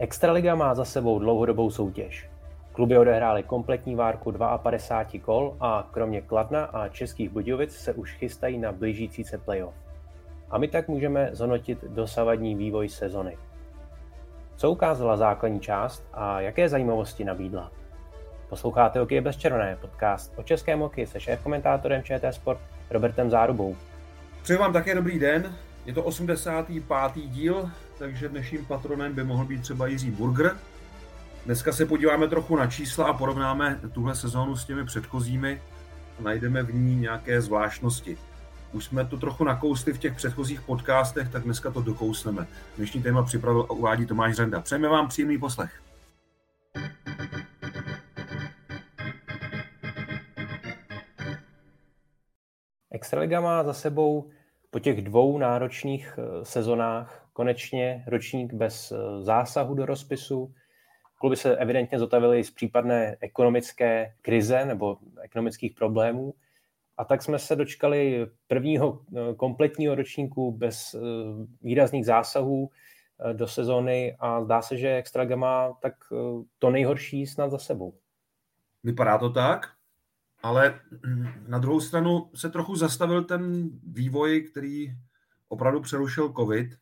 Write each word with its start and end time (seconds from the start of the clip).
Extraliga 0.00 0.54
má 0.54 0.74
za 0.74 0.84
sebou 0.84 1.18
dlouhodobou 1.18 1.70
soutěž. 1.70 2.28
Kluby 2.72 2.98
odehrály 2.98 3.42
kompletní 3.42 3.94
várku 3.94 4.32
52 4.56 5.24
kol 5.24 5.56
a 5.60 5.88
kromě 5.90 6.20
Kladna 6.20 6.64
a 6.64 6.88
Českých 6.88 7.30
Budějovic 7.30 7.76
se 7.76 7.92
už 7.92 8.14
chystají 8.14 8.58
na 8.58 8.72
blížící 8.72 9.24
se 9.24 9.38
playoff. 9.38 9.74
A 10.50 10.58
my 10.58 10.68
tak 10.68 10.88
můžeme 10.88 11.30
zhodnotit 11.32 11.84
dosavadní 11.84 12.54
vývoj 12.54 12.88
sezony. 12.88 13.38
Co 14.56 14.70
ukázala 14.70 15.16
základní 15.16 15.60
část 15.60 16.04
a 16.12 16.40
jaké 16.40 16.68
zajímavosti 16.68 17.24
nabídla? 17.24 17.72
Posloucháte 18.48 18.98
Hokej 18.98 19.20
bez 19.20 19.36
červené, 19.36 19.76
podcast 19.76 20.32
o 20.38 20.42
českém 20.42 20.80
hokeji 20.80 21.06
se 21.06 21.20
šéf-komentátorem 21.20 22.02
ČT 22.02 22.34
Sport 22.34 22.60
Robertem 22.90 23.30
Zárubou. 23.30 23.76
Přeji 24.42 24.58
vám 24.58 24.72
také 24.72 24.94
dobrý 24.94 25.18
den. 25.18 25.54
Je 25.88 25.94
to 25.94 26.02
85. 26.02 27.28
díl, 27.28 27.70
takže 27.98 28.28
dnešním 28.28 28.64
patronem 28.66 29.14
by 29.14 29.24
mohl 29.24 29.44
být 29.44 29.62
třeba 29.62 29.86
Jiří 29.86 30.10
Burger. 30.10 30.56
Dneska 31.44 31.72
se 31.72 31.86
podíváme 31.86 32.28
trochu 32.28 32.56
na 32.56 32.66
čísla 32.66 33.06
a 33.06 33.12
porovnáme 33.12 33.80
tuhle 33.92 34.14
sezónu 34.14 34.56
s 34.56 34.64
těmi 34.64 34.84
předchozími 34.84 35.62
a 36.18 36.22
najdeme 36.22 36.62
v 36.62 36.74
ní 36.74 36.96
nějaké 36.96 37.40
zvláštnosti. 37.40 38.18
Už 38.72 38.84
jsme 38.84 39.04
to 39.04 39.16
trochu 39.16 39.44
nakousli 39.44 39.92
v 39.92 39.98
těch 39.98 40.16
předchozích 40.16 40.60
podcastech, 40.60 41.28
tak 41.28 41.42
dneska 41.42 41.70
to 41.70 41.82
dokousneme. 41.82 42.46
Dnešní 42.76 43.02
téma 43.02 43.22
připravil 43.22 43.66
a 43.68 43.72
uvádí 43.72 44.06
Tomáš 44.06 44.34
Řenda. 44.34 44.60
Přejeme 44.60 44.88
vám 44.88 45.08
příjemný 45.08 45.38
poslech. 45.38 45.82
Extraliga 52.90 53.40
má 53.40 53.64
za 53.64 53.72
sebou 53.72 54.30
po 54.70 54.78
těch 54.78 55.02
dvou 55.02 55.38
náročných 55.38 56.18
eh, 56.18 56.44
sezonách 56.44 57.28
konečně 57.32 58.04
ročník 58.06 58.52
bez 58.52 58.92
eh, 58.92 59.22
zásahu 59.22 59.74
do 59.74 59.86
rozpisu. 59.86 60.54
Kluby 61.18 61.36
se 61.36 61.56
evidentně 61.56 61.98
zotavily 61.98 62.44
z 62.44 62.50
případné 62.50 63.16
ekonomické 63.20 64.14
krize 64.22 64.64
nebo 64.64 64.96
ekonomických 65.22 65.74
problémů. 65.74 66.34
A 66.96 67.04
tak 67.04 67.22
jsme 67.22 67.38
se 67.38 67.56
dočkali 67.56 68.26
prvního 68.46 69.00
eh, 69.00 69.34
kompletního 69.34 69.94
ročníku 69.94 70.52
bez 70.52 70.96
výrazných 71.62 72.06
zásahů 72.06 72.70
do 73.32 73.48
sezóny 73.48 74.16
a 74.18 74.44
zdá 74.44 74.62
se, 74.62 74.76
že 74.76 74.96
Extraliga 74.96 75.36
má 75.36 75.72
tak 75.82 75.94
to 76.58 76.70
nejhorší 76.70 77.26
snad 77.26 77.50
za 77.50 77.58
sebou. 77.58 77.94
Vypadá 78.84 79.18
to 79.18 79.30
tak, 79.30 79.66
ale 80.42 80.80
na 81.46 81.58
druhou 81.58 81.80
stranu 81.80 82.30
se 82.34 82.50
trochu 82.50 82.76
zastavil 82.76 83.24
ten 83.24 83.70
vývoj, 83.86 84.40
který 84.40 84.96
opravdu 85.48 85.80
přerušil 85.80 86.32
COVID, 86.32 86.78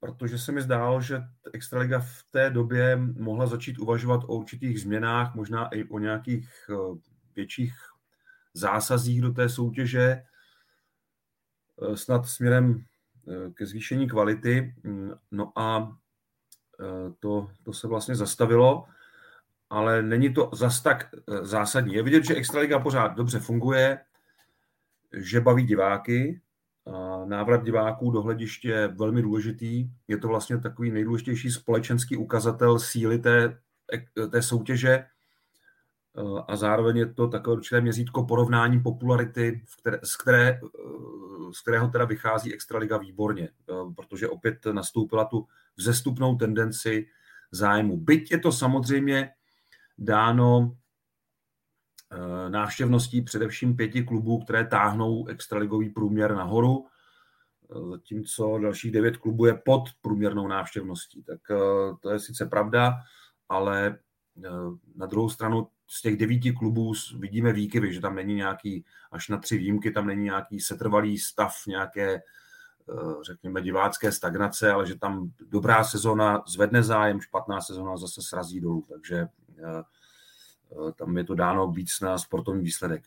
protože 0.00 0.38
se 0.38 0.52
mi 0.52 0.62
zdálo, 0.62 1.00
že 1.00 1.22
Extraliga 1.52 1.98
v 2.00 2.24
té 2.30 2.50
době 2.50 2.96
mohla 2.96 3.46
začít 3.46 3.78
uvažovat 3.78 4.24
o 4.24 4.36
určitých 4.36 4.80
změnách, 4.80 5.34
možná 5.34 5.68
i 5.68 5.84
o 5.84 5.98
nějakých 5.98 6.50
eh, 6.70 6.74
větších 7.36 7.74
zásazích 8.54 9.20
do 9.22 9.32
té 9.32 9.48
soutěže, 9.48 10.22
eh, 11.82 11.96
snad 11.96 12.26
směrem 12.26 12.84
eh, 13.28 13.50
ke 13.50 13.66
zvýšení 13.66 14.08
kvality. 14.08 14.74
No 15.30 15.58
a 15.58 15.96
to, 17.18 17.50
to 17.62 17.72
se 17.72 17.88
vlastně 17.88 18.16
zastavilo 18.16 18.86
ale 19.70 20.02
není 20.02 20.34
to 20.34 20.50
zas 20.52 20.80
tak 20.80 21.06
eh, 21.14 21.46
zásadní. 21.46 21.94
Je 21.94 22.02
vidět, 22.02 22.24
že 22.24 22.34
Extraliga 22.34 22.78
pořád 22.78 23.08
dobře 23.08 23.38
funguje, 23.38 23.98
že 25.12 25.40
baví 25.40 25.66
diváky, 25.66 26.40
návrat 27.24 27.64
diváků 27.64 28.10
do 28.10 28.22
hlediště 28.22 28.68
je 28.68 28.88
velmi 28.88 29.22
důležitý. 29.22 29.90
Je 30.08 30.18
to 30.18 30.28
vlastně 30.28 30.58
takový 30.58 30.90
nejdůležitější 30.90 31.50
společenský 31.50 32.16
ukazatel 32.16 32.78
síly 32.78 33.18
té, 33.18 33.58
té 34.30 34.42
soutěže 34.42 34.90
eh, 34.90 35.04
a 36.48 36.56
zároveň 36.56 36.96
je 36.96 37.06
to 37.06 37.28
takové 37.28 37.56
určité 37.56 37.80
měřítko 37.80 38.24
porovnání 38.24 38.80
popularity, 38.80 39.62
v 39.64 39.76
které, 39.76 39.98
z, 40.04 40.16
které, 40.16 40.48
eh, 40.48 40.58
z 41.52 41.60
kterého 41.60 41.88
teda 41.88 42.04
vychází 42.04 42.54
Extraliga 42.54 42.98
výborně, 42.98 43.48
protože 43.96 44.28
opět 44.28 44.66
nastoupila 44.72 45.24
tu 45.24 45.46
vzestupnou 45.76 46.36
tendenci 46.36 47.06
zájmu. 47.50 47.96
Byť 47.96 48.30
je 48.30 48.38
to 48.38 48.52
samozřejmě 48.52 49.30
dáno 49.98 50.76
eh, 52.12 52.50
návštěvností 52.50 53.22
především 53.22 53.76
pěti 53.76 54.02
klubů, 54.02 54.38
které 54.44 54.64
táhnou 54.64 55.26
extraligový 55.26 55.90
průměr 55.90 56.34
nahoru, 56.34 56.86
eh, 57.70 57.90
zatímco 57.90 58.58
dalších 58.58 58.92
devět 58.92 59.16
klubů 59.16 59.46
je 59.46 59.54
pod 59.54 59.82
průměrnou 60.00 60.48
návštěvností. 60.48 61.22
Tak 61.22 61.40
eh, 61.50 61.56
to 62.00 62.10
je 62.10 62.18
sice 62.18 62.46
pravda, 62.46 62.94
ale 63.48 63.98
na 64.96 65.06
druhou 65.06 65.28
stranu 65.28 65.68
z 65.86 66.02
těch 66.02 66.16
devíti 66.16 66.52
klubů 66.52 66.92
vidíme 67.18 67.52
výkyvy, 67.52 67.92
že 67.92 68.00
tam 68.00 68.14
není 68.14 68.34
nějaký, 68.34 68.84
až 69.12 69.28
na 69.28 69.38
tři 69.38 69.58
výjimky, 69.58 69.90
tam 69.90 70.06
není 70.06 70.24
nějaký 70.24 70.60
setrvalý 70.60 71.18
stav, 71.18 71.54
nějaké, 71.66 72.22
řekněme, 73.22 73.62
divácké 73.62 74.12
stagnace, 74.12 74.72
ale 74.72 74.86
že 74.86 74.98
tam 74.98 75.30
dobrá 75.40 75.84
sezona 75.84 76.42
zvedne 76.46 76.82
zájem, 76.82 77.20
špatná 77.20 77.60
sezona 77.60 77.96
zase 77.96 78.22
srazí 78.22 78.60
dolů. 78.60 78.84
Takže 78.88 79.28
Eh, 79.58 79.82
eh, 80.72 80.92
tam 80.92 81.16
je 81.16 81.24
to 81.24 81.34
dáno 81.34 81.72
víc 81.72 82.00
na 82.00 82.18
sportovní 82.18 82.62
výsledek. 82.62 83.04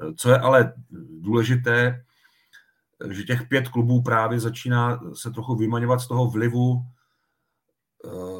Eh, 0.00 0.14
co 0.14 0.30
je 0.30 0.38
ale 0.38 0.74
důležité, 1.20 2.04
že 3.10 3.22
těch 3.22 3.48
pět 3.48 3.68
klubů 3.68 4.02
právě 4.02 4.40
začíná 4.40 5.00
se 5.14 5.30
trochu 5.30 5.56
vymaňovat 5.56 6.00
z 6.00 6.08
toho 6.08 6.30
vlivu 6.30 6.82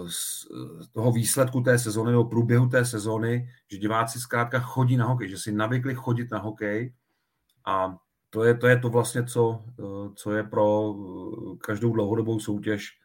z 0.06 0.88
toho 0.92 1.12
výsledku 1.12 1.60
té 1.60 1.78
sezóny 1.78 2.10
nebo 2.10 2.24
průběhu 2.24 2.68
té 2.68 2.84
sezóny, 2.84 3.50
že 3.70 3.78
diváci 3.78 4.20
zkrátka 4.20 4.60
chodí 4.60 4.96
na 4.96 5.06
hokej, 5.06 5.28
že 5.28 5.38
si 5.38 5.52
navykli 5.52 5.94
chodit 5.94 6.30
na 6.30 6.38
hokej 6.38 6.94
a 7.64 7.96
to 8.30 8.44
je 8.44 8.54
to, 8.54 8.66
je 8.66 8.78
to 8.78 8.88
vlastně, 8.88 9.24
co, 9.24 9.64
co 10.14 10.32
je 10.32 10.42
pro 10.42 10.94
každou 11.60 11.92
dlouhodobou 11.92 12.40
soutěž 12.40 12.98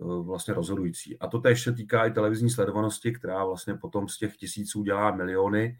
Eh, 0.00 0.22
vlastně 0.22 0.54
rozhodující. 0.54 1.18
A 1.18 1.26
to 1.26 1.38
tež 1.38 1.62
se 1.62 1.72
týká 1.72 2.06
i 2.06 2.10
televizní 2.10 2.50
sledovanosti, 2.50 3.12
která 3.12 3.44
vlastně 3.44 3.74
potom 3.74 4.08
z 4.08 4.18
těch 4.18 4.36
tisíců 4.36 4.82
dělá 4.82 5.10
miliony. 5.10 5.78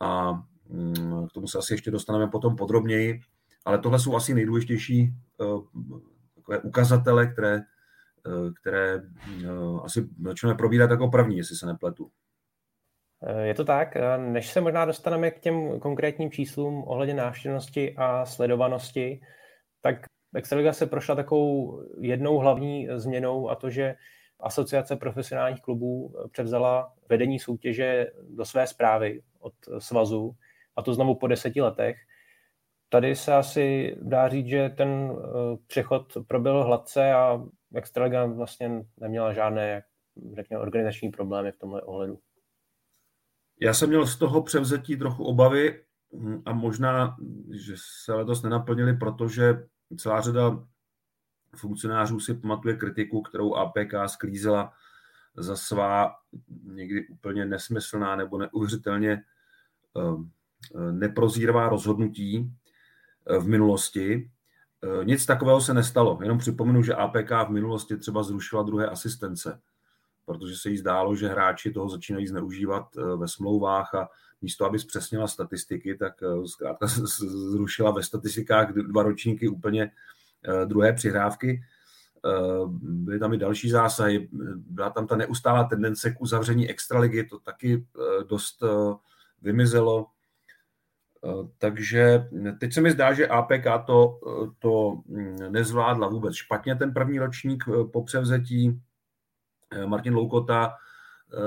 A 0.00 0.32
mm, 0.68 1.28
k 1.28 1.32
tomu 1.32 1.48
se 1.48 1.58
asi 1.58 1.74
ještě 1.74 1.90
dostaneme 1.90 2.26
potom 2.26 2.56
podrobněji. 2.56 3.20
Ale 3.64 3.78
tohle 3.78 3.98
jsou 3.98 4.16
asi 4.16 4.34
nejdůležitější 4.34 5.14
eh, 5.40 5.44
takové 6.34 6.58
ukazatele, 6.58 7.26
které, 7.26 7.62
eh, 8.26 8.52
které 8.60 9.02
asi 9.82 10.08
začneme 10.24 10.54
probírat 10.54 10.90
jako 10.90 11.08
první, 11.08 11.36
jestli 11.36 11.56
se 11.56 11.66
nepletu. 11.66 12.10
Je 13.42 13.54
to 13.54 13.64
tak. 13.64 13.96
Než 14.16 14.52
se 14.52 14.60
možná 14.60 14.84
dostaneme 14.84 15.30
k 15.30 15.40
těm 15.40 15.80
konkrétním 15.80 16.30
číslům 16.30 16.84
ohledně 16.86 17.14
návštěvnosti 17.14 17.94
a 17.96 18.26
sledovanosti, 18.26 19.20
tak 19.80 19.96
Extraliga 20.34 20.72
se 20.72 20.86
prošla 20.86 21.14
takovou 21.14 21.82
jednou 22.00 22.38
hlavní 22.38 22.88
změnou 22.96 23.50
a 23.50 23.54
to, 23.54 23.70
že 23.70 23.94
Asociace 24.40 24.96
profesionálních 24.96 25.60
klubů 25.62 26.14
převzala 26.32 26.92
vedení 27.08 27.38
soutěže 27.38 28.06
do 28.28 28.44
své 28.44 28.66
zprávy 28.66 29.22
od 29.40 29.54
svazu 29.78 30.36
a 30.76 30.82
to 30.82 30.94
znovu 30.94 31.14
po 31.14 31.26
deseti 31.26 31.60
letech. 31.60 31.96
Tady 32.88 33.16
se 33.16 33.34
asi 33.34 33.96
dá 34.02 34.28
říct, 34.28 34.46
že 34.46 34.68
ten 34.68 35.12
eh, 35.12 35.56
přechod 35.66 36.16
proběhl 36.28 36.64
hladce 36.64 37.12
a 37.12 37.44
Extraliga 37.74 38.26
vlastně 38.26 38.84
neměla 39.00 39.32
žádné 39.32 39.82
řekněme, 40.34 40.62
organizační 40.62 41.10
problémy 41.10 41.52
v 41.52 41.58
tomhle 41.58 41.82
ohledu. 41.82 42.18
Já 43.60 43.74
jsem 43.74 43.88
měl 43.88 44.06
z 44.06 44.16
toho 44.16 44.42
převzetí 44.42 44.96
trochu 44.96 45.24
obavy 45.24 45.84
hm, 46.12 46.42
a 46.44 46.52
možná, 46.52 47.16
že 47.50 47.74
se 48.04 48.14
letos 48.14 48.42
nenaplnili, 48.42 48.96
protože 48.96 49.66
celá 49.96 50.20
řada 50.20 50.64
funkcionářů 51.56 52.20
si 52.20 52.34
pamatuje 52.34 52.76
kritiku, 52.76 53.22
kterou 53.22 53.54
APK 53.54 53.94
sklízela 54.06 54.72
za 55.36 55.56
svá 55.56 56.14
někdy 56.64 57.08
úplně 57.08 57.44
nesmyslná 57.44 58.16
nebo 58.16 58.38
neuvěřitelně 58.38 59.22
ehm, 59.96 60.30
neprozíravá 60.90 61.68
rozhodnutí 61.68 62.52
eh, 63.26 63.38
v 63.38 63.46
minulosti. 63.48 64.30
Eh, 64.84 65.04
nic 65.04 65.26
takového 65.26 65.60
se 65.60 65.74
nestalo. 65.74 66.18
Jenom 66.22 66.38
připomenu, 66.38 66.82
že 66.82 66.94
APK 66.94 67.30
v 67.30 67.50
minulosti 67.50 67.96
třeba 67.96 68.22
zrušila 68.22 68.62
druhé 68.62 68.86
asistence. 68.88 69.60
Protože 70.26 70.56
se 70.56 70.70
jí 70.70 70.76
zdálo, 70.76 71.16
že 71.16 71.28
hráči 71.28 71.72
toho 71.72 71.88
začínají 71.88 72.26
zneužívat 72.26 72.96
ve 73.16 73.28
smlouvách 73.28 73.94
a 73.94 74.08
místo, 74.42 74.64
aby 74.64 74.78
zpřesnila 74.78 75.26
statistiky, 75.26 75.96
tak 75.96 76.14
zkrátka 76.46 76.86
zrušila 77.50 77.90
ve 77.90 78.02
statistikách 78.02 78.72
dva 78.72 79.02
ročníky 79.02 79.48
úplně 79.48 79.90
druhé 80.64 80.92
přihrávky. 80.92 81.62
Byly 82.80 83.18
tam 83.18 83.34
i 83.34 83.38
další 83.38 83.70
zásahy, 83.70 84.28
byla 84.56 84.90
tam 84.90 85.06
ta 85.06 85.16
neustálá 85.16 85.64
tendence 85.64 86.10
k 86.10 86.20
uzavření 86.20 86.70
extraligy, 86.70 87.24
to 87.24 87.38
taky 87.38 87.86
dost 88.28 88.62
vymizelo. 89.42 90.06
Eh, 91.26 91.48
takže 91.58 92.28
teď 92.60 92.72
se 92.72 92.80
mi 92.80 92.90
zdá, 92.90 93.12
že 93.12 93.28
APK 93.28 93.64
to, 93.86 94.20
eh, 94.26 94.50
to 94.58 94.98
mm, 95.06 95.52
nezvládla 95.52 96.08
vůbec 96.08 96.34
špatně 96.34 96.74
ten 96.74 96.92
první 96.92 97.18
ročník 97.18 97.64
eh, 97.68 97.84
po 97.92 98.02
převzetí. 98.02 98.80
Martin 99.86 100.14
Loukota 100.14 100.74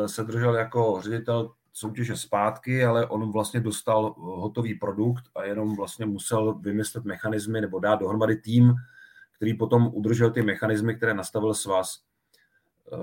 se 0.06 0.24
držel 0.24 0.56
jako 0.56 1.02
ředitel 1.04 1.52
soutěže 1.74 2.16
zpátky, 2.16 2.86
ale 2.86 3.08
on 3.08 3.32
vlastně 3.32 3.60
dostal 3.60 4.14
hotový 4.18 4.76
produkt 4.76 5.24
a 5.36 5.44
jenom 5.44 5.76
vlastně 5.76 6.06
musel 6.06 6.54
vymyslet 6.54 7.06
mechanismy 7.06 7.62
nebo 7.62 7.80
dát 7.80 7.96
dohromady 7.96 8.36
tým, 8.36 8.74
který 9.36 9.54
potom 9.54 9.90
udržel 9.94 10.32
ty 10.32 10.42
mechanismy, 10.42 10.96
které 10.96 11.14
nastavil 11.14 11.54
svaz. 11.54 12.02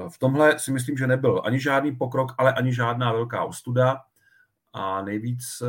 V 0.08 0.18
tomhle 0.18 0.58
si 0.58 0.72
myslím, 0.72 0.96
že 0.96 1.06
nebyl 1.06 1.42
ani 1.44 1.60
žádný 1.60 1.96
pokrok, 1.96 2.32
ale 2.38 2.52
ani 2.52 2.74
žádná 2.74 3.12
velká 3.12 3.44
ostuda 3.44 4.02
a 4.72 5.02
nejvíc 5.02 5.62
eh, 5.62 5.68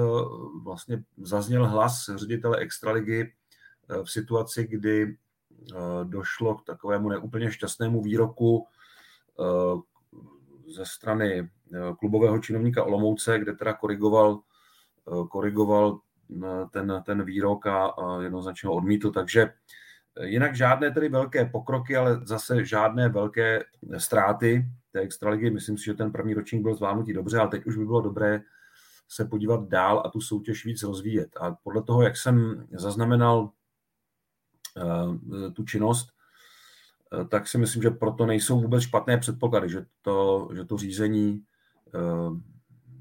vlastně 0.64 1.04
zazněl 1.18 1.68
hlas 1.68 2.10
ředitele 2.16 2.58
Extraligy 2.58 3.22
eh, 3.22 4.04
v 4.04 4.12
situaci, 4.12 4.68
kdy 4.68 5.04
eh, 5.08 5.76
došlo 6.04 6.56
k 6.56 6.64
takovému 6.64 7.10
neúplně 7.10 7.52
šťastnému 7.52 8.02
výroku 8.02 8.68
ze 10.68 10.86
strany 10.86 11.50
klubového 12.00 12.40
činovníka 12.40 12.84
Olomouce, 12.84 13.40
kde 13.40 13.54
teda 13.54 13.74
korigoval, 13.74 14.40
korigoval 15.30 16.00
ten, 16.72 17.04
ten 17.06 17.24
výrok 17.24 17.68
a, 17.68 17.94
jednoznačně 18.22 18.68
ho 18.68 18.74
odmítl. 18.74 19.12
Takže 19.12 19.54
jinak 20.22 20.56
žádné 20.56 20.92
tedy 20.92 21.10
velké 21.10 21.46
pokroky, 21.46 21.98
ale 21.98 22.20
zase 22.24 22.66
žádné 22.66 23.10
velké 23.10 23.64
ztráty 23.98 24.66
té 24.92 25.00
extraligy. 25.00 25.50
Myslím 25.50 25.78
si, 25.78 25.86
že 25.86 25.94
ten 25.94 26.12
první 26.12 26.34
ročník 26.34 26.62
byl 26.62 26.76
zvládnutý 26.76 27.14
dobře, 27.14 27.38
ale 27.40 27.50
teď 27.50 27.66
už 27.66 27.78
by 27.78 27.86
bylo 27.86 28.02
dobré 28.02 28.42
se 29.10 29.26
podívat 29.26 29.68
dál 29.68 30.04
a 30.06 30.10
tu 30.10 30.22
soutěž 30.22 30.66
víc 30.66 30.84
rozvíjet. 30.84 31.38
A 31.40 31.52
podle 31.52 31.84
toho, 31.84 32.02
jak 32.02 32.18
jsem 32.18 32.68
zaznamenal 32.72 33.52
eh, 34.78 35.52
tu 35.52 35.64
činnost, 35.64 36.10
eh, 36.10 36.17
tak 37.30 37.48
si 37.48 37.58
myslím, 37.58 37.84
že 37.84 37.90
proto 37.90 38.26
nejsou 38.26 38.62
vůbec 38.62 38.84
špatné 38.84 39.18
předpoklady, 39.18 39.70
že 39.70 39.86
to, 40.02 40.50
že 40.56 40.66
to 40.66 40.78
řízení 40.78 41.44
eh, 41.96 42.58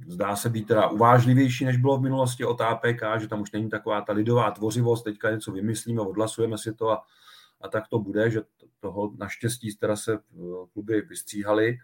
zdá 0.09 0.37
se 0.37 0.51
být 0.51 0.67
teda 0.67 0.89
uvážlivější, 0.89 1.65
než 1.65 1.77
bylo 1.77 1.99
v 1.99 2.03
minulosti 2.03 2.45
o 2.45 2.63
APK, 2.63 3.03
že 3.19 3.29
tam 3.29 3.41
už 3.41 3.53
není 3.53 3.69
taková 3.71 4.01
ta 4.01 4.13
lidová 4.13 4.51
tvořivost, 4.51 5.05
teďka 5.05 5.31
něco 5.31 5.53
vymyslíme, 5.53 6.01
odhlasujeme 6.01 6.59
si 6.59 6.75
to 6.75 6.91
a, 6.91 7.03
a 7.61 7.69
tak 7.69 7.89
to 7.89 7.99
bude, 7.99 8.31
že 8.31 8.43
toho 8.81 9.13
naštěstí 9.19 9.77
teda 9.77 9.97
se 9.97 10.19
kluby 10.73 11.01
vystříhali 11.01 11.79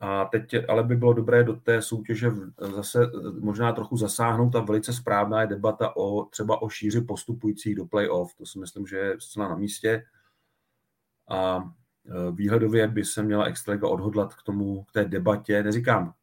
a 0.00 0.24
teď 0.24 0.54
ale 0.68 0.82
by 0.84 0.96
bylo 0.96 1.12
dobré 1.12 1.44
do 1.44 1.56
té 1.56 1.82
soutěže 1.82 2.30
zase 2.76 3.10
možná 3.40 3.72
trochu 3.72 3.96
zasáhnout 3.96 4.56
a 4.56 4.60
velice 4.60 4.92
správná 4.92 5.40
je 5.40 5.46
debata 5.46 5.96
o 5.96 6.24
třeba 6.24 6.62
o 6.62 6.68
šíři 6.68 7.00
postupujících 7.00 7.74
do 7.74 7.86
playoff. 7.86 8.34
To 8.34 8.46
si 8.46 8.58
myslím, 8.58 8.86
že 8.86 8.96
je 8.96 9.16
zcela 9.18 9.48
na 9.48 9.56
místě. 9.56 10.04
A 11.28 11.64
e, 12.06 12.32
výhledově 12.32 12.88
by 12.88 13.04
se 13.04 13.22
měla 13.22 13.44
Extraliga 13.44 13.88
odhodlat 13.88 14.34
k 14.34 14.42
tomu, 14.42 14.84
k 14.84 14.92
té 14.92 15.04
debatě, 15.04 15.62
neříkám 15.62 16.14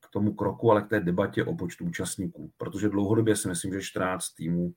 k 0.00 0.08
tomu 0.10 0.34
kroku, 0.34 0.70
ale 0.70 0.82
k 0.82 0.88
té 0.88 1.00
debatě 1.00 1.44
o 1.44 1.54
počtu 1.54 1.84
účastníků, 1.84 2.52
protože 2.56 2.88
dlouhodobě 2.88 3.36
si 3.36 3.48
myslím, 3.48 3.72
že 3.72 3.82
14 3.82 4.30
týmů 4.30 4.72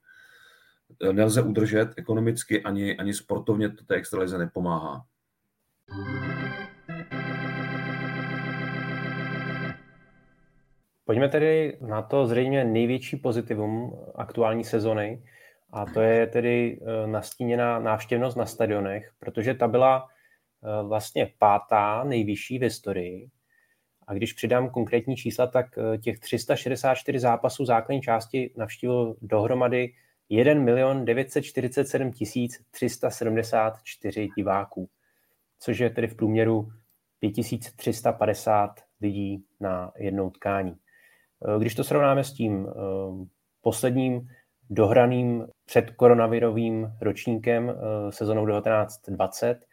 e, 1.01 1.13
nelze 1.13 1.41
udržet 1.41 1.93
ekonomicky 1.97 2.63
ani, 2.63 2.97
ani 2.97 3.13
sportovně 3.13 3.69
to 3.69 3.85
té 3.85 3.95
extralize 3.95 4.37
nepomáhá. 4.37 5.05
Pojďme 11.05 11.29
tedy 11.29 11.77
na 11.81 12.01
to 12.01 12.27
zřejmě 12.27 12.63
největší 12.63 13.17
pozitivum 13.17 13.97
aktuální 14.15 14.63
sezony 14.63 15.23
a 15.75 15.85
to 15.85 16.01
je 16.01 16.27
tedy 16.27 16.79
eh, 16.81 17.07
nastíněná 17.07 17.79
návštěvnost 17.79 18.37
na 18.37 18.45
stadionech, 18.45 19.11
protože 19.19 19.53
ta 19.53 19.67
byla 19.67 20.07
eh, 20.07 20.83
vlastně 20.83 21.33
pátá 21.37 22.03
nejvyšší 22.03 22.59
v 22.59 22.61
historii. 22.61 23.29
A 24.07 24.13
když 24.13 24.33
přidám 24.33 24.69
konkrétní 24.69 25.15
čísla, 25.15 25.47
tak 25.47 25.77
eh, 25.77 25.97
těch 25.97 26.19
364 26.19 27.19
zápasů 27.19 27.65
základní 27.65 28.01
části 28.01 28.53
navštívil 28.57 29.15
dohromady 29.21 29.93
1 30.29 30.53
milion 30.53 31.05
947 31.05 32.11
374 32.71 34.29
diváků, 34.37 34.89
což 35.59 35.79
je 35.79 35.89
tedy 35.89 36.07
v 36.07 36.15
průměru 36.15 36.69
5350 37.19 38.81
lidí 39.01 39.45
na 39.59 39.91
jednou 39.97 40.29
tkání. 40.29 40.75
Eh, 40.75 41.59
když 41.59 41.75
to 41.75 41.83
srovnáme 41.83 42.23
s 42.23 42.33
tím 42.33 42.67
posledním 43.61 44.27
dohraným 44.69 45.47
předkoronavirovým 45.65 46.91
ročníkem 47.01 47.69
eh, 47.69 48.11
sezonou 48.11 48.47
1920, 48.47 49.65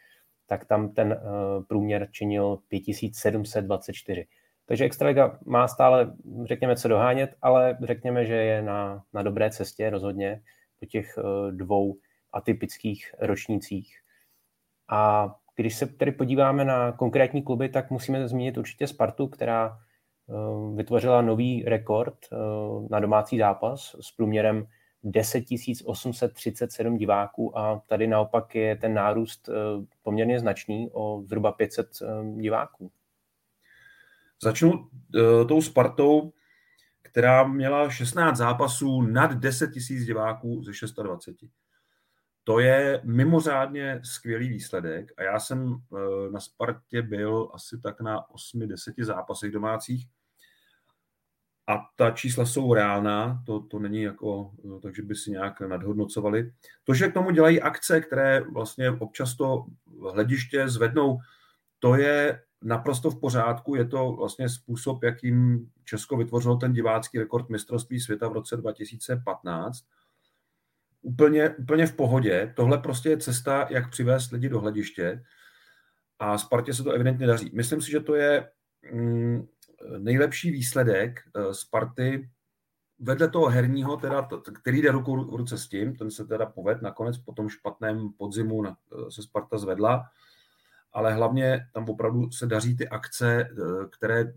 tak 0.46 0.64
tam 0.64 0.92
ten 0.92 1.20
průměr 1.68 2.08
činil 2.10 2.58
5724. 2.68 4.26
Takže 4.66 4.84
Extraliga 4.84 5.38
má 5.46 5.68
stále, 5.68 6.12
řekněme, 6.44 6.76
co 6.76 6.88
dohánět, 6.88 7.34
ale 7.42 7.78
řekněme, 7.82 8.26
že 8.26 8.34
je 8.34 8.62
na, 8.62 9.04
na 9.12 9.22
dobré 9.22 9.50
cestě 9.50 9.90
rozhodně 9.90 10.42
po 10.80 10.86
těch 10.86 11.18
dvou 11.50 11.96
atypických 12.32 13.14
ročnících. 13.20 13.96
A 14.90 15.34
když 15.56 15.76
se 15.76 15.86
tedy 15.86 16.12
podíváme 16.12 16.64
na 16.64 16.92
konkrétní 16.92 17.42
kluby, 17.42 17.68
tak 17.68 17.90
musíme 17.90 18.28
zmínit 18.28 18.58
určitě 18.58 18.86
Spartu, 18.86 19.28
která 19.28 19.78
Eh, 20.30 20.74
vytvořila 20.76 21.22
nový 21.22 21.64
rekord 21.66 22.18
eh, 22.32 22.36
na 22.90 23.00
domácí 23.00 23.38
zápas 23.38 23.96
s 24.00 24.10
průměrem 24.10 24.66
10 25.04 25.44
837 25.84 26.96
diváků 26.96 27.58
a 27.58 27.82
tady 27.86 28.06
naopak 28.06 28.54
je 28.54 28.76
ten 28.76 28.94
nárůst 28.94 29.48
eh, 29.48 29.52
poměrně 30.02 30.40
značný 30.40 30.90
o 30.92 31.22
zhruba 31.26 31.52
500 31.52 31.88
diváků. 32.36 32.92
Začnu 34.42 34.88
tou 35.48 35.62
Spartou, 35.62 36.32
která 37.02 37.44
měla 37.48 37.90
16 37.90 38.36
zápasů 38.36 39.02
nad 39.02 39.32
10 39.32 39.70
000 39.90 40.04
diváků 40.04 40.62
ze 40.62 40.74
620. 40.74 41.36
To 42.44 42.58
je 42.60 43.00
mimořádně 43.04 44.00
skvělý 44.04 44.48
výsledek 44.48 45.12
a 45.16 45.22
já 45.22 45.40
jsem 45.40 45.76
na 46.32 46.40
Spartě 46.40 47.02
byl 47.02 47.50
asi 47.54 47.80
tak 47.80 48.00
na 48.00 48.26
8-10 48.28 49.04
zápasech 49.04 49.52
domácích 49.52 50.06
a 51.72 51.86
ta 51.96 52.10
čísla 52.10 52.46
jsou 52.46 52.74
reálná, 52.74 53.42
to, 53.46 53.60
to 53.60 53.78
není 53.78 54.02
jako, 54.02 54.50
takže 54.82 55.02
by 55.02 55.14
si 55.14 55.30
nějak 55.30 55.60
nadhodnocovali. 55.60 56.52
To, 56.84 56.94
že 56.94 57.08
k 57.08 57.14
tomu 57.14 57.30
dělají 57.30 57.62
akce, 57.62 58.00
které 58.00 58.40
vlastně 58.40 58.90
občas 58.90 59.36
to 59.36 59.64
hlediště 60.12 60.68
zvednou, 60.68 61.18
to 61.78 61.94
je 61.94 62.42
naprosto 62.62 63.10
v 63.10 63.20
pořádku, 63.20 63.74
je 63.74 63.84
to 63.84 64.12
vlastně 64.12 64.48
způsob, 64.48 65.02
jakým 65.02 65.66
Česko 65.84 66.16
vytvořilo 66.16 66.56
ten 66.56 66.72
divácký 66.72 67.18
rekord 67.18 67.48
mistrovství 67.48 68.00
světa 68.00 68.28
v 68.28 68.32
roce 68.32 68.56
2015. 68.56 69.84
Úplně, 71.02 71.50
úplně 71.50 71.86
v 71.86 71.96
pohodě. 71.96 72.52
Tohle 72.56 72.78
prostě 72.78 73.08
je 73.08 73.16
cesta, 73.16 73.66
jak 73.70 73.90
přivést 73.90 74.30
lidi 74.30 74.48
do 74.48 74.60
hlediště 74.60 75.22
a 76.18 76.38
Spartě 76.38 76.74
se 76.74 76.82
to 76.82 76.92
evidentně 76.92 77.26
daří. 77.26 77.50
Myslím 77.54 77.80
si, 77.80 77.90
že 77.90 78.00
to 78.00 78.14
je 78.14 78.48
mm, 78.92 79.46
nejlepší 79.98 80.50
výsledek 80.50 81.20
eh, 81.36 81.54
Sparty 81.54 82.30
vedle 82.98 83.28
toho 83.28 83.48
herního, 83.48 83.96
teda, 83.96 84.28
který 84.60 84.82
jde 84.82 84.90
ruku 84.90 85.24
v 85.24 85.34
ruce 85.34 85.58
s 85.58 85.68
tím, 85.68 85.96
ten 85.96 86.10
se 86.10 86.24
teda 86.24 86.46
poved 86.46 86.82
nakonec 86.82 87.18
po 87.18 87.32
tom 87.32 87.48
špatném 87.48 88.12
podzimu 88.12 88.66
eh, 88.66 88.74
se 89.08 89.22
Sparta 89.22 89.58
zvedla, 89.58 90.04
ale 90.92 91.14
hlavně 91.14 91.66
tam 91.72 91.84
opravdu 91.88 92.30
se 92.30 92.46
daří 92.46 92.76
ty 92.76 92.88
akce, 92.88 93.42
eh, 93.42 93.86
které 93.90 94.32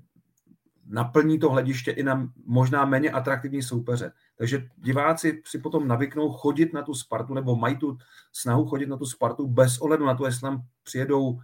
naplní 0.88 1.40
to 1.40 1.50
hlediště 1.50 1.92
i 1.92 2.04
na 2.04 2.30
možná 2.46 2.86
méně 2.86 3.12
atraktivní 3.12 3.64
soupeře. 3.64 4.12
Takže 4.38 4.68
diváci 4.78 5.42
si 5.46 5.60
potom 5.60 5.88
navyknou 5.88 6.32
chodit 6.32 6.74
na 6.74 6.82
tu 6.82 6.94
Spartu, 6.94 7.34
nebo 7.34 7.56
mají 7.56 7.78
tu 7.78 7.98
snahu 8.34 8.66
chodit 8.66 8.86
na 8.86 8.98
tu 8.98 9.06
Spartu 9.06 9.48
bez 9.48 9.78
ohledu 9.78 10.06
na 10.06 10.16
to, 10.16 10.26
jestli 10.26 10.42
tam 10.42 10.64
přijedou 10.84 11.40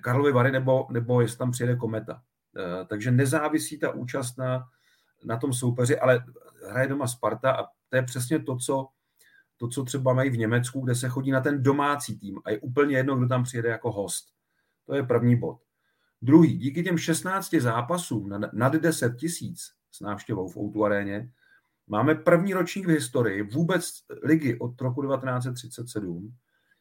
Karlovy 0.00 0.32
Vary 0.32 0.52
nebo, 0.52 0.86
nebo 0.90 1.20
jestli 1.20 1.38
tam 1.38 1.50
přijede 1.50 1.76
Kometa. 1.76 2.22
Eh, 2.58 2.84
takže 2.84 3.10
nezávisí 3.10 3.78
ta 3.78 3.90
účast 3.90 4.38
na, 4.38 4.64
na 5.24 5.36
tom 5.36 5.52
soupeři, 5.52 5.98
ale 5.98 6.24
hraje 6.68 6.88
doma 6.88 7.06
Sparta 7.06 7.52
a 7.52 7.62
to 7.88 7.96
je 7.96 8.02
přesně 8.02 8.38
to, 8.42 8.56
co, 8.56 8.88
to, 9.56 9.68
co 9.68 9.84
třeba 9.84 10.12
mají 10.12 10.30
v 10.30 10.38
Německu, 10.38 10.80
kde 10.80 10.94
se 10.94 11.08
chodí 11.08 11.30
na 11.30 11.40
ten 11.40 11.62
domácí 11.62 12.18
tým 12.18 12.40
a 12.44 12.50
je 12.50 12.58
úplně 12.58 12.96
jedno, 12.96 13.16
kdo 13.16 13.28
tam 13.28 13.44
přijede 13.44 13.68
jako 13.68 13.92
host. 13.92 14.28
To 14.86 14.94
je 14.94 15.02
první 15.02 15.36
bod. 15.36 15.58
Druhý, 16.22 16.58
díky 16.58 16.82
těm 16.82 16.98
16 16.98 17.54
zápasům 17.54 18.40
nad 18.52 18.72
10 18.72 19.16
tisíc 19.16 19.72
s 19.90 20.00
návštěvou 20.00 20.48
v 20.48 20.56
Outu 20.56 20.84
aréně, 20.84 21.30
máme 21.86 22.14
první 22.14 22.54
ročník 22.54 22.86
v 22.86 22.90
historii 22.90 23.42
vůbec 23.42 23.90
ligy 24.22 24.58
od 24.58 24.80
roku 24.80 25.02
1937, 25.02 26.34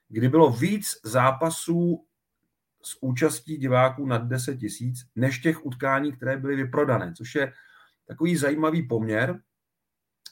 kdy 0.09 0.29
bylo 0.29 0.51
víc 0.51 0.87
zápasů 1.03 2.06
s 2.87 2.97
účastí 3.01 3.57
diváků 3.57 4.05
nad 4.05 4.27
10 4.27 4.57
tisíc, 4.57 5.05
než 5.15 5.39
těch 5.39 5.65
utkání, 5.65 6.11
které 6.11 6.37
byly 6.37 6.55
vyprodané, 6.55 7.13
což 7.17 7.35
je 7.35 7.53
takový 8.07 8.35
zajímavý 8.35 8.87
poměr. 8.87 9.39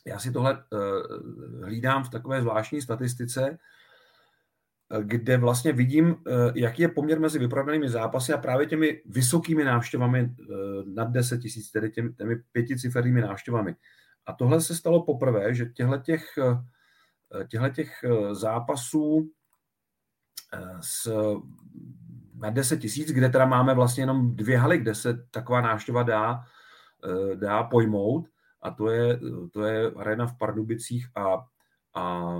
Já 0.07 0.19
si 0.19 0.31
tohle 0.31 0.53
uh, 0.53 1.63
hlídám 1.63 2.03
v 2.03 2.09
takové 2.09 2.41
zvláštní 2.41 2.81
statistice, 2.81 3.57
kde 5.01 5.37
vlastně 5.37 5.73
vidím, 5.73 6.09
uh, 6.09 6.15
jaký 6.55 6.81
je 6.81 6.89
poměr 6.89 7.19
mezi 7.19 7.39
vyprodanými 7.39 7.89
zápasy 7.89 8.33
a 8.33 8.37
právě 8.37 8.65
těmi 8.65 9.01
vysokými 9.05 9.63
návštěvami 9.63 10.35
nad 10.85 11.11
10 11.11 11.37
tisíc, 11.37 11.71
tedy 11.71 11.91
těmi, 11.91 12.13
těmi 12.13 12.35
pěticifernými 12.51 13.21
návštěvami. 13.21 13.75
A 14.25 14.33
tohle 14.33 14.61
se 14.61 14.75
stalo 14.75 15.03
poprvé, 15.03 15.53
že 15.53 15.65
těchto 15.65 15.97
těch, 15.97 16.25
těch 17.73 18.05
zápasů 18.31 19.31
s 20.81 21.07
na 22.37 22.49
10 22.49 22.77
tisíc, 22.77 23.11
kde 23.11 23.29
teda 23.29 23.45
máme 23.45 23.73
vlastně 23.73 24.03
jenom 24.03 24.35
dvě 24.35 24.57
haly, 24.57 24.77
kde 24.77 24.95
se 24.95 25.25
taková 25.31 25.61
návštěva 25.61 26.03
dá, 26.03 26.43
eh, 27.03 27.35
dá 27.35 27.63
pojmout 27.63 28.27
a 28.61 28.71
to 28.71 28.89
je, 28.89 29.19
to 29.51 29.63
je 29.63 29.91
arena 29.91 30.27
v 30.27 30.37
Pardubicích 30.37 31.07
a, 31.15 31.45
a 31.93 32.35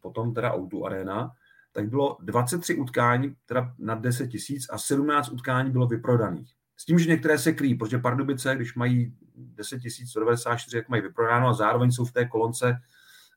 potom 0.00 0.34
teda 0.34 0.54
Outu 0.54 0.86
arena, 0.86 1.30
tak 1.72 1.88
bylo 1.88 2.16
23 2.20 2.74
utkání 2.74 3.34
teda 3.46 3.74
na 3.78 3.94
10 3.94 4.28
tisíc 4.28 4.66
a 4.70 4.78
17 4.78 5.28
utkání 5.28 5.70
bylo 5.70 5.86
vyprodaných. 5.86 6.52
S 6.76 6.84
tím, 6.84 6.98
že 6.98 7.10
některé 7.10 7.38
se 7.38 7.52
kryjí, 7.52 7.74
protože 7.74 7.98
Pardubice, 7.98 8.56
když 8.56 8.74
mají 8.74 9.14
10 9.36 9.80
194, 10.06 10.76
jak 10.76 10.88
mají 10.88 11.02
vyprodáno 11.02 11.48
a 11.48 11.52
zároveň 11.52 11.92
jsou 11.92 12.04
v 12.04 12.12
té 12.12 12.24
kolonce 12.24 12.76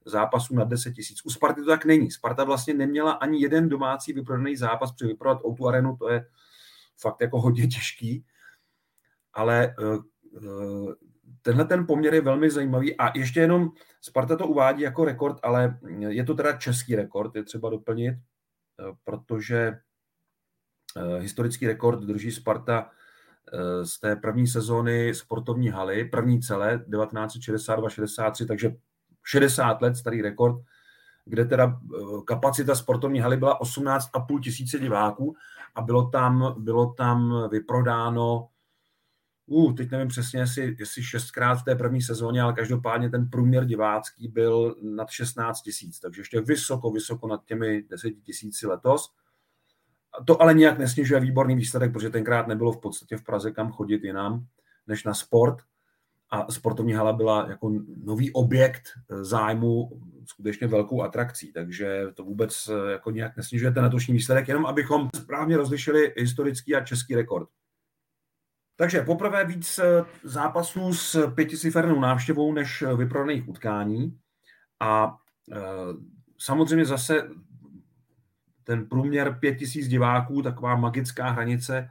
zápasů 0.06 0.56
na 0.56 0.64
10 0.64 0.94
tisíc. 0.94 1.26
U 1.26 1.30
Sparty 1.30 1.62
to 1.62 1.68
tak 1.68 1.86
není. 1.86 2.12
Sparta 2.12 2.44
vlastně 2.44 2.74
neměla 2.74 3.12
ani 3.12 3.42
jeden 3.42 3.70
domácí 3.70 4.14
vyprodaný 4.14 4.56
zápas 4.56 4.92
při 4.92 5.06
vyprodat 5.08 5.46
Outu 5.46 5.68
arenu, 5.68 5.96
to 5.96 6.10
je 6.10 6.26
fakt 6.98 7.22
jako 7.22 7.42
hodně 7.42 7.68
těžký. 7.68 8.26
Ale 9.34 9.76
uh, 9.80 10.94
tenhle 11.42 11.66
ten 11.66 11.88
poměr 11.88 12.14
je 12.14 12.22
velmi 12.22 12.50
zajímavý 12.50 12.98
a 12.98 13.18
ještě 13.18 13.40
jenom 13.40 13.70
Sparta 14.02 14.36
to 14.36 14.48
uvádí 14.48 14.82
jako 14.82 15.06
rekord, 15.06 15.38
ale 15.44 15.80
je 15.98 16.24
to 16.24 16.34
teda 16.34 16.58
český 16.58 16.96
rekord, 16.96 17.36
je 17.36 17.44
třeba 17.44 17.70
doplnit, 17.70 18.14
uh, 18.14 18.96
protože 19.04 19.80
historický 21.20 21.68
rekord 21.68 22.00
drží 22.00 22.32
Sparta 22.32 22.90
z 23.84 24.00
té 24.00 24.16
první 24.16 24.48
sezóny 24.48 25.14
sportovní 25.16 25.70
haly, 25.70 26.06
první 26.06 26.42
celé 26.42 26.78
1962-63, 26.78 28.48
takže 28.48 28.76
60 29.30 29.82
let 29.82 29.96
starý 29.96 30.22
rekord, 30.22 30.56
kde 31.26 31.46
teda 31.46 31.80
eh, 31.84 31.98
kapacita 32.26 32.76
sportovní 32.76 33.20
haly 33.20 33.38
byla 33.38 33.62
18,5 33.62 34.40
tisíce 34.42 34.80
diváků 34.80 35.36
a 35.76 35.82
bylo 35.82 36.10
tam, 36.10 36.56
bylo 36.58 36.94
tam 36.94 37.50
vyprodáno 37.52 38.50
uh, 39.50 39.76
teď 39.76 39.92
nevím 39.92 40.08
přesně, 40.08 40.40
jestli, 40.40 40.76
jestli 40.80 41.04
šestkrát 41.04 41.56
v 41.56 41.64
té 41.64 41.76
první 41.76 42.02
sezóně, 42.02 42.42
ale 42.42 42.54
každopádně 42.54 43.10
ten 43.10 43.30
průměr 43.30 43.66
divácký 43.66 44.28
byl 44.28 44.76
nad 44.82 45.10
16 45.10 45.62
tisíc, 45.62 46.00
takže 46.00 46.22
ještě 46.22 46.42
vysoko, 46.42 46.92
vysoko 46.92 47.28
nad 47.28 47.46
těmi 47.46 47.84
10 47.90 48.12
tisíci 48.24 48.68
letos. 48.68 49.14
To 50.26 50.42
ale 50.42 50.54
nijak 50.54 50.80
nesnižuje 50.80 51.20
výborný 51.20 51.56
výsledek, 51.56 51.94
protože 51.94 52.10
tenkrát 52.10 52.48
nebylo 52.48 52.72
v 52.72 52.82
podstatě 52.82 53.18
v 53.18 53.24
Praze 53.24 53.52
kam 53.52 53.72
chodit 53.72 54.04
jinam, 54.04 54.46
než 54.88 55.04
na 55.04 55.14
sport 55.14 55.62
a 56.32 56.52
sportovní 56.52 56.94
hala 56.94 57.14
byla 57.14 57.50
jako 57.50 57.72
nový 58.04 58.32
objekt 58.32 58.84
eh, 59.10 59.24
zájmu 59.24 60.02
skutečně 60.26 60.68
velkou 60.68 61.02
atrakcí, 61.02 61.54
takže 61.54 62.04
to 62.14 62.24
vůbec 62.24 62.70
eh, 62.70 62.92
jako 62.92 63.12
nějak 63.12 63.38
nesnižuje 63.38 63.72
ten 63.72 63.84
letošní 63.84 64.14
výsledek, 64.14 64.48
jenom 64.48 64.66
abychom 64.66 65.10
správně 65.16 65.58
rozlišili 65.58 66.14
historický 66.18 66.76
a 66.76 66.86
český 66.86 67.16
rekord. 67.16 67.50
Takže 68.76 69.02
poprvé 69.02 69.46
víc 69.46 69.80
eh, 69.80 70.06
zápasů 70.24 70.94
s 70.94 71.32
pěticifernou 71.36 72.00
návštěvou 72.00 72.54
než 72.54 72.84
vyprodaných 72.98 73.50
utkání 73.50 74.20
a 74.80 75.18
samozřejmě 76.38 76.86
zase 76.86 77.30
ten 78.64 78.86
průměr 78.86 79.38
pět 79.40 79.56
tisíc 79.56 79.88
diváků, 79.88 80.42
taková 80.42 80.76
magická 80.76 81.30
hranice, 81.30 81.90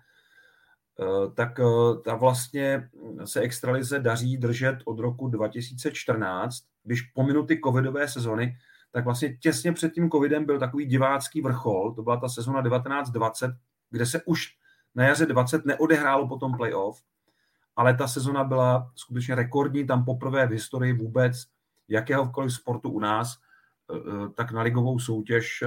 tak 1.35 1.61
eh, 1.61 1.64
ta 2.05 2.14
vlastně 2.14 2.90
se 3.25 3.40
extralize 3.40 3.99
daří 3.99 4.37
držet 4.37 4.78
od 4.85 4.99
roku 4.99 5.28
2014, 5.28 6.64
když 6.85 7.02
po 7.02 7.23
minuty 7.23 7.61
covidové 7.64 8.09
sezony, 8.09 8.57
tak 8.93 9.05
vlastně 9.05 9.37
těsně 9.37 9.73
před 9.73 9.93
tím 9.93 10.11
covidem 10.11 10.45
byl 10.45 10.59
takový 10.59 10.87
divácký 10.87 11.40
vrchol, 11.40 11.93
to 11.95 12.02
byla 12.02 12.17
ta 12.17 12.28
sezona 12.28 12.62
1920, 12.62 13.50
kde 13.90 14.07
se 14.07 14.23
už 14.23 14.47
na 14.95 15.05
jaře 15.05 15.26
20 15.26 15.64
neodehrálo 15.67 16.28
potom 16.28 16.57
playoff, 16.57 17.02
ale 17.76 17.95
ta 17.95 18.09
sezona 18.09 18.45
byla 18.45 18.90
skutečně 18.95 19.35
rekordní, 19.35 19.87
tam 19.87 20.05
poprvé 20.05 20.47
v 20.47 20.50
historii 20.50 20.93
vůbec 20.93 21.37
jakéhokoliv 21.88 22.55
sportu 22.55 22.90
u 22.90 23.00
nás, 23.00 23.37
eh, 23.37 24.28
tak 24.35 24.52
na 24.52 24.62
ligovou 24.62 24.99
soutěž 24.99 25.64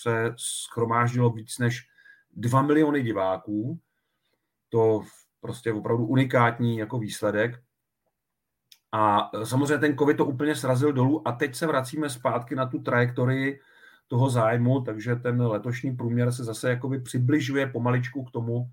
se 0.00 0.34
schromáždilo 0.36 1.30
víc 1.30 1.58
než 1.58 1.88
2 2.36 2.62
miliony 2.62 3.02
diváků, 3.02 3.80
to 4.70 5.02
prostě 5.40 5.72
opravdu 5.72 6.06
unikátní 6.06 6.78
jako 6.78 6.98
výsledek. 6.98 7.60
A 8.92 9.30
samozřejmě 9.44 9.78
ten 9.78 9.98
COVID 9.98 10.16
to 10.16 10.24
úplně 10.24 10.54
srazil 10.54 10.92
dolů 10.92 11.28
a 11.28 11.32
teď 11.32 11.54
se 11.54 11.66
vracíme 11.66 12.10
zpátky 12.10 12.54
na 12.54 12.66
tu 12.66 12.78
trajektorii 12.78 13.60
toho 14.08 14.30
zájmu, 14.30 14.80
takže 14.80 15.16
ten 15.16 15.42
letošní 15.42 15.96
průměr 15.96 16.32
se 16.32 16.44
zase 16.44 16.70
jakoby 16.70 17.00
přibližuje 17.00 17.66
pomaličku 17.66 18.24
k 18.24 18.30
tomu, 18.30 18.70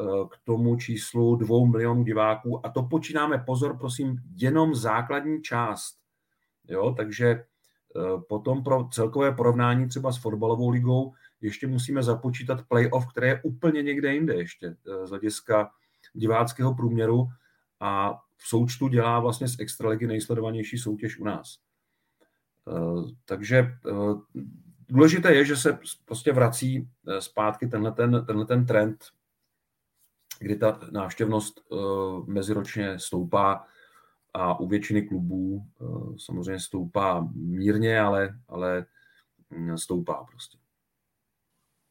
e, 0.00 0.04
k 0.30 0.36
tomu 0.44 0.76
číslu 0.76 1.36
dvou 1.36 1.66
milionů 1.66 2.04
diváků 2.04 2.66
a 2.66 2.70
to 2.70 2.82
počínáme, 2.82 3.38
pozor, 3.38 3.78
prosím, 3.78 4.16
jenom 4.36 4.74
základní 4.74 5.42
část. 5.42 5.96
Jo, 6.68 6.94
takže 6.96 7.26
e, 7.28 7.44
potom 8.28 8.64
pro 8.64 8.88
celkové 8.92 9.32
porovnání 9.32 9.88
třeba 9.88 10.12
s 10.12 10.18
fotbalovou 10.18 10.70
ligou 10.70 11.12
ještě 11.40 11.66
musíme 11.66 12.02
započítat 12.02 12.66
playoff, 12.68 13.06
které 13.10 13.28
je 13.28 13.40
úplně 13.42 13.82
někde 13.82 14.14
jinde 14.14 14.34
ještě 14.34 14.66
eh, 14.66 15.06
z 15.06 15.10
hlediska 15.10 15.70
diváckého 16.12 16.74
průměru 16.74 17.28
a 17.80 18.14
v 18.36 18.48
součtu 18.48 18.88
dělá 18.88 19.20
vlastně 19.20 19.48
z 19.48 19.60
extraligy 19.60 20.06
nejsledovanější 20.06 20.78
soutěž 20.78 21.18
u 21.18 21.24
nás. 21.24 21.58
Eh, 22.68 23.12
takže 23.24 23.58
eh, 23.58 23.92
důležité 24.88 25.34
je, 25.34 25.44
že 25.44 25.56
se 25.56 25.78
prostě 26.04 26.32
vrací 26.32 26.88
zpátky 27.18 27.66
tenhle 27.66 27.92
ten, 27.92 28.24
tenhle 28.26 28.46
ten 28.46 28.66
trend, 28.66 29.04
kdy 30.40 30.56
ta 30.56 30.80
návštěvnost 30.90 31.60
meziročně 32.26 32.98
stoupá 32.98 33.64
a 34.34 34.60
u 34.60 34.68
většiny 34.68 35.02
klubů 35.02 35.66
samozřejmě 36.18 36.60
stoupá 36.60 37.28
mírně, 37.34 38.00
ale, 38.00 38.38
ale 38.48 38.86
hm, 39.50 39.78
stoupá 39.78 40.24
prostě. 40.24 40.58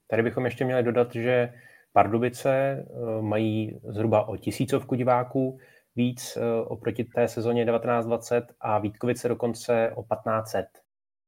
Tady 0.07 0.23
bychom 0.23 0.45
ještě 0.45 0.65
měli 0.65 0.83
dodat, 0.83 1.13
že 1.15 1.53
Pardubice 1.93 2.51
eh, 2.51 2.85
mají 3.21 3.79
zhruba 3.89 4.27
o 4.27 4.37
tisícovku 4.37 4.95
diváků 4.95 5.59
víc 5.95 6.37
eh, 6.37 6.61
oproti 6.61 7.03
té 7.03 7.27
sezóně 7.27 7.65
1920 7.65 8.43
a 8.59 8.79
Vítkovice 8.79 9.27
dokonce 9.27 9.91
o 9.95 10.03
1500. 10.03 10.65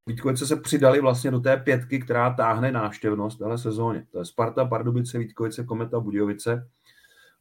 Vítkovice 0.07 0.47
se 0.47 0.55
přidali 0.55 1.01
vlastně 1.01 1.31
do 1.31 1.39
té 1.39 1.57
pětky, 1.57 1.99
která 1.99 2.33
táhne 2.33 2.71
návštěvnost 2.71 3.39
téhle 3.39 3.57
sezóně. 3.57 4.05
To 4.11 4.19
je 4.19 4.25
Sparta, 4.25 4.65
Pardubice, 4.65 5.17
Vítkovice, 5.17 5.63
Kometa, 5.63 5.99
Budějovice. 5.99 6.67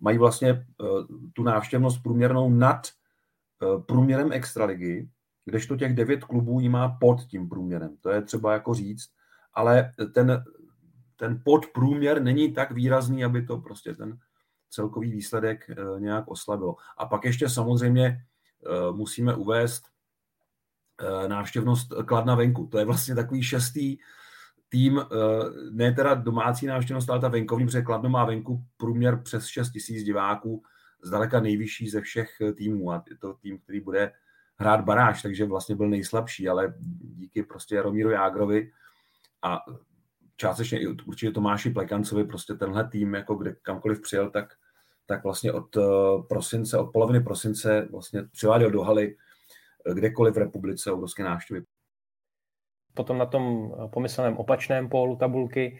Mají 0.01 0.19
vlastně 0.19 0.53
uh, 0.53 0.89
tu 1.33 1.43
návštěvnost 1.43 2.03
průměrnou 2.03 2.51
nad 2.51 2.81
průměrem 3.87 4.33
extraligy, 4.33 5.09
kdežto 5.45 5.77
těch 5.77 5.95
devět 5.95 6.25
klubů 6.25 6.61
ji 6.61 6.69
má 6.69 6.89
pod 7.01 7.21
tím 7.23 7.49
průměrem. 7.49 7.97
To 8.01 8.11
je 8.11 8.23
třeba 8.23 8.53
jako 8.53 8.75
říct. 8.75 9.09
Ale 9.55 9.93
ten 10.15 10.45
ten 11.19 11.41
podprůměr 11.45 12.23
není 12.23 12.53
tak 12.53 12.71
výrazný, 12.71 13.25
aby 13.25 13.43
to 13.43 13.59
prostě 13.59 13.95
ten 13.95 14.19
celkový 14.71 15.13
výsledek 15.13 15.71
eh, 15.71 16.01
nějak 16.01 16.29
oslabilo. 16.29 16.77
A 16.97 17.07
pak 17.07 17.25
ještě 17.25 17.49
samozřejmě 17.49 18.07
eh, 18.07 18.93
musíme 18.93 19.35
uvést 19.35 19.85
eh, 21.01 21.29
návštěvnost 21.29 21.89
Kladna 22.07 22.35
venku. 22.35 22.67
To 22.67 22.79
je 22.79 22.85
vlastně 22.85 23.15
takový 23.15 23.43
šestý 23.43 23.99
tým, 24.71 25.01
ne 25.71 25.93
teda 25.93 26.15
domácí 26.15 26.67
návštěvnost, 26.67 27.11
ale 27.11 27.21
ta 27.21 27.29
venkovní, 27.29 27.67
protože 27.67 27.83
Kladno 27.83 28.09
má 28.09 28.25
venku 28.25 28.65
průměr 28.77 29.21
přes 29.23 29.47
6 29.47 29.71
tisíc 29.71 30.05
diváků, 30.05 30.63
zdaleka 31.03 31.41
nejvyšší 31.41 31.89
ze 31.89 32.01
všech 32.01 32.31
týmů 32.55 32.93
a 32.93 33.05
je 33.11 33.17
to 33.17 33.35
tým, 33.35 33.59
který 33.59 33.81
bude 33.81 34.13
hrát 34.57 34.85
baráž, 34.85 35.23
takže 35.23 35.45
vlastně 35.45 35.77
byl 35.77 35.89
nejslabší, 35.89 36.49
ale 36.49 36.75
díky 37.01 37.43
prostě 37.43 37.83
Romíru 37.83 38.11
Jágrovi 38.11 38.73
a 39.43 39.65
částečně 40.39 40.81
i 40.81 40.87
určitě 40.87 41.33
Tomáši 41.33 41.71
Plekancovi, 41.71 42.25
prostě 42.25 42.55
tenhle 42.55 42.89
tým, 42.89 43.15
jako 43.15 43.35
kde 43.35 43.55
kamkoliv 43.63 44.01
přijel, 44.01 44.31
tak, 44.31 44.55
tak 45.07 45.25
vlastně 45.25 45.53
od 45.53 45.77
prosince, 46.29 46.79
od 46.79 46.93
poloviny 46.93 47.21
prosince 47.21 47.89
vlastně 47.91 48.23
přiváděl 48.33 48.71
do 48.71 48.83
haly 48.83 49.17
kdekoliv 49.95 50.35
v 50.35 50.39
republice 50.39 50.93
obrovské 50.93 51.25
návštěvy. 51.25 51.63
Potom 52.95 53.19
na 53.19 53.27
tom 53.27 53.73
pomyslném 53.93 54.37
opačném 54.37 54.89
pólu 54.89 55.17
tabulky 55.17 55.79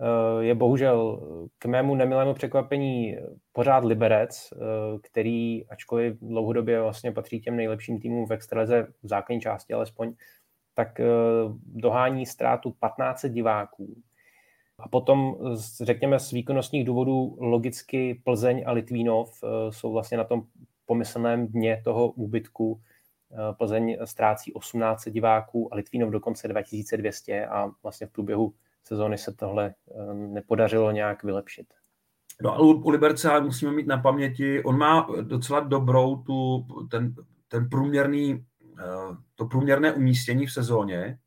Eh, 0.00 0.44
je 0.44 0.54
bohužel 0.54 1.20
k 1.58 1.66
mému 1.66 1.94
nemilému 1.94 2.34
překvapení 2.34 3.16
pořád 3.52 3.84
Liberec, 3.84 4.48
eh, 4.52 4.58
který, 5.02 5.68
ačkoliv 5.68 6.16
dlouhodobě 6.22 6.80
vlastně 6.80 7.12
patří 7.12 7.40
těm 7.40 7.56
nejlepším 7.56 8.00
týmům 8.00 8.26
v 8.26 8.32
extralize 8.32 8.86
v 9.02 9.08
základní 9.08 9.40
části 9.40 9.74
alespoň, 9.74 10.14
tak 10.78 11.00
eh, 11.00 11.04
dohání 11.66 12.26
ztrátu 12.26 12.70
15 12.70 13.26
diváků. 13.26 14.02
A 14.78 14.88
potom, 14.88 15.36
řekněme, 15.82 16.20
z 16.20 16.30
výkonnostních 16.30 16.84
důvodů 16.84 17.36
logicky 17.40 18.22
Plzeň 18.24 18.64
a 18.66 18.72
Litvínov 18.72 19.44
jsou 19.70 19.92
vlastně 19.92 20.18
na 20.18 20.24
tom 20.24 20.42
pomyslném 20.86 21.46
dně 21.46 21.82
toho 21.84 22.08
úbytku. 22.08 22.80
Plzeň 23.58 23.98
ztrácí 24.04 24.52
18 24.52 25.08
diváků 25.08 25.74
a 25.74 25.76
Litvínov 25.76 26.10
dokonce 26.10 26.48
2200 26.48 27.46
a 27.46 27.70
vlastně 27.82 28.06
v 28.06 28.10
průběhu 28.10 28.54
sezóny 28.88 29.18
se 29.18 29.32
tohle 29.32 29.74
eh, 29.90 30.14
nepodařilo 30.14 30.90
nějak 30.90 31.24
vylepšit. 31.24 31.66
No 32.42 32.54
ale 32.54 32.74
u 32.74 32.90
Liberce 32.90 33.40
musíme 33.40 33.72
mít 33.72 33.86
na 33.86 33.98
paměti, 33.98 34.62
on 34.62 34.78
má 34.78 35.08
docela 35.22 35.60
dobrou 35.60 36.16
tu, 36.16 36.66
ten, 36.90 37.14
ten 37.48 37.68
průměrný, 37.68 38.32
eh, 38.32 38.57
to 39.34 39.46
průměrné 39.46 39.92
umístění 39.92 40.46
v 40.46 40.52
sezóně, 40.52 41.18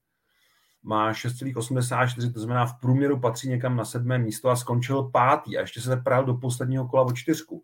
má 0.83 1.11
6,84, 1.11 2.33
to 2.33 2.39
znamená 2.39 2.65
v 2.65 2.79
průměru 2.79 3.19
patří 3.19 3.49
někam 3.49 3.77
na 3.77 3.85
sedmé 3.85 4.17
místo 4.17 4.49
a 4.49 4.55
skončil 4.55 5.03
pátý 5.03 5.57
a 5.57 5.61
ještě 5.61 5.81
se 5.81 5.89
tepral 5.89 6.25
do 6.25 6.33
posledního 6.33 6.87
kola 6.87 7.03
o 7.03 7.13
čtyřku. 7.13 7.63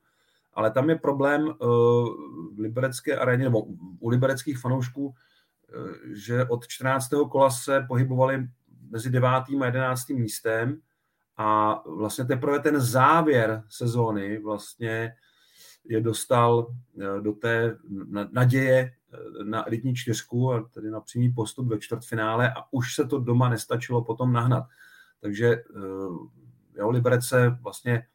Ale 0.53 0.72
tam 0.72 0.89
je 0.89 0.96
problém 0.96 1.48
uh, 1.48 1.53
v 2.56 2.60
liberecké 2.60 3.17
aréně, 3.17 3.44
nebo 3.44 3.62
u 4.00 4.10
libereckých 4.10 4.60
fanoušků, 4.60 5.06
uh, 5.06 5.13
že 6.13 6.46
od 6.46 6.67
14. 6.67 7.10
kola 7.32 7.50
se 7.50 7.86
pohybovali 7.88 8.48
mezi 8.89 9.10
devátým 9.10 9.62
a 9.62 9.65
jedenáctým 9.65 10.20
místem 10.20 10.82
a 11.38 11.82
vlastně 11.86 12.25
teprve 12.25 12.60
ten 12.60 12.82
závěr 12.82 13.63
sezóny 13.70 14.38
vlastně 14.38 15.13
je 15.86 16.01
dostal 16.01 16.67
eh, 17.01 17.22
do 17.22 17.32
té 17.34 17.77
naděje 18.32 18.79
eh, 18.79 18.97
na 19.43 19.67
elitní 19.67 19.95
čtyřku 19.95 20.53
a 20.53 20.61
tedy 20.61 20.91
na 20.91 21.01
přímý 21.01 21.29
postup 21.29 21.67
do 21.67 21.77
čtvrtfinále 21.77 22.53
a 22.53 22.63
už 22.71 22.95
se 22.95 23.05
to 23.05 23.19
doma 23.19 23.49
nestačilo 23.49 24.03
potom 24.03 24.33
nahnat. 24.33 24.63
Takže 25.21 25.47
eh, 25.47 25.61
jo, 26.75 26.89
Liberec 26.89 27.25
se 27.25 27.49
vlastně 27.49 28.07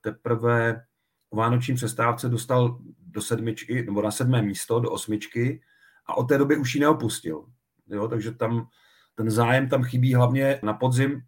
teprve 0.00 0.84
o 1.30 1.36
vánoční 1.36 1.74
přestávce 1.74 2.28
dostal 2.28 2.78
do 2.98 3.22
sedmičky, 3.22 3.82
nebo 3.82 4.02
na 4.02 4.10
sedmé 4.10 4.42
místo, 4.42 4.80
do 4.80 4.90
osmičky 4.90 5.62
a 6.06 6.16
od 6.16 6.24
té 6.24 6.38
doby 6.38 6.56
už 6.56 6.74
ji 6.74 6.80
neopustil. 6.80 7.44
Jo, 7.86 8.08
takže 8.08 8.32
tam 8.32 8.68
ten 9.14 9.30
zájem 9.30 9.68
tam 9.68 9.82
chybí 9.82 10.14
hlavně 10.14 10.60
na 10.62 10.74
podzim, 10.74 11.22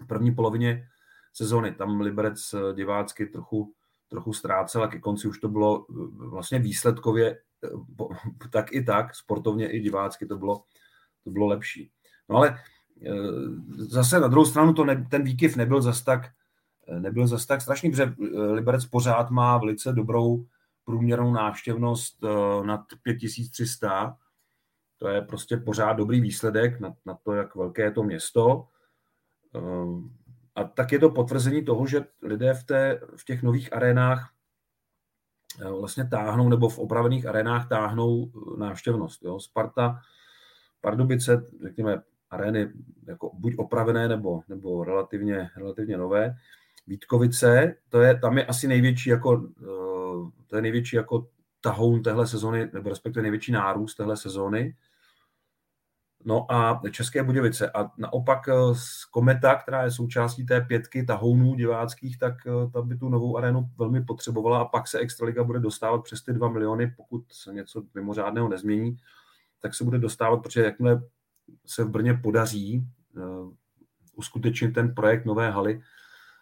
v 0.00 0.06
první 0.06 0.34
polovině 0.34 0.88
sezóny. 1.32 1.74
Tam 1.74 2.00
Liberec 2.00 2.54
eh, 2.54 2.74
divácky 2.74 3.26
trochu, 3.26 3.74
trochu 4.08 4.32
ztrácel 4.32 4.82
a 4.82 4.88
ke 4.88 4.98
konci 4.98 5.28
už 5.28 5.38
to 5.38 5.48
bylo 5.48 5.86
eh, 5.90 5.94
vlastně 6.30 6.58
výsledkově 6.58 7.30
eh, 7.30 7.40
tak 8.50 8.72
i 8.72 8.84
tak, 8.84 9.14
sportovně 9.14 9.70
i 9.70 9.80
divácky 9.80 10.26
to 10.26 10.38
bylo, 10.38 10.64
to 11.24 11.30
bylo 11.30 11.46
lepší. 11.46 11.90
No 12.28 12.36
ale 12.36 12.58
zase 13.78 14.20
na 14.20 14.28
druhou 14.28 14.46
stranu 14.46 14.74
to 14.74 14.84
ne, 14.84 15.06
ten 15.10 15.22
výkyv 15.22 15.56
nebyl 15.56 15.82
zas 15.82 16.02
tak, 16.02 16.30
nebyl 16.98 17.26
zas 17.26 17.46
tak 17.46 17.62
strašný, 17.62 17.90
protože 17.90 18.14
Liberec 18.52 18.86
pořád 18.86 19.30
má 19.30 19.58
velice 19.58 19.92
dobrou 19.92 20.46
průměrnou 20.84 21.32
návštěvnost 21.32 22.24
nad 22.64 22.80
5300 23.02 24.16
to 25.02 25.08
je 25.08 25.22
prostě 25.22 25.56
pořád 25.56 25.92
dobrý 25.92 26.20
výsledek 26.20 26.80
na, 26.80 26.94
na 27.06 27.14
to, 27.14 27.32
jak 27.32 27.54
velké 27.54 27.82
je 27.82 27.90
to 27.90 28.02
město. 28.02 28.68
A 30.54 30.64
tak 30.64 30.92
je 30.92 30.98
to 30.98 31.10
potvrzení 31.10 31.64
toho, 31.64 31.86
že 31.86 32.04
lidé 32.22 32.54
v, 32.54 32.64
té, 32.64 33.00
v 33.16 33.24
těch 33.24 33.42
nových 33.42 33.72
arénách 33.72 34.30
eh, 34.30 34.41
vlastně 35.80 36.04
táhnou, 36.04 36.48
nebo 36.48 36.68
v 36.68 36.78
opravených 36.78 37.26
arénách 37.26 37.68
táhnou 37.68 38.30
eh, 38.34 38.60
návštěvnost. 38.60 39.24
Jo. 39.24 39.40
Sparta, 39.40 40.00
Pardubice, 40.80 41.46
řekněme, 41.62 42.02
arény 42.30 42.70
jako 43.06 43.30
buď 43.34 43.54
opravené, 43.56 44.08
nebo, 44.08 44.42
nebo 44.48 44.84
relativně, 44.84 45.50
relativně 45.56 45.96
nové. 45.96 46.34
Vítkovice, 46.86 47.74
to 47.88 48.00
je, 48.00 48.18
tam 48.18 48.38
je 48.38 48.46
asi 48.46 48.68
největší 48.68 49.10
jako, 49.10 49.48
eh, 49.62 50.30
to 50.46 50.56
je 50.56 50.62
největší 50.62 50.96
jako 50.96 51.28
tahoun 51.60 52.02
téhle 52.02 52.26
sezóny, 52.26 52.70
nebo 52.72 52.88
respektive 52.88 53.22
největší 53.22 53.52
nárůst 53.52 53.94
téhle 53.94 54.16
sezóny. 54.16 54.76
No 56.24 56.52
a 56.52 56.82
České 56.90 57.22
Budějovice. 57.22 57.70
A 57.70 57.90
naopak 57.96 58.48
eh, 58.48 58.54
z 58.74 59.04
Kometa, 59.04 59.54
která 59.54 59.82
je 59.82 59.90
součástí 59.90 60.46
té 60.46 60.60
pětky 60.60 61.04
tahounů 61.04 61.54
diváckých, 61.54 62.18
tak 62.18 62.34
eh, 62.46 62.70
ta 62.72 62.82
by 62.82 62.96
tu 62.96 63.08
novou 63.08 63.38
arénu 63.38 63.70
velmi 63.78 64.04
potřebovala 64.04 64.60
a 64.60 64.64
pak 64.64 64.88
se 64.88 64.98
Extraliga 64.98 65.44
bude 65.44 65.60
dostávat 65.60 66.02
přes 66.02 66.22
ty 66.22 66.32
2 66.32 66.48
miliony, 66.48 66.94
pokud 66.96 67.24
se 67.32 67.52
něco 67.52 67.82
mimořádného 67.94 68.48
nezmění, 68.48 68.96
tak 69.60 69.74
se 69.74 69.84
bude 69.84 69.98
dostávat, 69.98 70.42
protože 70.42 70.64
jakmile 70.64 71.02
se 71.66 71.84
v 71.84 71.88
Brně 71.88 72.14
podaří 72.14 72.86
uh, 73.16 73.52
uskutečnit 74.14 74.70
ten 74.70 74.94
projekt 74.94 75.24
Nové 75.24 75.50
haly, 75.50 75.82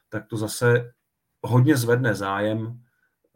tak 0.08 0.26
to 0.26 0.36
zase 0.36 0.92
hodně 1.42 1.76
zvedne 1.76 2.14
zájem 2.14 2.80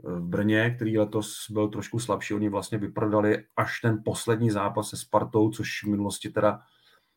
v 0.04 0.20
Brně, 0.20 0.70
který 0.70 0.98
letos 0.98 1.46
byl 1.50 1.68
trošku 1.68 1.98
slabší. 1.98 2.34
Oni 2.34 2.48
vlastně 2.48 2.78
vyprodali 2.78 3.44
až 3.56 3.80
ten 3.80 4.02
poslední 4.04 4.50
zápas 4.50 4.88
se 4.88 4.96
Spartou, 4.96 5.50
což 5.50 5.82
v 5.84 5.86
minulosti 5.86 6.30
teda 6.30 6.60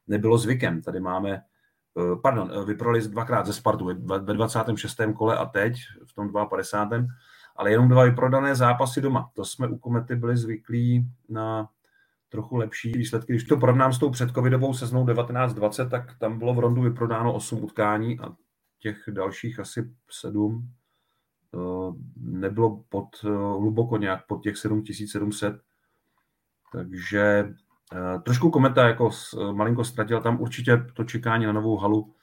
nebylo 0.08 0.38
zvykem. 0.38 0.82
Tady 0.82 1.00
máme, 1.00 1.32
eh, 1.32 2.16
pardon, 2.24 2.52
eh, 2.54 2.66
vyprodali 2.66 3.02
dvakrát 3.02 3.46
ze 3.46 3.54
Spartu 3.54 3.86
ve 3.86 4.34
26. 4.34 5.14
kole 5.14 5.38
a 5.38 5.46
teď 5.46 5.78
v 6.08 6.14
tom 6.14 6.32
52. 6.50 7.08
Ale 7.56 7.72
jenom 7.72 7.90
dva 7.90 8.04
vyprodané 8.04 8.56
zápasy 8.56 9.02
doma. 9.02 9.30
To 9.34 9.46
jsme 9.46 9.68
u 9.68 9.78
Komety 9.78 10.16
byli 10.16 10.38
zvyklí 10.38 11.12
na 11.30 11.70
trochu 12.30 12.56
lepší 12.56 12.92
výsledky. 12.92 13.34
Když 13.34 13.44
to 13.44 13.58
porovnám 13.58 13.94
s 13.94 14.00
tou 14.00 14.10
předcovidovou 14.10 14.74
seznou 14.74 15.06
1920, 15.06 15.90
tak 15.90 16.18
tam 16.20 16.40
bylo 16.40 16.54
v 16.54 16.60
Rondu 16.60 16.82
vyprodáno 16.82 17.34
8 17.34 17.64
utkání 17.64 18.20
a 18.20 18.36
těch 18.80 19.04
dalších 19.12 19.60
asi 19.60 19.90
7 20.12 20.70
Eh, 20.70 20.77
nebylo 22.18 22.84
pod, 22.90 23.08
eh, 23.26 23.30
hluboko 23.30 23.98
nějak 23.98 24.28
pod 24.28 24.44
těch 24.44 24.58
7700, 24.58 25.62
takže 26.72 27.54
eh, 27.94 28.20
trošku 28.20 28.50
kometa 28.50 28.88
jako 28.88 29.10
malinko 29.52 29.84
ztratil 29.84 30.22
tam 30.22 30.42
určitě 30.42 30.78
to 30.94 31.04
čekání 31.04 31.46
na 31.46 31.52
novou 31.52 31.78
halu, 31.78 32.14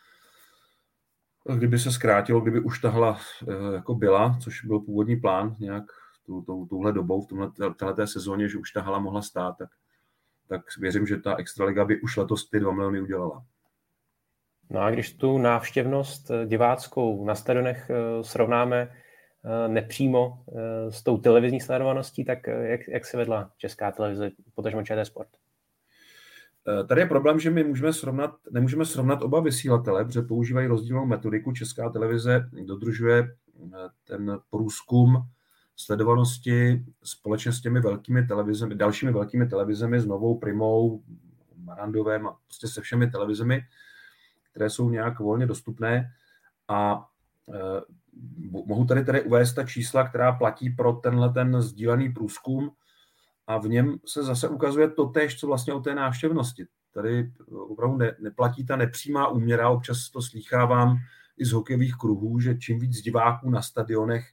kdyby 1.57 1.79
se 1.79 1.93
zkrátilo, 1.93 2.41
kdyby 2.41 2.61
už 2.61 2.79
ta 2.81 2.91
hala 2.91 3.19
jako 3.75 3.95
byla, 3.95 4.39
což 4.43 4.65
byl 4.65 4.81
původní 4.81 5.17
plán 5.17 5.57
nějak 5.59 5.85
tu, 6.27 6.43
tu, 6.43 6.67
tuhle 6.67 6.93
dobou, 6.93 7.27
v 7.59 7.75
této 7.77 8.07
sezóně, 8.07 8.49
že 8.49 8.59
už 8.59 8.73
ta 8.73 8.83
hala 8.83 8.99
mohla 8.99 9.23
stát, 9.23 9.59
tak, 9.59 9.69
tak 10.49 10.61
věřím, 10.79 11.07
že 11.07 11.17
ta 11.17 11.37
Extraliga 11.37 11.85
by 11.85 12.01
už 12.01 12.17
letos 12.17 12.51
ty 12.51 12.61
2 12.61 12.73
miliony 12.73 13.01
udělala. 13.01 13.45
No 14.71 14.81
a 14.81 14.91
když 14.91 15.15
tu 15.15 15.39
návštěvnost 15.39 16.31
diváckou 16.47 17.25
na 17.25 17.35
stadionech 17.35 17.91
srovnáme 18.23 18.91
Eh, 18.91 19.04
nepřímo 19.69 20.45
eh, 20.49 20.93
s 20.93 21.03
tou 21.03 21.19
televizní 21.19 21.61
sledovaností, 21.61 22.25
tak 22.25 22.49
eh, 22.49 22.69
jak, 22.69 22.89
jak 22.89 23.05
se 23.05 23.17
vedla 23.17 23.51
česká 23.59 23.93
televize, 23.93 24.31
potažmo 24.55 24.83
ČT 24.83 25.07
Sport? 25.07 25.29
Tady 26.89 27.01
je 27.01 27.07
problém, 27.07 27.41
že 27.41 27.51
my 27.51 27.65
můžeme 27.65 27.93
srovnat, 27.93 28.35
nemůžeme 28.51 28.85
srovnat 28.85 29.23
oba 29.23 29.41
vysílatele, 29.41 30.05
protože 30.05 30.23
používají 30.23 30.67
rozdílnou 30.67 31.07
metodiku. 31.07 31.53
Česká 31.53 31.91
televize 31.91 32.49
dodržuje 32.65 33.29
ten 34.05 34.39
průzkum 34.51 35.17
sledovanosti 35.77 36.85
společně 37.03 37.53
s 37.53 37.61
těmi 37.61 37.81
velkými 37.81 38.27
televizemi, 38.27 38.75
dalšími 38.75 39.13
velkými 39.13 39.47
televizemi, 39.47 40.01
s 40.01 40.07
Novou 40.07 40.39
Primou, 40.39 41.03
Marandovem 41.57 42.27
a 42.27 42.37
prostě 42.47 42.69
se 42.69 42.81
všemi 42.81 43.11
televizemi, 43.11 43.63
které 44.51 44.71
jsou 44.71 44.91
nějak 44.91 45.19
volně 45.19 45.47
dostupné. 45.47 46.13
A 46.69 47.09
mohu 48.67 48.85
tady 48.85 49.05
tady 49.05 49.23
uvést 49.23 49.55
ta 49.55 49.65
čísla, 49.65 50.09
která 50.09 50.33
platí 50.33 50.71
pro 50.71 50.93
tenhle 50.93 51.33
ten 51.33 51.63
sdílený 51.63 52.13
průzkum 52.13 52.71
a 53.47 53.59
v 53.59 53.69
něm 53.69 53.99
se 54.07 54.23
zase 54.23 54.49
ukazuje 54.49 54.91
to 54.91 55.07
tež, 55.07 55.41
co 55.41 55.47
vlastně 55.47 55.73
o 55.73 55.81
té 55.81 55.95
návštěvnosti. 55.95 56.67
Tady 56.93 57.33
opravdu 57.51 57.97
ne, 57.97 58.17
neplatí 58.21 58.67
ta 58.67 58.77
nepřímá 58.77 59.29
úměra, 59.29 59.69
občas 59.69 60.11
to 60.11 60.23
slýchávám 60.23 60.97
i 61.37 61.45
z 61.45 61.53
hokejových 61.53 61.95
kruhů, 61.95 62.41
že 62.41 62.59
čím 62.59 62.79
víc 62.79 63.01
diváků 63.01 63.51
na 63.51 63.63
stadionech, 63.63 64.25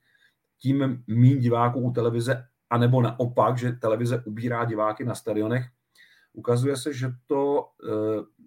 tím 0.58 1.04
méně 1.08 1.38
diváků 1.38 1.80
u 1.80 1.92
televize, 1.92 2.48
anebo 2.70 3.02
naopak, 3.02 3.58
že 3.58 3.72
televize 3.72 4.24
ubírá 4.26 4.66
diváky 4.66 5.06
na 5.06 5.16
stadionech. 5.16 5.66
ukazuje 6.34 6.78
se, 6.78 6.94
že 6.94 7.12
to 7.28 7.68
e, 7.84 7.92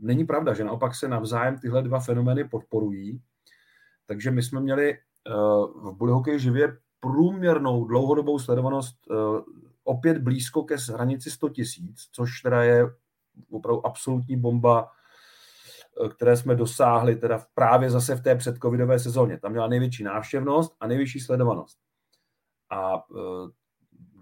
není 0.01 0.25
pravda, 0.25 0.55
že 0.55 0.65
naopak 0.65 0.95
se 0.95 1.09
navzájem 1.09 1.59
tyhle 1.59 1.83
dva 1.83 2.01
fenomény 2.01 2.45
podporují. 2.45 3.23
Takže 4.07 4.31
my 4.31 4.43
jsme 4.43 4.61
měli 4.61 4.99
v 5.75 5.93
bullyhokej 5.97 6.39
živě 6.39 6.79
průměrnou 7.01 7.85
dlouhodobou 7.85 8.39
sledovanost 8.39 8.97
e, 9.11 9.15
opět 9.85 10.19
blízko 10.19 10.63
ke 10.63 10.77
hranici 10.93 11.31
100 11.31 11.49
tisíc, 11.49 12.09
což 12.13 12.41
teda 12.41 12.63
je 12.63 12.87
opravdu 13.51 13.87
absolutní 13.87 14.37
bomba, 14.37 14.91
které 16.17 16.37
jsme 16.37 16.55
dosáhli 16.55 17.17
teda 17.17 17.45
právě 17.55 17.91
zase 17.91 18.17
v 18.17 18.23
té 18.23 18.37
předcovidové 18.37 18.99
sezóně. 18.99 19.39
Tam 19.39 19.53
měla 19.53 19.69
největší 19.69 20.05
návštěvnost 20.05 20.77
a 20.81 20.87
nejvyšší 20.87 21.21
sledovanost. 21.21 21.79
A 22.71 23.05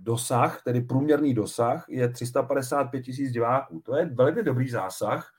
dosah, 0.02 0.62
tedy 0.62 0.80
průměrný 0.80 1.34
dosah, 1.34 1.84
je 1.88 2.08
355 2.08 3.02
tisíc 3.02 3.32
diváků. 3.32 3.80
To 3.80 3.96
je 3.96 4.06
velmi 4.06 4.42
dobrý 4.42 4.70
zásah 4.70 5.32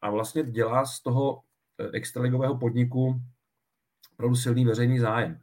a 0.00 0.10
vlastně 0.10 0.42
dělá 0.42 0.86
z 0.86 1.02
toho 1.02 1.40
eh, 1.78 1.90
extraligového 1.92 2.58
podniku 2.58 3.20
opravdu 4.20 4.36
silný 4.36 4.64
veřejný 4.64 4.98
zájem. 4.98 5.40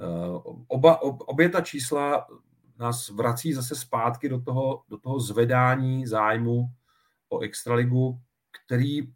Eh, 0.00 0.40
oba, 0.68 1.02
obě 1.02 1.48
ta 1.48 1.60
čísla 1.60 2.26
nás 2.78 3.08
vrací 3.08 3.52
zase 3.52 3.76
zpátky 3.76 4.28
do 4.28 4.40
toho, 4.40 4.82
do 4.88 4.98
toho 4.98 5.20
zvedání 5.20 6.06
zájmu 6.06 6.68
o 7.28 7.38
extraligu, 7.40 8.20
který 8.64 9.06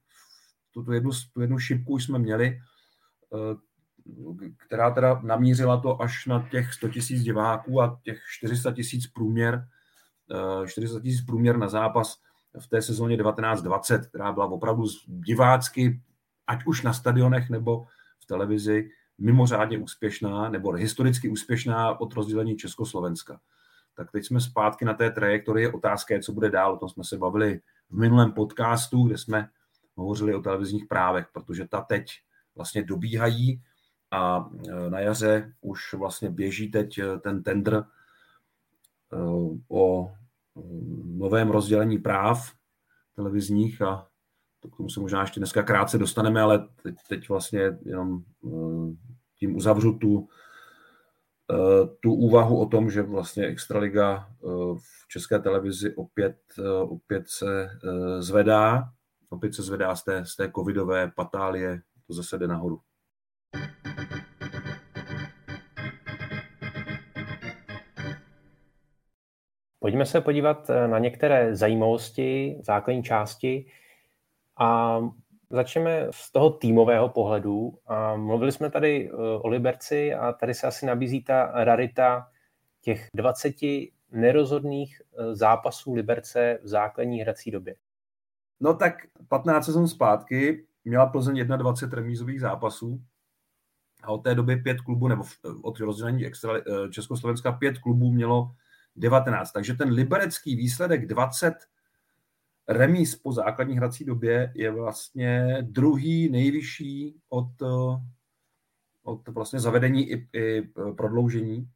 tu, 0.71 0.83
tu, 0.85 0.93
jednu, 0.93 1.11
tu 1.33 1.41
jednu 1.41 1.59
šipku 1.59 1.93
už 1.93 2.05
jsme 2.05 2.19
měli, 2.19 2.61
eh, 3.35 3.57
která 4.67 4.91
teda 4.91 5.21
namířila 5.23 5.81
to 5.81 6.03
až 6.03 6.27
na 6.27 6.49
těch 6.49 6.75
100 6.75 6.89
tisíc 6.89 7.23
diváků 7.23 7.83
a 7.83 8.01
těch 8.03 8.19
400 8.39 8.73
tisíc 8.73 9.07
průměr, 9.07 9.69
400 10.67 10.99
eh, 10.99 11.03
tisíc 11.03 11.25
průměr 11.25 11.57
na 11.57 11.69
zápas 11.69 12.17
v 12.61 12.67
té 12.67 12.83
sezóně 12.83 13.17
1920, 13.17 14.07
která 14.07 14.33
byla 14.33 14.47
opravdu 14.47 14.85
divácky, 15.07 16.01
ať 16.47 16.65
už 16.67 16.83
na 16.83 16.93
stadionech 16.93 17.51
nebo 17.51 17.87
v 18.25 18.27
televizi, 18.27 18.91
mimořádně 19.19 19.79
úspěšná, 19.79 20.49
nebo 20.49 20.73
historicky 20.73 21.29
úspěšná 21.29 22.01
od 22.01 22.15
rozdělení 22.15 22.57
Československa. 22.57 23.41
Tak 23.95 24.11
teď 24.13 24.25
jsme 24.25 24.41
zpátky 24.41 24.85
na 24.85 24.95
té 24.95 25.11
trajektorii. 25.11 25.73
Otázka 25.73 26.15
je, 26.15 26.21
co 26.21 26.33
bude 26.33 26.51
dál. 26.51 26.73
O 26.73 26.77
tom 26.77 26.89
jsme 26.89 27.05
se 27.05 27.19
bavili 27.19 27.61
v 27.91 27.99
minulém 27.99 28.33
podcastu, 28.33 29.03
kde 29.03 29.19
jsme 29.19 29.49
hovořili 29.97 30.35
o 30.35 30.41
televizních 30.41 30.87
právech, 30.87 31.27
protože 31.33 31.69
ta 31.69 31.81
teď 31.81 32.07
vlastně 32.57 32.83
dobíhají 32.83 33.63
a 34.11 34.51
e, 34.69 34.91
na 34.91 35.01
jaře 35.01 35.55
už 35.61 35.95
vlastně 35.95 36.31
běží 36.31 36.71
teď 36.71 36.99
e, 36.99 37.19
ten 37.19 37.43
tender 37.43 37.75
e, 37.75 37.85
o 39.69 40.13
novém 41.05 41.51
rozdělení 41.51 41.99
práv 41.99 42.53
televizních 43.15 43.83
a 43.83 44.09
to 44.65 44.71
k 44.71 44.77
tomu 44.77 44.89
se 44.89 45.01
možná 45.01 45.21
ještě 45.21 45.41
dneska 45.41 45.63
krátce 45.63 45.99
dostaneme, 45.99 46.41
ale 46.41 46.69
teď, 46.83 46.95
teď 47.09 47.29
vlastně 47.29 47.79
jenom 47.85 48.23
tím 49.39 49.57
uzavřu 49.57 49.93
tu, 49.93 50.29
tu 52.01 52.15
úvahu 52.15 52.61
o 52.61 52.67
tom, 52.67 52.91
že 52.91 53.03
vlastně 53.03 53.47
Extraliga 53.47 54.29
v 54.77 55.09
české 55.09 55.39
televizi 55.39 55.95
opět, 55.95 56.37
opět 56.83 57.25
se 57.29 57.69
zvedá, 58.19 58.85
opět 59.31 59.55
se 59.55 59.63
zvedá 59.63 59.97
z 59.97 60.05
té, 60.05 60.27
z 60.27 60.37
té 60.37 60.53
covidové 60.57 61.13
patálie, 61.17 61.81
to 62.07 62.15
zase 62.15 62.39
jde 62.39 62.47
nahoru. 62.47 62.81
Pojďme 69.79 70.07
se 70.07 70.21
podívat 70.21 70.71
eh, 70.71 70.89
na 70.89 70.99
některé 70.99 71.57
zajímavosti, 71.57 72.57
základní 72.63 73.03
části 73.03 73.67
a 74.59 75.01
začneme 75.51 76.07
z 76.11 76.33
toho 76.33 76.51
týmového 76.51 77.09
pohledu. 77.09 77.79
A 77.87 78.17
mluvili 78.17 78.53
jsme 78.53 78.71
tady 78.71 79.11
eh, 79.11 79.13
o 79.17 79.49
Liberci 79.49 80.15
a 80.15 80.33
tady 80.33 80.55
se 80.55 80.67
asi 80.67 80.87
nabízí 80.87 81.25
ta 81.25 81.65
rarita 81.65 82.29
těch 82.81 83.09
20 83.15 83.55
nerozhodných 84.11 85.03
eh, 85.03 85.35
zápasů 85.35 85.95
Liberce 85.95 86.59
v 86.63 86.69
základní 86.69 87.21
hrací 87.21 87.51
době. 87.51 87.75
No 88.61 88.75
tak 88.75 88.95
15 89.29 89.65
sezon 89.65 89.89
zpátky 89.89 90.67
měla 90.85 91.07
Plzeň 91.07 91.47
21 91.47 91.97
remízových 91.97 92.41
zápasů 92.41 93.01
a 94.03 94.09
od 94.09 94.19
té 94.19 94.35
doby 94.35 94.57
pět 94.57 94.81
klubů, 94.81 95.09
nebo 95.09 95.25
od 95.63 95.81
rozdělení 95.81 96.27
extra, 96.27 96.53
Československa 96.91 97.53
pět 97.53 97.79
klubů 97.79 98.13
mělo 98.13 98.51
19. 98.97 99.53
Takže 99.53 99.75
ten 99.75 99.89
liberecký 99.89 100.57
výsledek 100.57 101.07
20 101.07 101.55
remíz 102.69 103.17
po 103.17 103.33
základní 103.33 103.77
hrací 103.77 104.05
době 104.05 104.53
je 104.55 104.71
vlastně 104.71 105.59
druhý 105.63 106.29
nejvyšší 106.29 107.17
od, 107.29 107.51
od 109.03 109.29
vlastně 109.29 109.61
zavedení 109.61 110.11
i, 110.11 110.29
i 110.33 110.63
prodloužení. 110.97 111.69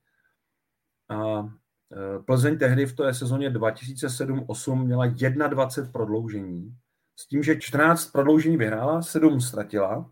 A 1.08 1.40
e, 1.40 2.22
Plzeň 2.22 2.58
tehdy 2.58 2.86
v 2.86 2.96
té 2.96 3.14
sezóně 3.14 3.50
2007-8 3.50 4.84
měla 4.84 5.06
21 5.06 5.92
prodloužení, 5.92 6.76
s 7.16 7.26
tím, 7.26 7.42
že 7.42 7.60
14 7.60 8.06
prodloužení 8.12 8.56
vyhrála, 8.56 9.02
7 9.02 9.40
ztratila 9.40 10.10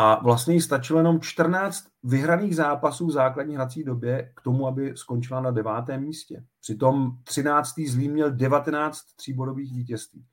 a 0.00 0.22
vlastně 0.22 0.54
jí 0.54 0.60
stačilo 0.60 0.98
jenom 0.98 1.20
14 1.20 1.88
vyhraných 2.02 2.56
zápasů 2.56 3.06
v 3.06 3.10
základní 3.10 3.54
hrací 3.54 3.84
době 3.84 4.32
k 4.36 4.40
tomu, 4.40 4.66
aby 4.66 4.96
skončila 4.96 5.40
na 5.40 5.50
devátém 5.50 6.02
místě. 6.02 6.44
Přitom 6.60 7.18
13. 7.24 7.80
Zlín 7.80 8.12
měl 8.12 8.30
19 8.30 9.02
tříbodových 9.16 9.74
vítězství. 9.74 10.26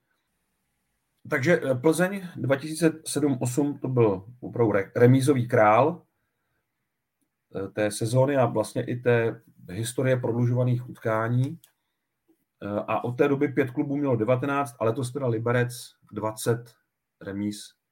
Takže 1.30 1.62
eh, 1.64 1.76
Plzeň 1.76 2.28
2007-8 2.38 3.80
to 3.80 3.88
byl 3.88 4.26
opravdu 4.40 4.74
remízový 4.96 5.48
král 5.48 6.02
eh, 7.56 7.68
té 7.68 7.92
sezóny 7.92 8.38
a 8.38 8.46
vlastně 8.46 8.84
i 8.84 8.96
té 8.96 9.42
historie 9.70 10.18
prodlužovaných 10.18 10.90
utkání. 10.90 11.60
Eh, 12.64 12.68
a 12.88 13.04
od 13.04 13.12
té 13.12 13.28
doby 13.28 13.48
pět 13.48 13.72
klubů 13.72 13.98
mělo 13.98 14.16
19, 14.16 14.76
ale 14.80 14.94
to 14.94 15.04
teda 15.04 15.28
Liberec 15.28 15.74
20 16.12 16.74
remíz 17.22 17.85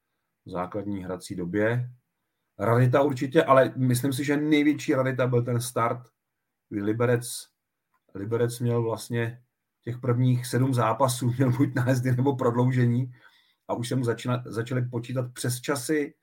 v 0.46 0.50
základní 0.50 1.04
hrací 1.04 1.34
době. 1.34 1.90
Radita 2.58 3.02
určitě, 3.02 3.44
ale 3.44 3.72
myslím 3.76 4.12
si, 4.12 4.24
že 4.24 4.36
největší 4.36 4.94
radita 4.94 5.26
byl 5.26 5.42
ten 5.42 5.60
start, 5.60 6.00
kdy 6.68 6.82
Liberec, 6.82 7.48
Liberec 8.14 8.60
měl 8.60 8.82
vlastně 8.82 9.42
těch 9.82 9.98
prvních 9.98 10.46
sedm 10.46 10.74
zápasů, 10.74 11.32
měl 11.38 11.52
buď 11.52 11.74
nájezdy 11.74 12.16
nebo 12.16 12.36
prodloužení 12.36 13.12
a 13.68 13.74
už 13.74 13.88
se 13.88 13.96
mu 13.96 14.04
začína, 14.04 14.42
začali 14.46 14.82
počítat 14.82 15.32
přes 15.32 15.60
časy. 15.60 16.14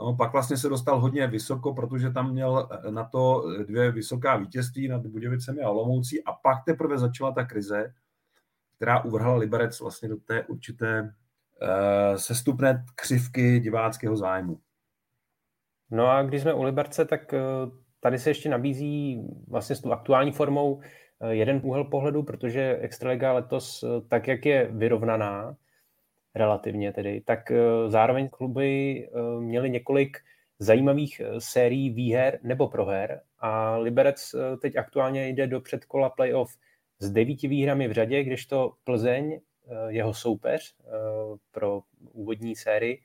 No, 0.00 0.16
pak 0.16 0.32
vlastně 0.32 0.56
se 0.56 0.68
dostal 0.68 1.00
hodně 1.00 1.26
vysoko, 1.26 1.74
protože 1.74 2.10
tam 2.10 2.32
měl 2.32 2.68
na 2.90 3.04
to 3.04 3.44
dvě 3.66 3.92
vysoká 3.92 4.36
vítězství 4.36 4.88
nad 4.88 5.06
Budějovicemi 5.06 5.62
a 5.62 5.70
Olomoucí 5.70 6.24
a 6.24 6.32
pak 6.32 6.64
teprve 6.64 6.98
začala 6.98 7.32
ta 7.32 7.44
krize, 7.44 7.94
která 8.76 9.04
uvrhla 9.04 9.36
Liberec 9.36 9.80
vlastně 9.80 10.08
do 10.08 10.16
té 10.16 10.44
určité 10.44 11.14
sestupné 12.16 12.84
křivky 12.94 13.60
diváckého 13.60 14.16
zájmu. 14.16 14.60
No 15.90 16.06
a 16.06 16.22
když 16.22 16.42
jsme 16.42 16.54
u 16.54 16.62
Liberce, 16.62 17.04
tak 17.04 17.32
uh, 17.32 17.72
tady 18.00 18.18
se 18.18 18.30
ještě 18.30 18.48
nabízí 18.48 19.22
vlastně 19.48 19.76
s 19.76 19.80
tou 19.80 19.92
aktuální 19.92 20.32
formou 20.32 20.72
uh, 20.72 20.82
jeden 21.28 21.60
úhel 21.64 21.84
pohledu, 21.84 22.22
protože 22.22 22.78
Extraliga 22.80 23.32
letos, 23.32 23.84
tak 24.08 24.28
jak 24.28 24.46
je 24.46 24.68
vyrovnaná, 24.70 25.56
relativně 26.34 26.92
tedy, 26.92 27.20
tak 27.20 27.52
zároveň 27.88 28.28
kluby 28.28 29.08
měly 29.40 29.70
několik 29.70 30.18
zajímavých 30.58 31.20
sérií 31.38 31.90
výher 31.90 32.38
nebo 32.42 32.68
proher 32.68 33.20
a 33.38 33.76
Liberec 33.76 34.34
teď 34.62 34.76
aktuálně 34.76 35.28
jde 35.28 35.46
do 35.46 35.60
předkola 35.60 36.10
playoff 36.10 36.56
s 36.98 37.10
devíti 37.10 37.48
výhrami 37.48 37.88
v 37.88 37.92
řadě, 37.92 38.24
kdežto 38.24 38.72
Plzeň 38.84 39.40
Eh, 39.40 39.55
jeho 39.88 40.14
soupeř 40.14 40.76
eh, 40.80 40.90
pro 41.50 41.82
úvodní 42.12 42.56
sérii, 42.56 43.02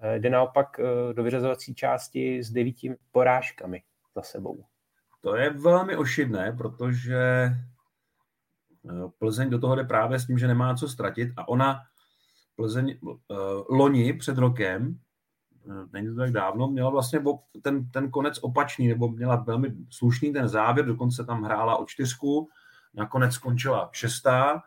eh, 0.00 0.18
jde 0.18 0.30
naopak 0.30 0.80
do 1.12 1.22
vyřazovací 1.22 1.74
části 1.74 2.42
s 2.42 2.50
devíti 2.50 2.94
porážkami 3.12 3.82
za 4.14 4.22
sebou. 4.22 4.64
To 5.20 5.36
je 5.36 5.50
velmi 5.50 5.96
ošidné, 5.96 6.52
protože 6.52 7.50
Plzeň 9.18 9.50
do 9.50 9.58
toho 9.58 9.76
jde 9.76 9.84
právě 9.84 10.18
s 10.18 10.26
tím, 10.26 10.38
že 10.38 10.48
nemá 10.48 10.74
co 10.74 10.88
ztratit 10.88 11.28
a 11.36 11.48
ona 11.48 11.80
Plzeň 12.56 12.98
loni 13.68 14.12
před 14.12 14.38
rokem, 14.38 14.98
není 15.92 16.08
to 16.08 16.14
tak 16.14 16.32
dávno, 16.32 16.68
měla 16.68 16.90
vlastně 16.90 17.20
ten, 17.62 17.90
ten 17.90 18.10
konec 18.10 18.38
opačný, 18.38 18.88
nebo 18.88 19.08
měla 19.08 19.36
velmi 19.36 19.74
slušný 19.90 20.32
ten 20.32 20.48
závěr, 20.48 20.86
dokonce 20.86 21.24
tam 21.24 21.42
hrála 21.42 21.76
o 21.76 21.84
čtyřku, 21.84 22.48
nakonec 22.94 23.32
skončila 23.32 23.90
šestá 23.92 24.62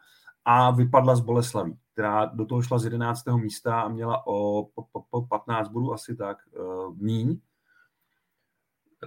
a 0.45 0.71
vypadla 0.71 1.15
z 1.15 1.19
Boleslaví, 1.21 1.79
která 1.93 2.25
do 2.25 2.45
toho 2.45 2.62
šla 2.62 2.79
z 2.79 2.84
11. 2.84 3.25
místa 3.36 3.81
a 3.81 3.88
měla 3.88 4.27
o, 4.27 4.62
o, 4.62 4.86
o 5.10 5.25
15 5.25 5.69
bodů 5.69 5.93
asi 5.93 6.15
tak 6.15 6.38
uh, 6.60 6.97
míň. 6.97 7.39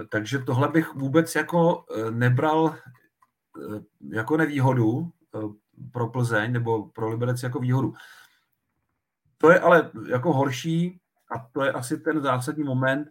Takže 0.09 0.39
tohle 0.39 0.69
bych 0.69 0.95
vůbec 0.95 1.35
jako 1.35 1.85
eh, 1.97 2.11
nebral 2.11 2.75
jako 4.13 4.37
nevýhodu. 4.37 5.13
Pro 5.93 6.09
Plzeň 6.09 6.53
nebo 6.53 6.89
pro 6.89 7.09
Liberec 7.09 7.43
jako 7.43 7.59
výhodu. 7.59 7.95
To 9.39 9.51
je 9.51 9.61
ale 9.61 9.91
jako 10.09 10.33
horší 10.33 11.01
a 11.31 11.49
to 11.53 11.65
je 11.65 11.73
asi 11.73 11.99
ten 11.99 12.23
zásadní 12.23 12.65
moment, 12.65 13.09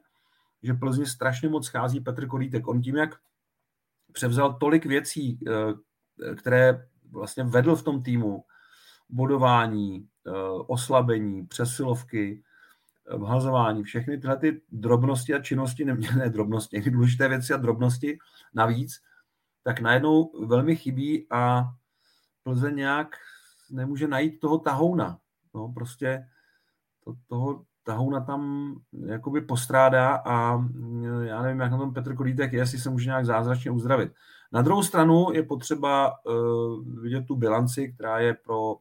že 0.63 0.73
Plzni 0.73 1.05
strašně 1.05 1.49
moc 1.49 1.65
schází 1.65 1.99
Petr 1.99 2.27
Kolítek. 2.27 2.67
On 2.67 2.81
tím, 2.81 2.95
jak 2.95 3.09
převzal 4.11 4.53
tolik 4.53 4.85
věcí, 4.85 5.39
eh, 5.47 6.35
které 6.35 6.87
vlastně 7.12 7.43
vedl 7.43 7.76
v 7.76 7.84
tom 7.84 8.04
týmu, 8.04 8.43
bodování, 9.10 10.08
eh, 10.28 10.32
oslabení, 10.67 11.46
přesilovky, 11.46 12.43
eh, 13.12 13.17
vhazování, 13.17 13.84
všechny 13.84 14.17
tyhle 14.17 14.38
ty 14.38 14.62
drobnosti 14.72 15.34
a 15.34 15.41
činnosti, 15.41 15.86
ne, 15.86 15.98
ne 16.17 16.30
drobnosti, 16.30 16.76
někdy 16.76 16.91
důležité 16.91 17.28
věci 17.28 17.54
a 17.54 17.58
drobnosti 17.58 18.17
navíc, 18.54 19.02
tak 19.63 19.80
najednou 19.80 20.46
velmi 20.46 20.76
chybí 20.76 21.28
a 21.32 21.63
Plzeň 22.43 22.76
nějak 22.76 23.15
nemůže 23.72 24.08
najít 24.08 24.39
toho 24.39 24.58
tahouna. 24.58 25.20
No, 25.54 25.72
prostě 25.76 26.28
to, 27.04 27.13
toho 27.28 27.65
tahouna 27.84 28.20
tam 28.20 28.74
jakoby 29.06 29.41
postrádá 29.41 30.15
a 30.15 30.63
já 31.24 31.41
nevím, 31.41 31.60
jak 31.60 31.72
na 31.72 31.78
tom 31.78 31.93
Petr 31.93 32.15
Kolítek 32.15 32.54
je, 32.54 32.60
jestli 32.60 32.80
se 32.80 32.89
může 32.89 33.10
nějak 33.10 33.26
zázračně 33.26 33.72
uzdravit. 33.72 34.13
Na 34.51 34.62
druhou 34.62 34.83
stranu 34.83 35.27
je 35.33 35.43
potřeba 35.43 36.13
uh, 36.25 37.01
vidět 37.01 37.25
tu 37.27 37.36
bilanci, 37.36 37.93
která 37.93 38.19
je 38.19 38.33
pro 38.33 38.75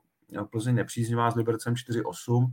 Plzeň 0.50 0.74
nepříznivá 0.74 1.30
s 1.30 1.34
Libercem 1.34 1.74
4-8 1.74 2.52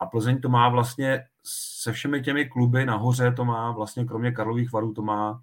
a 0.00 0.06
Plzeň 0.06 0.40
to 0.40 0.48
má 0.48 0.68
vlastně 0.68 1.26
se 1.44 1.92
všemi 1.92 2.22
těmi 2.22 2.44
kluby 2.46 2.86
nahoře, 2.86 3.32
to 3.32 3.44
má 3.44 3.72
vlastně 3.72 4.04
kromě 4.04 4.32
Karlových 4.32 4.72
varů, 4.72 4.92
to 4.92 5.02
má, 5.02 5.42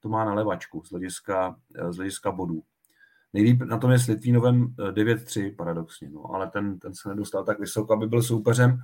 to 0.00 0.08
má 0.08 0.24
na 0.24 0.34
levačku 0.34 0.82
z 0.84 0.90
hlediska, 0.90 1.56
z 1.90 1.96
hlediska 1.96 2.32
bodů. 2.32 2.62
Nejlíp 3.32 3.62
na 3.62 3.78
tom 3.78 3.90
je 3.90 3.98
s 3.98 4.06
Litvínovem 4.06 4.66
9-3 4.66 5.56
paradoxně, 5.56 6.10
no, 6.10 6.34
ale 6.34 6.46
ten, 6.50 6.78
ten 6.78 6.94
se 6.94 7.08
nedostal 7.08 7.44
tak 7.44 7.58
vysoko, 7.60 7.92
aby 7.92 8.06
byl 8.06 8.22
soupeřem. 8.22 8.78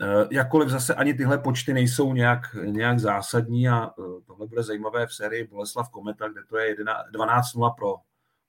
Eh, 0.00 0.26
jakkoliv 0.30 0.68
zase 0.68 0.94
ani 0.94 1.14
tyhle 1.14 1.38
počty 1.38 1.74
nejsou 1.74 2.12
nějak, 2.12 2.40
nějak 2.64 2.98
zásadní 2.98 3.68
a 3.68 3.86
eh, 3.86 4.20
tohle 4.26 4.46
bude 4.46 4.62
zajímavé 4.62 5.06
v 5.06 5.14
sérii 5.14 5.46
Boleslav 5.46 5.90
Kometa, 5.90 6.28
kde 6.28 6.44
to 6.44 6.56
je 6.56 6.76
12-0 7.14 7.74
pro, 7.74 7.96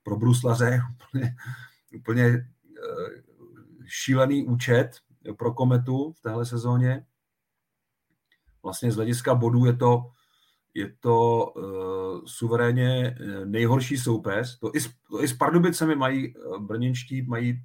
pro 0.03 0.15
Bruslaře, 0.15 0.81
úplně, 1.09 1.35
úplně 1.95 2.25
eh, 2.25 2.45
šílený 3.85 4.45
účet 4.45 4.89
pro 5.37 5.53
Kometu 5.53 6.11
v 6.11 6.21
téhle 6.21 6.45
sezóně. 6.45 7.05
Vlastně 8.63 8.91
z 8.91 8.95
hlediska 8.95 9.35
bodů 9.35 9.65
je 9.65 9.75
to, 9.75 10.11
je 10.73 10.95
to 10.99 11.45
uh, 11.45 12.25
suverénně 12.25 13.17
nejhorší 13.45 13.97
soupeř. 13.97 14.59
To 14.59 14.71
i, 14.75 14.81
s, 14.81 14.89
to 15.09 15.23
i 15.23 15.27
s 15.27 15.33
Pardubicemi 15.33 15.95
mají, 15.95 16.33
brněnští 16.59 17.21
mají 17.21 17.63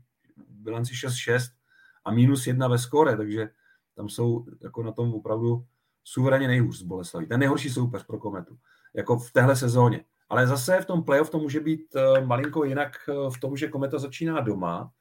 bilanci 0.49 0.95
6-6 0.95 1.41
a 2.05 2.11
minus 2.11 2.47
jedna 2.47 2.69
ve 2.69 2.79
skore, 2.79 3.17
takže 3.17 3.49
tam 3.97 4.09
jsou 4.09 4.47
jako 4.63 4.83
na 4.83 4.93
tom 4.93 5.15
opravdu 5.15 5.65
suverénně 6.05 6.49
nejhůř 6.49 6.79
z 6.79 6.83
Boleslaví. 6.83 7.27
Ten 7.27 7.41
nejhorší 7.41 7.71
soupeř 7.71 8.05
pro 8.05 8.19
Kometu, 8.19 8.59
jako 8.95 9.19
v 9.19 9.33
téhle 9.33 9.57
sezóně. 9.57 10.05
Ale 10.29 10.47
zase 10.47 10.81
v 10.81 10.87
tom 10.87 11.05
playoff 11.05 11.31
to 11.31 11.39
může 11.39 11.61
být 11.61 11.97
eh, 11.97 12.21
malinko 12.25 12.65
jinak 12.65 12.93
eh, 13.09 13.13
v 13.37 13.41
tom, 13.41 13.57
že 13.57 13.69
Kometa 13.69 13.99
začíná 13.99 14.41
doma 14.41 14.93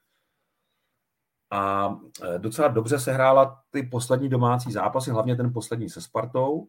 a 1.50 1.94
eh, 2.22 2.38
docela 2.38 2.68
dobře 2.68 2.98
se 2.98 3.12
hrála 3.12 3.62
ty 3.70 3.82
poslední 3.82 4.28
domácí 4.28 4.72
zápasy, 4.72 5.10
hlavně 5.10 5.36
ten 5.36 5.52
poslední 5.52 5.90
se 5.90 6.00
Spartou. 6.00 6.68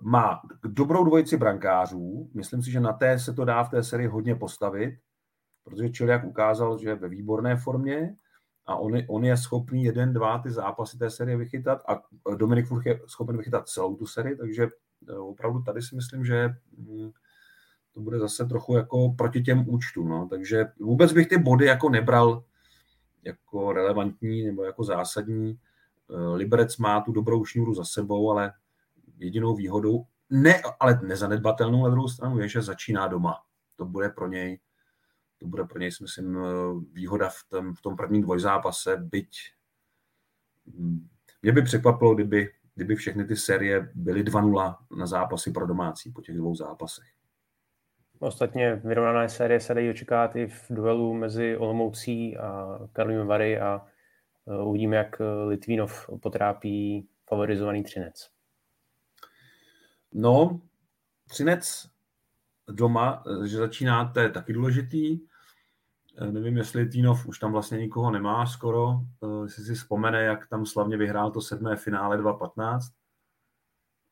Má 0.00 0.42
dobrou 0.64 1.04
dvojici 1.04 1.36
brankářů, 1.36 2.30
myslím 2.34 2.62
si, 2.62 2.70
že 2.70 2.80
na 2.80 2.92
té 2.92 3.18
se 3.18 3.32
to 3.32 3.44
dá 3.44 3.64
v 3.64 3.70
té 3.70 3.82
sérii 3.82 4.06
hodně 4.08 4.34
postavit, 4.34 4.98
protože 5.64 5.90
Čiliak 5.90 6.24
ukázal, 6.24 6.78
že 6.78 6.88
je 6.88 6.94
ve 6.94 7.08
výborné 7.08 7.56
formě 7.56 8.16
a 8.66 8.76
on 8.76 8.98
on 9.08 9.24
je 9.24 9.36
schopný 9.36 9.84
jeden, 9.84 10.12
dva 10.12 10.38
ty 10.38 10.50
zápasy 10.50 10.98
té 10.98 11.10
série 11.10 11.36
vychytat 11.36 11.82
a 11.88 12.02
Dominik 12.36 12.66
Furch 12.66 12.86
je 12.86 13.00
schopen 13.06 13.36
vychytat 13.36 13.68
celou 13.68 13.96
tu 13.96 14.06
sérii, 14.06 14.36
takže 14.36 14.68
eh, 15.08 15.12
opravdu 15.12 15.62
tady 15.62 15.82
si 15.82 15.96
myslím, 15.96 16.24
že 16.24 16.54
hm, 16.78 17.10
to 17.94 18.00
bude 18.00 18.18
zase 18.18 18.44
trochu 18.44 18.76
jako 18.76 19.14
proti 19.18 19.42
těm 19.42 19.68
účtům, 19.68 20.08
no. 20.08 20.28
takže 20.30 20.64
vůbec 20.80 21.12
bych 21.12 21.28
ty 21.28 21.38
body 21.38 21.66
jako 21.66 21.88
nebral 21.88 22.44
jako 23.24 23.72
relevantní 23.72 24.44
nebo 24.44 24.64
jako 24.64 24.84
zásadní. 24.84 25.58
Eh, 26.10 26.34
Liberec 26.34 26.76
má 26.76 27.00
tu 27.00 27.12
dobrou 27.12 27.44
šňůru 27.44 27.74
za 27.74 27.84
sebou, 27.84 28.30
ale 28.30 28.52
jedinou 29.18 29.54
výhodou, 29.54 30.04
ne, 30.30 30.62
ale 30.80 31.00
nezanedbatelnou 31.02 31.84
na 31.84 31.90
druhou 31.90 32.08
stranu 32.08 32.38
je, 32.38 32.48
že 32.48 32.62
začíná 32.62 33.08
doma. 33.08 33.42
To 33.76 33.84
bude 33.84 34.08
pro 34.08 34.28
něj 34.28 34.58
to 35.38 35.46
bude 35.46 35.64
pro 35.64 35.78
něj, 35.78 35.92
si 35.92 36.02
myslím, 36.02 36.38
eh, 36.38 36.42
výhoda 36.92 37.28
v 37.28 37.48
tom, 37.48 37.74
v 37.74 37.82
tom 37.82 37.96
prvním 37.96 38.22
dvojzápase, 38.22 38.96
byť 38.96 39.38
hm, 40.66 41.08
mě 41.42 41.52
by 41.52 41.62
překvapilo, 41.62 42.14
kdyby, 42.14 42.52
kdyby 42.74 42.96
všechny 42.96 43.24
ty 43.24 43.36
série 43.36 43.90
byly 43.94 44.22
2-0 44.22 44.76
na 44.98 45.06
zápasy 45.06 45.50
pro 45.50 45.66
domácí 45.66 46.12
po 46.12 46.20
těch 46.20 46.36
dvou 46.36 46.54
zápasech. 46.54 47.04
Ostatně 48.18 48.76
vyrovnané 48.76 49.28
série 49.28 49.60
se 49.60 49.74
dají 49.74 49.90
očekávat 49.90 50.36
i 50.36 50.46
v 50.46 50.66
duelu 50.70 51.14
mezi 51.14 51.56
Olomoucí 51.56 52.36
a 52.36 52.78
Karlovým 52.92 53.26
Vary 53.26 53.60
a 53.60 53.86
eh, 54.48 54.62
uvidíme, 54.62 54.96
jak 54.96 55.20
eh, 55.20 55.24
Litvínov 55.24 56.10
potrápí 56.22 57.08
favorizovaný 57.28 57.82
Třinec. 57.82 58.30
No, 60.12 60.60
Třinec 61.28 61.93
doma, 62.70 63.24
že 63.44 63.56
začíná, 63.56 64.04
to 64.04 64.20
je 64.20 64.30
taky 64.30 64.52
důležitý. 64.52 65.20
Eh, 66.18 66.32
nevím, 66.32 66.56
jestli 66.56 66.88
Tínov 66.88 67.26
už 67.26 67.38
tam 67.38 67.52
vlastně 67.52 67.78
nikoho 67.78 68.10
nemá 68.10 68.46
skoro, 68.46 69.00
eh, 69.22 69.44
jestli 69.44 69.64
si 69.64 69.74
vzpomene, 69.74 70.22
jak 70.22 70.46
tam 70.46 70.66
slavně 70.66 70.96
vyhrál 70.96 71.30
to 71.30 71.40
sedmé 71.40 71.76
finále 71.76 72.18
2.15 72.18 72.80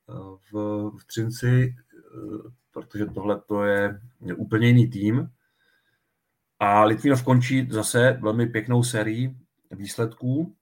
eh, 0.08 0.12
v, 0.52 0.90
v 0.98 1.04
Třinci, 1.06 1.74
protože 2.70 3.06
tohle 3.06 3.40
to 3.40 3.64
je 3.64 4.00
úplně 4.36 4.66
jiný 4.66 4.90
tým. 4.90 5.30
A 6.58 6.84
Litvinov 6.84 7.22
končí 7.22 7.68
zase 7.70 8.18
velmi 8.22 8.46
pěknou 8.46 8.82
sérií 8.82 9.36
výsledků. 9.70 10.56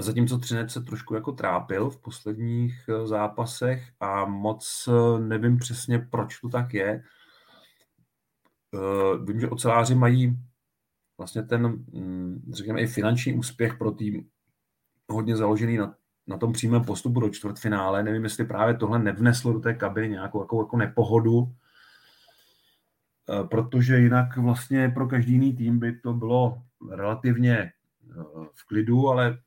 Zatímco 0.00 0.38
Třinec 0.38 0.72
se 0.72 0.80
trošku 0.80 1.14
jako 1.14 1.32
trápil 1.32 1.90
v 1.90 2.00
posledních 2.00 2.90
zápasech 3.04 3.88
a 4.00 4.24
moc 4.24 4.88
nevím 5.18 5.58
přesně, 5.58 5.98
proč 5.98 6.40
to 6.40 6.48
tak 6.48 6.74
je 6.74 7.02
uh, 8.72 9.26
vím, 9.26 9.40
že 9.40 9.48
oceláři 9.48 9.94
mají 9.94 10.38
vlastně 11.18 11.42
ten, 11.42 11.66
mm, 11.66 12.50
řekněme, 12.52 12.80
i 12.80 12.86
finanční 12.86 13.34
úspěch 13.34 13.78
pro 13.78 13.90
tým 13.90 14.28
hodně 15.08 15.36
založený 15.36 15.76
na, 15.76 15.94
na 16.26 16.38
tom 16.38 16.52
přímém 16.52 16.84
postupu 16.84 17.20
do 17.20 17.30
čtvrtfinále. 17.30 18.02
Nevím, 18.02 18.24
jestli 18.24 18.44
právě 18.44 18.74
tohle 18.74 18.98
nevneslo 18.98 19.52
do 19.52 19.60
té 19.60 19.74
kabiny 19.74 20.08
nějakou 20.08 20.42
jako, 20.42 20.62
jako 20.62 20.76
nepohodu, 20.76 21.54
protože 23.50 23.98
jinak 23.98 24.36
vlastně 24.36 24.88
pro 24.88 25.08
každý 25.08 25.32
jiný 25.32 25.56
tým 25.56 25.78
by 25.78 25.92
to 25.92 26.12
bylo 26.12 26.62
relativně 26.90 27.72
v 28.54 28.66
klidu, 28.66 29.08
ale 29.08 29.38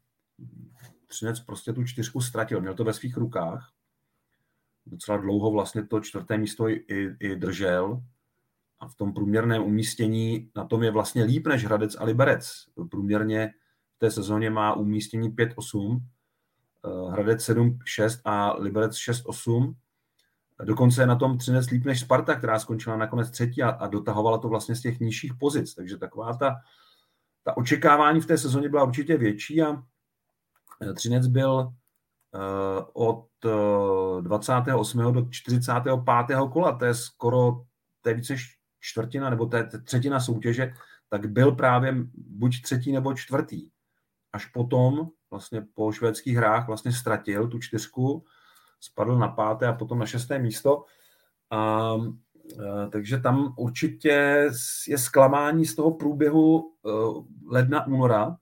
Třinec 1.08 1.39
prostě 1.39 1.74
tu 1.74 1.84
čtyřku 1.84 2.22
ztratil. 2.22 2.62
Měl 2.62 2.74
to 2.74 2.84
ve 2.84 2.93
svých 2.93 3.17
rukách. 3.17 3.72
Docela 4.86 5.17
dlouho 5.17 5.52
vlastně 5.52 5.88
to 5.88 6.00
čtvrté 6.00 6.38
místo 6.38 6.69
i, 6.69 6.86
i 7.19 7.36
držel 7.36 8.02
a 8.80 8.88
v 8.88 8.96
tom 8.96 9.13
průměrném 9.13 9.63
umístění 9.63 10.52
na 10.56 10.65
tom 10.65 10.84
je 10.84 10.91
vlastně 10.91 11.24
líp 11.24 11.48
než 11.48 11.65
Hradec 11.65 11.96
a 12.00 12.04
Liberec. 12.04 12.65
Průměrně 12.91 13.54
v 13.96 14.00
té 14.00 14.12
sezóně 14.12 14.50
má 14.50 14.74
umístění 14.74 15.32
5-8, 15.32 16.00
eh, 16.86 17.12
Hradec 17.12 17.41
7-6 17.41 18.22
a 18.26 18.54
Liberec 18.60 18.96
6-8. 18.96 19.76
Dokonce 20.63 21.02
je 21.02 21.08
na 21.08 21.15
tom 21.15 21.38
Třinec 21.38 21.69
líp 21.69 21.86
než 21.86 22.00
Sparta, 22.00 22.36
která 22.36 22.60
skončila 22.60 22.98
nakonec 22.98 23.30
třetí 23.30 23.63
a, 23.63 23.69
a 23.69 23.88
dotahovala 23.88 24.38
to 24.38 24.50
vlastně 24.50 24.76
z 24.76 24.82
těch 24.82 25.00
nižších 25.00 25.34
pozic. 25.34 25.74
Takže 25.74 25.98
taková 25.98 26.34
ta, 26.34 26.56
ta 27.43 27.58
očekávání 27.58 28.22
v 28.22 28.26
té 28.26 28.38
sezóně 28.38 28.69
byla 28.69 28.84
určitě 28.84 29.17
větší 29.17 29.62
a 29.62 29.84
Třinec 30.96 31.28
byl 31.28 31.54
uh, 31.54 32.86
od 32.94 33.28
uh, 33.46 34.22
28. 34.22 35.14
do 35.14 35.28
45. 35.30 35.94
kola, 36.54 36.72
to 36.72 36.86
je 36.86 36.94
skoro, 36.94 37.62
to 38.02 38.10
je 38.10 38.16
více 38.16 38.36
čtvrtina 38.80 39.30
nebo 39.30 39.46
té 39.46 39.70
třetina 39.84 40.20
soutěže, 40.20 40.74
tak 41.10 41.26
byl 41.26 41.52
právě 41.52 41.96
buď 42.16 42.62
třetí 42.62 42.92
nebo 42.92 43.14
čtvrtý. 43.14 43.70
Až 44.34 44.46
potom, 44.46 45.10
vlastně 45.32 45.66
po 45.74 45.92
švédských 45.92 46.36
hrách, 46.36 46.68
vlastně 46.68 46.92
ztratil 46.92 47.48
tu 47.48 47.60
čtyřku, 47.60 48.26
spadl 48.80 49.18
na 49.18 49.28
páté 49.28 49.68
a 49.68 49.74
potom 49.74 50.00
na 50.00 50.06
šesté 50.06 50.40
místo. 50.40 50.86
A, 51.52 51.96
takže 52.92 53.18
tam 53.18 53.54
určitě 53.58 54.10
je 54.88 54.98
zklamání 54.98 55.66
z 55.66 55.76
toho 55.76 55.92
průběhu 55.92 56.74
ledna, 57.48 57.88
února. 57.88 58.38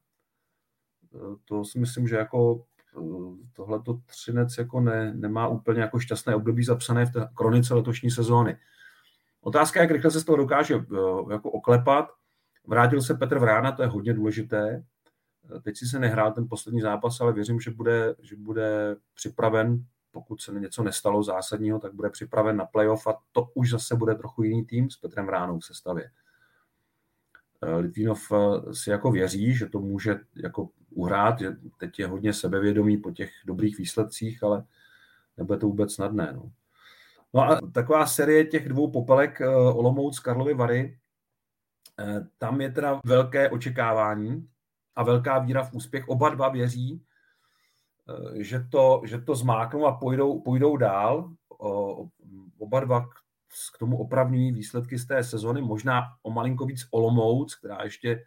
To 1.46 1.66
si 1.66 1.80
myslím, 1.80 2.08
že 2.08 2.16
jako 2.16 2.66
uh, 2.96 3.36
tohleto 3.54 4.00
Třinec 4.06 4.58
jako 4.58 4.80
ne, 4.80 5.14
nemá 5.14 5.48
úplně 5.48 5.82
jako 5.82 6.00
šťastné 6.00 6.36
období 6.36 6.64
zapsané 6.64 7.06
v 7.06 7.12
té 7.12 7.30
kronice 7.36 7.74
letošní 7.74 8.12
sezóny. 8.12 8.58
Otázka, 9.42 9.82
jak 9.82 9.92
rychle 9.92 10.12
se 10.12 10.20
z 10.20 10.24
toho 10.24 10.38
dokáže 10.38 10.74
jako 11.32 11.52
oklepat. 11.52 12.10
Vrátil 12.68 13.02
se 13.02 13.14
Petr 13.14 13.40
Vrána, 13.40 13.72
to 13.72 13.82
je 13.82 13.88
hodně 13.88 14.14
důležité. 14.14 14.84
Teď 15.62 15.78
si 15.78 15.86
se 15.86 16.00
nehrál 16.00 16.32
ten 16.32 16.48
poslední 16.50 16.82
zápas, 16.82 17.22
ale 17.22 17.34
věřím, 17.34 17.60
že 17.60 17.72
bude, 17.72 18.16
že 18.22 18.36
bude 18.36 18.96
připraven, 19.14 19.86
pokud 20.12 20.42
se 20.42 20.52
něco 20.52 20.84
nestalo 20.84 21.24
zásadního, 21.24 21.80
tak 21.80 21.94
bude 21.94 22.10
připraven 22.10 22.58
na 22.58 22.66
playoff 22.66 23.08
a 23.08 23.18
to 23.32 23.48
už 23.54 23.70
zase 23.70 23.96
bude 23.96 24.16
trochu 24.16 24.44
jiný 24.44 24.66
tým 24.66 24.90
s 24.90 24.98
Petrem 24.98 25.26
Vránou 25.26 25.60
v 25.60 25.66
sestavě. 25.66 26.12
Litvinov 27.78 28.32
si 28.72 28.90
jako 28.90 29.12
věří, 29.12 29.54
že 29.54 29.66
to 29.66 29.80
může 29.80 30.20
jako 30.36 30.70
uhrát, 30.92 31.40
že 31.40 31.56
teď 31.78 32.00
je 32.00 32.08
hodně 32.08 32.34
sebevědomý 32.34 32.98
po 32.98 33.12
těch 33.12 33.32
dobrých 33.46 33.78
výsledcích, 33.78 34.44
ale 34.44 34.64
nebude 35.38 35.60
to 35.60 35.68
vůbec 35.68 35.94
snadné. 35.94 36.34
No. 36.34 36.52
no 37.34 37.42
a 37.42 37.60
taková 37.74 38.06
série 38.06 38.46
těch 38.46 38.70
dvou 38.70 38.92
popelek 38.92 39.42
Olomouc, 39.74 40.20
Karlovy 40.20 40.54
Vary, 40.54 40.98
tam 42.38 42.62
je 42.62 42.72
teda 42.72 43.02
velké 43.06 43.50
očekávání 43.50 44.48
a 44.96 45.04
velká 45.04 45.40
víra 45.40 45.64
v 45.64 45.74
úspěch. 45.74 46.08
Oba 46.08 46.30
dva 46.30 46.50
věří, 46.50 47.06
eh, 48.10 48.44
že 48.44 48.66
to, 48.72 49.02
že 49.06 49.18
to 49.22 49.36
zmáknou 49.36 49.86
a 49.86 49.92
půjdou, 49.92 50.40
půjdou 50.40 50.78
dál. 50.78 51.32
Oba 52.60 52.80
dva 52.80 53.02
k 53.76 53.78
tomu 53.80 53.98
opravňují 53.98 54.52
výsledky 54.52 54.98
z 54.98 55.06
té 55.06 55.24
sezony, 55.24 55.62
možná 55.62 56.04
o 56.24 56.32
malinko 56.32 56.66
víc 56.66 56.88
Olomouc, 56.92 57.56
která 57.56 57.84
ještě 57.84 58.12
eh, 58.12 58.24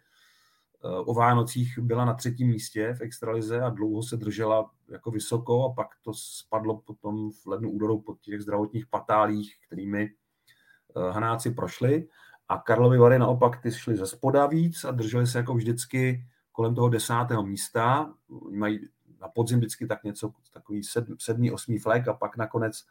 o 0.89 1.13
Vánocích 1.13 1.79
byla 1.79 2.05
na 2.05 2.13
třetím 2.13 2.47
místě 2.47 2.93
v 2.93 3.01
extralize 3.01 3.61
a 3.61 3.69
dlouho 3.69 4.03
se 4.03 4.17
držela 4.17 4.71
jako 4.87 5.11
vysoko 5.11 5.65
a 5.65 5.73
pak 5.73 5.87
to 6.01 6.13
spadlo 6.13 6.77
potom 6.77 7.31
v 7.31 7.47
lednu 7.47 7.71
údoru 7.71 8.01
po 8.01 8.15
těch 8.21 8.41
zdravotních 8.41 8.87
patálích, 8.87 9.55
kterými 9.67 10.03
eh, 10.03 11.11
Hanáci 11.11 11.51
prošli. 11.51 12.07
A 12.47 12.57
Karlovy 12.57 12.97
Vary 12.97 13.19
naopak 13.19 13.61
ty 13.61 13.71
šly 13.71 13.95
ze 13.95 14.07
spoda 14.07 14.45
víc 14.45 14.83
a 14.83 14.91
drželi 14.91 15.27
se 15.27 15.37
jako 15.37 15.53
vždycky 15.53 16.27
kolem 16.51 16.75
toho 16.75 16.89
desátého 16.89 17.43
místa. 17.43 18.13
Oni 18.29 18.57
mají 18.57 18.79
na 19.21 19.27
podzim 19.27 19.57
vždycky 19.57 19.87
tak 19.87 20.03
něco, 20.03 20.31
takový 20.53 20.83
sedm, 20.83 21.15
sedmý, 21.19 21.51
osmý 21.51 21.79
flek 21.79 22.07
a 22.07 22.13
pak 22.13 22.37
nakonec 22.37 22.83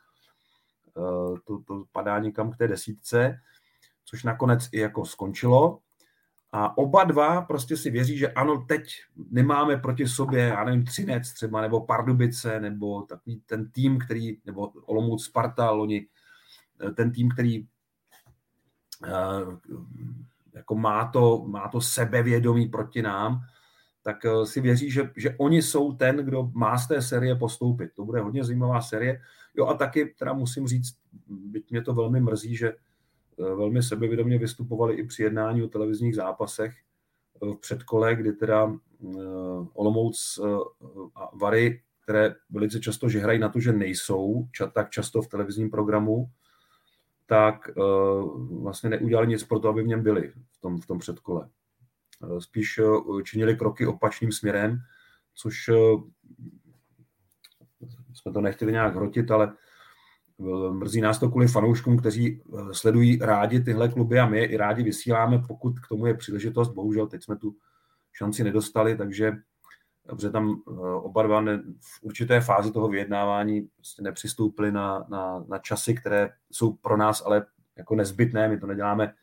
uh, 0.95 1.39
to, 1.45 1.59
to 1.59 1.85
padá 1.93 2.19
někam 2.19 2.51
k 2.51 2.57
té 2.57 2.69
desítce, 2.69 3.39
což 4.05 4.25
nakonec 4.25 4.69
i 4.73 4.79
jako 4.79 5.05
skončilo. 5.05 5.81
A 6.57 6.79
oba 6.79 7.05
dva 7.05 7.41
prostě 7.41 7.77
si 7.77 7.91
věří, 7.91 8.19
že 8.19 8.33
ano, 8.33 8.65
teď 8.69 8.91
nemáme 9.31 9.77
proti 9.77 10.09
sobě, 10.09 10.41
já 10.41 10.65
nevím, 10.65 10.85
Třinec 10.85 11.33
třeba, 11.33 11.61
nebo 11.61 11.81
Pardubice, 11.81 12.61
nebo 12.61 13.03
takový 13.03 13.43
ten 13.47 13.71
tým, 13.71 13.99
který, 13.99 14.39
nebo 14.47 14.67
Olomouc 14.67 15.25
Sparta, 15.25 15.71
loni, 15.71 16.07
eh, 16.87 16.91
ten 16.91 17.13
tým, 17.13 17.31
který 17.31 17.61
uh, 17.61 19.59
jako 20.55 20.75
má 20.75 21.05
to, 21.05 21.45
má 21.47 21.69
to 21.69 21.81
sebevědomí 21.81 22.67
proti 22.67 23.03
nám, 23.03 23.41
tak 24.03 24.25
eh, 24.25 24.47
si 24.47 24.61
věří, 24.61 24.91
že, 24.91 25.11
že 25.17 25.35
oni 25.39 25.63
jsou 25.63 25.93
ten, 25.93 26.17
kdo 26.17 26.51
má 26.55 26.79
z 26.79 26.89
té 26.89 27.03
série 27.03 27.35
postoupit. 27.35 27.91
To 27.97 28.05
bude 28.05 28.21
hodně 28.21 28.45
zajímavá 28.45 28.81
série. 28.81 29.21
Jo 29.55 29.67
a 29.67 29.75
taky 29.75 30.15
teda 30.19 30.33
musím 30.33 30.69
říct, 30.69 30.97
byť 31.29 31.71
mě 31.71 31.83
to 31.83 31.95
velmi 31.95 32.21
mrzí, 32.21 32.57
že 32.57 32.69
eh, 32.69 32.75
velmi 33.39 33.83
sebevědomě 33.83 34.39
vystupovali 34.39 34.95
i 34.95 35.07
při 35.07 35.23
jednání 35.23 35.63
o 35.63 35.69
televizních 35.69 36.15
zápasech 36.15 36.75
eh, 37.43 37.55
v 37.55 37.61
předkole, 37.61 38.15
kdy 38.15 38.33
teda 38.33 38.73
Olomouc 39.75 40.41
a 41.15 41.37
Vary, 41.37 41.83
které 42.03 42.35
velice 42.51 42.81
často 42.81 43.09
že 43.09 43.19
hrají 43.19 43.39
na 43.39 43.49
to, 43.49 43.61
že 43.61 43.73
nejsou 43.73 44.49
tak 44.73 44.91
často 44.91 45.23
v 45.23 45.29
televizním 45.29 45.71
programu, 45.71 46.31
tak 47.27 47.71
vlastně 48.51 48.91
neudělali 48.91 49.27
nic 49.27 49.45
pro 49.45 49.59
to, 49.61 49.69
aby 49.69 49.83
v 49.83 49.87
něm 49.87 50.03
byli 50.03 50.33
v 50.53 50.61
tom, 50.61 50.81
v 50.81 50.87
tom 50.87 50.99
předkole. 50.99 51.49
Eh, 52.23 52.41
spíš 52.41 52.79
eh, 52.79 53.23
činili 53.23 53.57
kroky 53.57 53.87
opačným 53.87 54.33
směrem, 54.33 54.79
což 55.35 55.69
eh, 55.69 55.75
jsme 58.15 58.33
to 58.33 58.41
nechtěli 58.41 58.73
nějak 58.73 58.95
hrotit, 58.95 59.31
ale 59.31 59.53
mrzí 60.71 61.01
nás 61.01 61.19
to 61.19 61.31
kvůli 61.31 61.49
fanouškům, 61.49 61.97
kteří 61.99 62.43
sledují 62.73 63.19
rádi 63.19 63.61
tyhle 63.61 63.89
kluby 63.89 64.21
a 64.21 64.27
my 64.27 64.39
je 64.39 64.47
i 64.47 64.57
rádi 64.57 64.83
vysíláme, 64.83 65.43
pokud 65.49 65.81
k 65.81 65.89
tomu 65.89 66.07
je 66.07 66.15
příležitost. 66.15 66.69
Bohužel 66.69 67.07
teď 67.07 67.25
jsme 67.25 67.37
tu 67.37 67.57
šanci 68.13 68.45
nedostali, 68.45 68.97
takže 68.97 69.33
protože 70.07 70.31
tam 70.31 70.63
oba 71.03 71.23
dva 71.23 71.41
ne, 71.41 71.59
v 71.81 72.03
určité 72.03 72.41
fázi 72.41 72.73
toho 72.73 72.89
vyjednávání 72.89 73.69
prostě 73.77 74.03
nepřistoupili 74.03 74.73
na, 74.73 75.07
na, 75.09 75.45
na 75.49 75.59
časy, 75.59 75.95
které 75.95 76.31
jsou 76.53 76.73
pro 76.73 76.97
nás 76.97 77.23
ale 77.27 77.47
jako 77.77 77.95
nezbytné. 77.95 78.49
My 78.49 78.61
to 78.61 78.67
neděláme 78.67 79.15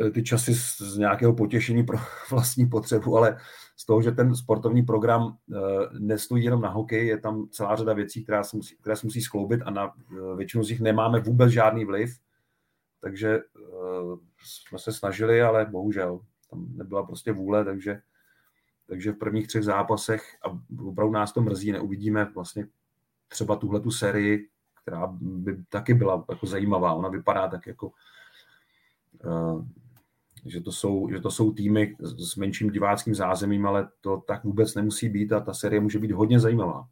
Eh, 0.00 0.10
ty 0.10 0.22
časy 0.22 0.54
z 0.54 0.96
nějakého 0.96 1.32
potěšení 1.32 1.82
pro 1.82 1.98
vlastní 2.30 2.66
potřebu, 2.66 3.16
ale 3.16 3.38
z 3.76 3.86
toho, 3.86 4.02
že 4.02 4.12
ten 4.12 4.34
sportovní 4.34 4.82
program 4.82 5.36
eh, 5.52 5.58
nestojí 5.98 6.44
jenom 6.44 6.60
na 6.60 6.68
hokej, 6.68 7.06
je 7.06 7.18
tam 7.18 7.48
celá 7.48 7.76
řada 7.76 7.92
věcí, 7.92 8.22
která 8.22 8.44
se 8.44 8.56
musí, 8.56 8.76
které 8.76 8.96
se 8.96 9.06
musí 9.06 9.20
skloubit 9.20 9.60
a 9.64 9.70
na 9.70 9.86
eh, 9.86 10.36
většinu 10.36 10.64
z 10.64 10.70
nich 10.70 10.80
nemáme 10.80 11.20
vůbec 11.20 11.50
žádný 11.50 11.84
vliv. 11.84 12.18
Takže 13.00 13.40
jsme 14.44 14.78
se 14.78 14.92
snažili, 14.92 15.42
ale 15.42 15.66
bohužel 15.66 16.20
tam 16.50 16.66
nebyla 16.76 17.02
prostě 17.02 17.32
vůle, 17.32 17.64
takže, 17.64 18.02
takže 18.86 19.12
v 19.12 19.18
prvních 19.18 19.46
třech 19.46 19.64
zápasech 19.64 20.22
a 20.46 20.58
opravdu 20.88 21.12
nás 21.12 21.32
to 21.32 21.40
mrzí, 21.40 21.72
neuvidíme 21.72 22.24
vlastně 22.24 22.68
třeba 23.28 23.56
tuhle 23.56 23.80
tu 23.80 23.90
sérii, 23.90 24.48
která 24.82 25.06
by 25.20 25.64
taky 25.68 25.94
byla 25.94 26.24
jako 26.30 26.46
zajímavá. 26.46 26.94
Ona 26.94 27.08
vypadá 27.08 27.48
tak 27.48 27.66
jako 27.66 27.92
že 30.46 30.60
to 30.60 30.72
jsou, 30.72 31.08
že 31.10 31.20
to 31.20 31.30
jsou 31.30 31.52
týmy 31.52 31.96
s 32.00 32.36
menším 32.36 32.70
diváckým 32.70 33.14
zázemím, 33.14 33.66
ale 33.66 33.88
to 34.00 34.16
tak 34.16 34.44
vůbec 34.44 34.74
nemusí 34.74 35.08
být 35.08 35.32
a 35.32 35.40
ta 35.40 35.54
série 35.54 35.80
může 35.80 35.98
být 35.98 36.10
hodně 36.10 36.40
zajímavá. 36.40 36.88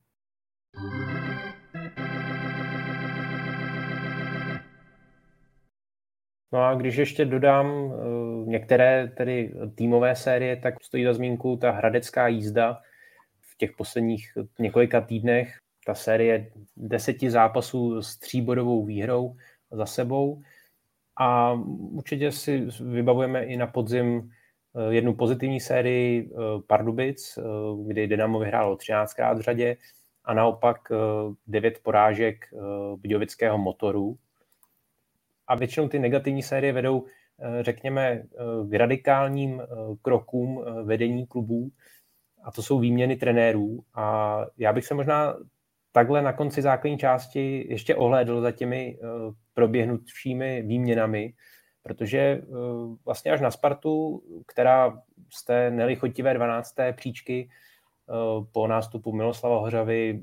No 6.52 6.62
a 6.62 6.74
když 6.74 6.96
ještě 6.96 7.24
dodám 7.24 7.66
uh, 7.66 8.48
některé 8.48 9.12
tedy 9.16 9.54
týmové 9.74 10.16
série, 10.16 10.56
tak 10.56 10.84
stojí 10.84 11.04
za 11.04 11.12
zmínku 11.12 11.56
ta 11.56 11.70
hradecká 11.70 12.28
jízda 12.28 12.80
v 13.40 13.56
těch 13.56 13.70
posledních 13.76 14.32
několika 14.58 15.00
týdnech. 15.00 15.56
Ta 15.86 15.94
série 15.94 16.50
deseti 16.76 17.30
zápasů 17.30 18.02
s 18.02 18.18
tříbodovou 18.18 18.84
výhrou 18.84 19.36
za 19.70 19.86
sebou. 19.86 20.42
A 21.20 21.52
určitě 21.90 22.32
si 22.32 22.66
vybavujeme 22.80 23.44
i 23.44 23.56
na 23.56 23.66
podzim 23.66 24.30
eh, 24.76 24.94
jednu 24.94 25.14
pozitivní 25.14 25.60
sérii 25.60 26.30
eh, 26.32 26.36
Pardubic, 26.66 27.38
eh, 27.38 27.42
kdy 27.86 28.06
Dynamo 28.06 28.38
vyhrálo 28.38 28.76
13krát 28.76 29.38
v 29.38 29.40
řadě 29.40 29.76
a 30.24 30.34
naopak 30.34 30.78
9 31.46 31.80
porážek 31.82 32.54
Budějovického 32.96 33.58
motoru. 33.58 34.18
A 35.46 35.54
většinou 35.54 35.88
ty 35.88 35.98
negativní 35.98 36.42
série 36.42 36.72
vedou, 36.72 37.06
řekněme, 37.60 38.22
k 38.68 38.74
radikálním 38.74 39.62
krokům 40.02 40.64
vedení 40.84 41.26
klubů, 41.26 41.70
a 42.44 42.52
to 42.52 42.62
jsou 42.62 42.78
výměny 42.78 43.16
trenérů. 43.16 43.84
A 43.94 44.36
já 44.58 44.72
bych 44.72 44.86
se 44.86 44.94
možná 44.94 45.36
takhle 45.92 46.22
na 46.22 46.32
konci 46.32 46.62
základní 46.62 46.98
části 46.98 47.66
ještě 47.68 47.94
ohlédl 47.94 48.40
za 48.40 48.52
těmi 48.52 48.98
proběhnuvšími 49.54 50.62
výměnami, 50.62 51.34
protože 51.82 52.18
eh, 52.18 52.42
vlastně 53.04 53.32
až 53.32 53.40
na 53.40 53.50
Spartu, 53.50 54.22
která 54.46 55.02
z 55.32 55.44
té 55.44 55.70
nelichotivé 55.70 56.34
12. 56.34 56.74
příčky 56.92 57.48
eh, 57.48 58.12
po 58.52 58.66
nástupu 58.66 59.12
Miloslava 59.12 59.60
Hořavy 59.60 60.20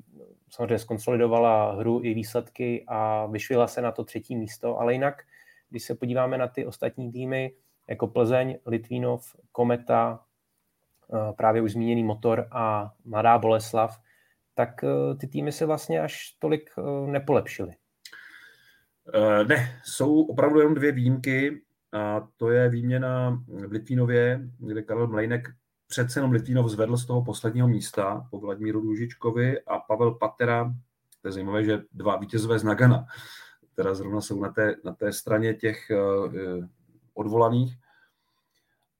samozřejmě 0.49 0.79
skonsolidovala 0.79 1.71
hru 1.71 2.01
i 2.03 2.13
výsledky 2.13 2.83
a 2.87 3.25
vyšvila 3.25 3.67
se 3.67 3.81
na 3.81 3.91
to 3.91 4.03
třetí 4.03 4.35
místo, 4.35 4.79
ale 4.79 4.93
jinak, 4.93 5.23
když 5.69 5.83
se 5.83 5.95
podíváme 5.95 6.37
na 6.37 6.47
ty 6.47 6.65
ostatní 6.65 7.11
týmy, 7.11 7.51
jako 7.87 8.07
Plzeň, 8.07 8.57
Litvínov, 8.65 9.35
Kometa, 9.51 10.19
eh, 11.13 11.33
právě 11.33 11.61
už 11.61 11.71
zmíněný 11.71 12.03
Motor 12.03 12.47
a 12.51 12.93
Mladá 13.05 13.37
Boleslav, 13.37 13.99
tak 14.57 14.69
ty 15.19 15.27
týmy 15.27 15.51
se 15.51 15.65
vlastně 15.65 16.01
až 16.01 16.35
tolik 16.39 16.69
nepolepšily. 17.05 17.71
Eh, 19.13 19.43
ne, 19.43 19.81
jsou 19.83 20.21
opravdu 20.21 20.59
jenom 20.59 20.75
dvě 20.75 20.91
výjimky 20.91 21.61
a 21.93 22.27
to 22.37 22.49
je 22.49 22.69
výměna 22.69 23.43
v 23.47 23.71
Litvínově, 23.71 24.41
kde 24.59 24.81
Karel 24.81 25.07
Mlejnek 25.07 25.49
přece 25.87 26.19
jenom 26.19 26.31
Litvínov 26.31 26.67
zvedl 26.67 26.97
z 26.97 27.05
toho 27.05 27.23
posledního 27.23 27.67
místa 27.67 28.27
po 28.31 28.39
Vladimíru 28.39 28.81
Růžičkovi 28.81 29.61
a 29.61 29.79
Pavel 29.79 30.11
Patera, 30.11 30.73
to 31.21 31.27
je 31.27 31.31
zajímavé, 31.31 31.63
že 31.63 31.81
dva 31.93 32.17
vítězové 32.17 32.59
z 32.59 32.63
Nagana, 32.63 33.05
teda 33.75 33.93
zrovna 33.93 34.21
jsou 34.21 34.41
na 34.41 34.51
té, 34.51 34.75
na 34.83 34.93
té 34.93 35.13
straně 35.13 35.53
těch 35.53 35.91
odvolaných. 37.13 37.77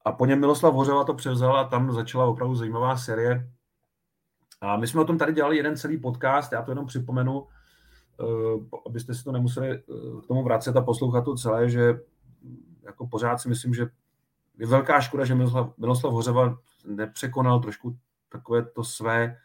A 0.05 0.11
po 0.11 0.25
něm 0.25 0.39
Miloslav 0.39 0.73
Hořela 0.73 1.03
to 1.03 1.13
převzal 1.13 1.57
a 1.57 1.63
tam 1.63 1.91
začala 1.91 2.25
opravdu 2.25 2.55
zajímavá 2.55 2.97
série. 2.97 3.49
A 4.61 4.77
my 4.77 4.87
jsme 4.87 5.01
o 5.01 5.05
tom 5.05 5.17
tady 5.17 5.33
dělali 5.33 5.57
jeden 5.57 5.77
celý 5.77 5.97
podcast, 5.97 6.51
já 6.51 6.61
to 6.61 6.71
jenom 6.71 6.85
připomenu, 6.85 7.47
abyste 8.85 9.13
si 9.13 9.23
to 9.23 9.31
nemuseli 9.31 9.83
k 10.23 10.27
tomu 10.27 10.43
vracet 10.43 10.77
a 10.77 10.81
poslouchat 10.81 11.21
to 11.21 11.35
celé, 11.35 11.69
že 11.69 11.99
jako 12.83 13.07
pořád 13.07 13.37
si 13.37 13.49
myslím, 13.49 13.73
že 13.73 13.87
je 14.57 14.67
velká 14.67 15.01
škoda, 15.01 15.25
že 15.25 15.35
Miloslav, 15.35 15.77
Miloslav 15.77 16.13
Hořeva 16.13 16.57
nepřekonal 16.85 17.59
trošku 17.59 17.97
takové 18.29 18.65
to 18.65 18.83
své 18.83 19.37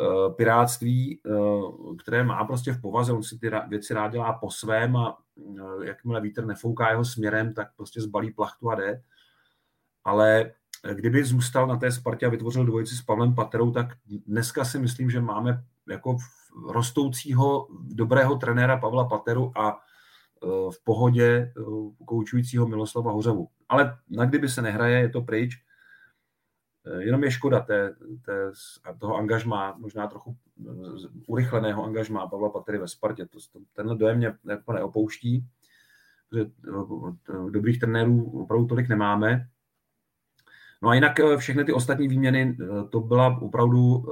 uh, 0.00 0.34
piráctví, 0.34 1.20
které 1.98 2.24
má 2.24 2.44
prostě 2.44 2.72
v 2.72 2.80
povaze, 2.80 3.12
on 3.12 3.22
si 3.22 3.38
ty 3.38 3.50
věci 3.68 3.94
rád 3.94 4.12
dělá 4.12 4.32
po 4.32 4.50
svém 4.50 4.96
a 4.96 5.18
jakmile 5.82 6.20
vítr 6.20 6.46
nefouká 6.46 6.90
jeho 6.90 7.04
směrem, 7.04 7.54
tak 7.54 7.68
prostě 7.76 8.00
zbalí 8.00 8.32
plachtu 8.32 8.70
a 8.70 8.74
jde. 8.74 9.02
Ale 10.04 10.52
kdyby 10.92 11.24
zůstal 11.24 11.66
na 11.66 11.76
té 11.76 11.92
Spartě 11.92 12.26
a 12.26 12.30
vytvořil 12.30 12.66
dvojici 12.66 12.96
s 12.96 13.02
Pavlem 13.02 13.34
Paterou, 13.34 13.70
tak 13.70 13.86
dneska 14.26 14.64
si 14.64 14.78
myslím, 14.78 15.10
že 15.10 15.20
máme 15.20 15.64
jako 15.88 16.16
rostoucího 16.68 17.68
dobrého 17.82 18.36
trenéra 18.36 18.76
Pavla 18.76 19.08
Pateru 19.08 19.58
a 19.58 19.80
v 20.70 20.84
pohodě 20.84 21.52
koučujícího 22.06 22.68
Miloslava 22.68 23.12
Hořevu. 23.12 23.48
Ale 23.68 23.98
na 24.10 24.24
kdyby 24.24 24.48
se 24.48 24.62
nehraje, 24.62 24.98
je 24.98 25.08
to 25.08 25.22
pryč. 25.22 25.64
Eh, 26.86 27.02
jenom 27.02 27.24
je 27.24 27.30
škoda 27.30 27.60
té, 27.60 27.94
té, 28.22 28.52
toho 28.98 29.16
angažmá, 29.16 29.76
možná 29.78 30.06
trochu 30.06 30.36
urychleného 31.26 31.84
angažmá 31.84 32.26
Pavla 32.26 32.50
Patery 32.50 32.78
ve 32.78 32.88
Spartě. 32.88 33.26
To, 33.26 33.38
tenhle 33.72 33.96
dojem 33.96 34.16
mě 34.16 34.34
jako 34.44 34.72
neopouští, 34.72 35.46
protože 36.30 36.50
dobrých 37.50 37.80
trenérů 37.80 38.42
opravdu 38.42 38.66
tolik 38.66 38.88
nemáme. 38.88 39.48
No 40.84 40.90
a 40.90 40.94
jinak 40.94 41.20
všechny 41.36 41.64
ty 41.64 41.72
ostatní 41.72 42.08
výměny, 42.08 42.56
to 42.90 43.00
byla 43.00 43.38
opravdu 43.42 44.04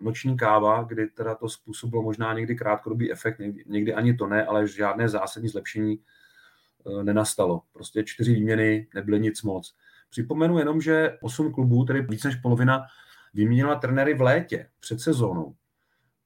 noční 0.00 0.36
káva, 0.36 0.82
kdy 0.82 1.06
teda 1.06 1.34
to 1.34 1.48
způsobilo 1.48 2.02
možná 2.02 2.32
někdy 2.32 2.56
krátkodobý 2.56 3.12
efekt, 3.12 3.38
někdy, 3.66 3.94
ani 3.94 4.14
to 4.14 4.26
ne, 4.26 4.44
ale 4.44 4.68
žádné 4.68 5.08
zásadní 5.08 5.48
zlepšení 5.48 5.98
nenastalo. 7.02 7.62
Prostě 7.72 8.04
čtyři 8.04 8.34
výměny 8.34 8.86
nebyly 8.94 9.20
nic 9.20 9.42
moc. 9.42 9.74
Připomenu 10.10 10.58
jenom, 10.58 10.80
že 10.80 11.18
osm 11.22 11.52
klubů, 11.52 11.84
tedy 11.84 12.02
víc 12.02 12.24
než 12.24 12.36
polovina, 12.36 12.82
vyměnila 13.34 13.74
trenéry 13.74 14.14
v 14.14 14.20
létě, 14.20 14.68
před 14.80 15.00
sezónou. 15.00 15.54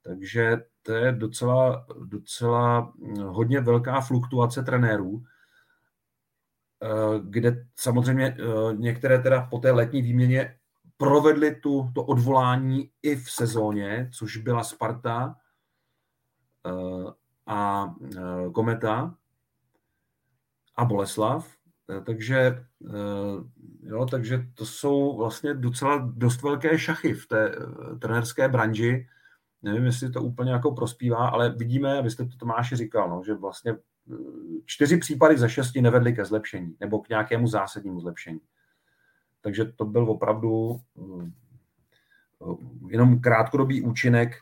Takže 0.03 0.57
to 0.83 0.93
je 0.93 1.13
docela, 1.13 1.87
docela 2.05 2.93
hm, 2.99 3.23
hodně 3.23 3.61
velká 3.61 4.01
fluktuace 4.01 4.63
trenérů, 4.63 5.23
eh, 5.23 5.34
kde 7.23 7.67
samozřejmě 7.77 8.27
eh, 8.27 8.77
některé 8.77 9.19
teda 9.19 9.47
po 9.51 9.59
té 9.59 9.71
letní 9.71 10.03
výměně 10.03 10.57
provedli 10.97 11.55
tu, 11.55 11.91
to 11.95 12.05
odvolání 12.05 12.91
i 13.03 13.17
v 13.17 13.31
sezóně, 13.31 14.11
což 14.13 14.37
byla 14.37 14.65
Sparta 14.65 15.37
eh, 16.67 17.11
a 17.47 17.95
Kometa 18.53 19.15
a 20.77 20.85
Boleslav. 20.85 21.49
Takže 22.07 22.65
Jo, 23.87 24.07
takže 24.07 24.47
to 24.55 24.67
jsou 24.67 25.17
vlastně 25.17 25.55
docela 25.55 26.13
dost 26.15 26.43
velké 26.43 26.79
šachy 26.79 27.15
v 27.15 27.27
té 27.27 27.57
trenerské 28.01 28.49
branži. 28.49 29.09
Nevím, 29.63 29.85
jestli 29.85 30.11
to 30.11 30.23
úplně 30.23 30.53
jako 30.53 30.73
prospívá, 30.73 31.29
ale 31.29 31.51
vidíme, 31.51 32.03
vy 32.03 32.11
jste 32.11 32.25
to 32.25 32.37
Tomáši 32.37 32.77
říkal, 32.77 33.11
no, 33.11 33.23
že 33.27 33.35
vlastně 33.35 33.77
čtyři 34.65 34.97
případy 34.97 35.39
ze 35.39 35.51
šesti 35.51 35.83
nevedly 35.83 36.13
ke 36.13 36.25
zlepšení 36.25 36.77
nebo 36.81 36.99
k 36.99 37.09
nějakému 37.09 37.47
zásadnímu 37.47 38.01
zlepšení. 38.01 38.41
Takže 39.41 39.65
to 39.65 39.85
byl 39.85 40.11
opravdu 40.11 40.81
uh, 40.95 41.25
jenom 42.89 43.21
krátkodobý 43.21 43.83
účinek 43.83 44.37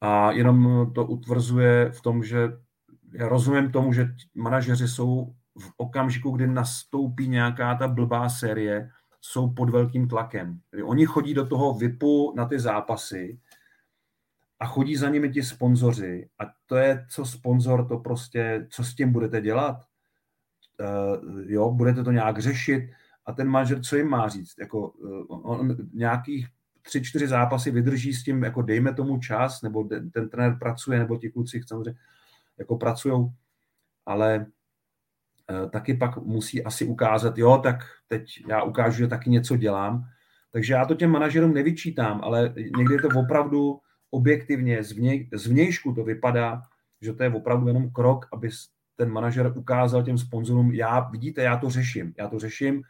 a 0.00 0.32
jenom 0.32 0.86
to 0.94 1.06
utvrzuje 1.06 1.90
v 1.90 2.00
tom, 2.00 2.24
že 2.24 2.48
já 3.12 3.28
rozumím 3.28 3.72
tomu, 3.72 3.92
že 3.92 4.14
manažeři 4.34 4.88
jsou 4.88 5.34
v 5.58 5.72
okamžiku, 5.76 6.30
kdy 6.30 6.46
nastoupí 6.46 7.28
nějaká 7.28 7.74
ta 7.74 7.88
blbá 7.88 8.28
série, 8.28 8.90
jsou 9.20 9.50
pod 9.50 9.70
velkým 9.70 10.08
tlakem. 10.08 10.60
Oni 10.84 11.06
chodí 11.06 11.34
do 11.34 11.46
toho 11.46 11.74
VIPu 11.74 12.34
na 12.36 12.46
ty 12.46 12.60
zápasy 12.60 13.40
a 14.60 14.66
chodí 14.66 14.96
za 14.96 15.08
nimi 15.08 15.30
ti 15.30 15.42
sponzoři 15.42 16.28
a 16.38 16.44
to 16.66 16.76
je, 16.76 17.06
co 17.10 17.24
sponzor, 17.24 17.88
to 17.88 17.98
prostě, 17.98 18.66
co 18.70 18.84
s 18.84 18.94
tím 18.94 19.12
budete 19.12 19.40
dělat? 19.40 19.76
Uh, 20.80 21.40
jo, 21.46 21.70
budete 21.70 22.04
to 22.04 22.12
nějak 22.12 22.38
řešit 22.38 22.90
a 23.26 23.32
ten 23.32 23.48
manažer, 23.48 23.82
co 23.82 23.96
jim 23.96 24.08
má 24.08 24.28
říct? 24.28 24.54
Jako, 24.58 24.88
uh, 24.88 25.50
on 25.50 25.76
nějakých 25.92 26.48
tři, 26.82 27.02
čtyři 27.02 27.28
zápasy 27.28 27.70
vydrží 27.70 28.12
s 28.12 28.24
tím, 28.24 28.42
jako 28.42 28.62
dejme 28.62 28.94
tomu 28.94 29.18
čas, 29.18 29.62
nebo 29.62 29.84
ten 29.84 30.28
trenér 30.30 30.58
pracuje, 30.58 30.98
nebo 30.98 31.16
ti 31.16 31.30
kluci 31.30 31.60
samozřejmě 31.66 32.00
jako 32.58 32.76
pracujou, 32.76 33.32
ale 34.06 34.46
Eh, 35.50 35.68
taky 35.68 35.94
pak 35.94 36.16
musí 36.16 36.64
asi 36.64 36.86
ukázat, 36.86 37.38
jo, 37.38 37.60
tak 37.62 37.76
teď 38.08 38.24
já 38.48 38.62
ukážu, 38.62 38.98
že 38.98 39.08
taky 39.08 39.30
něco 39.30 39.56
dělám. 39.56 40.04
Takže 40.52 40.74
já 40.74 40.84
to 40.84 40.94
těm 40.94 41.10
manažerům 41.10 41.54
nevyčítám, 41.54 42.20
ale 42.24 42.54
někdy 42.76 42.94
je 42.94 43.00
to 43.00 43.08
opravdu 43.20 43.80
objektivně, 44.10 44.82
zvněj, 44.82 45.28
zvnějšku 45.32 45.94
to 45.94 46.04
vypadá, 46.04 46.62
že 47.00 47.12
to 47.12 47.22
je 47.22 47.30
opravdu 47.30 47.68
jenom 47.68 47.90
krok, 47.90 48.26
aby 48.32 48.50
ten 48.96 49.10
manažer 49.10 49.52
ukázal 49.56 50.02
těm 50.02 50.18
sponzorům, 50.18 50.72
já, 50.72 51.00
vidíte, 51.00 51.42
já 51.42 51.56
to 51.56 51.70
řeším, 51.70 52.14
já 52.18 52.28
to 52.28 52.38
řeším, 52.38 52.82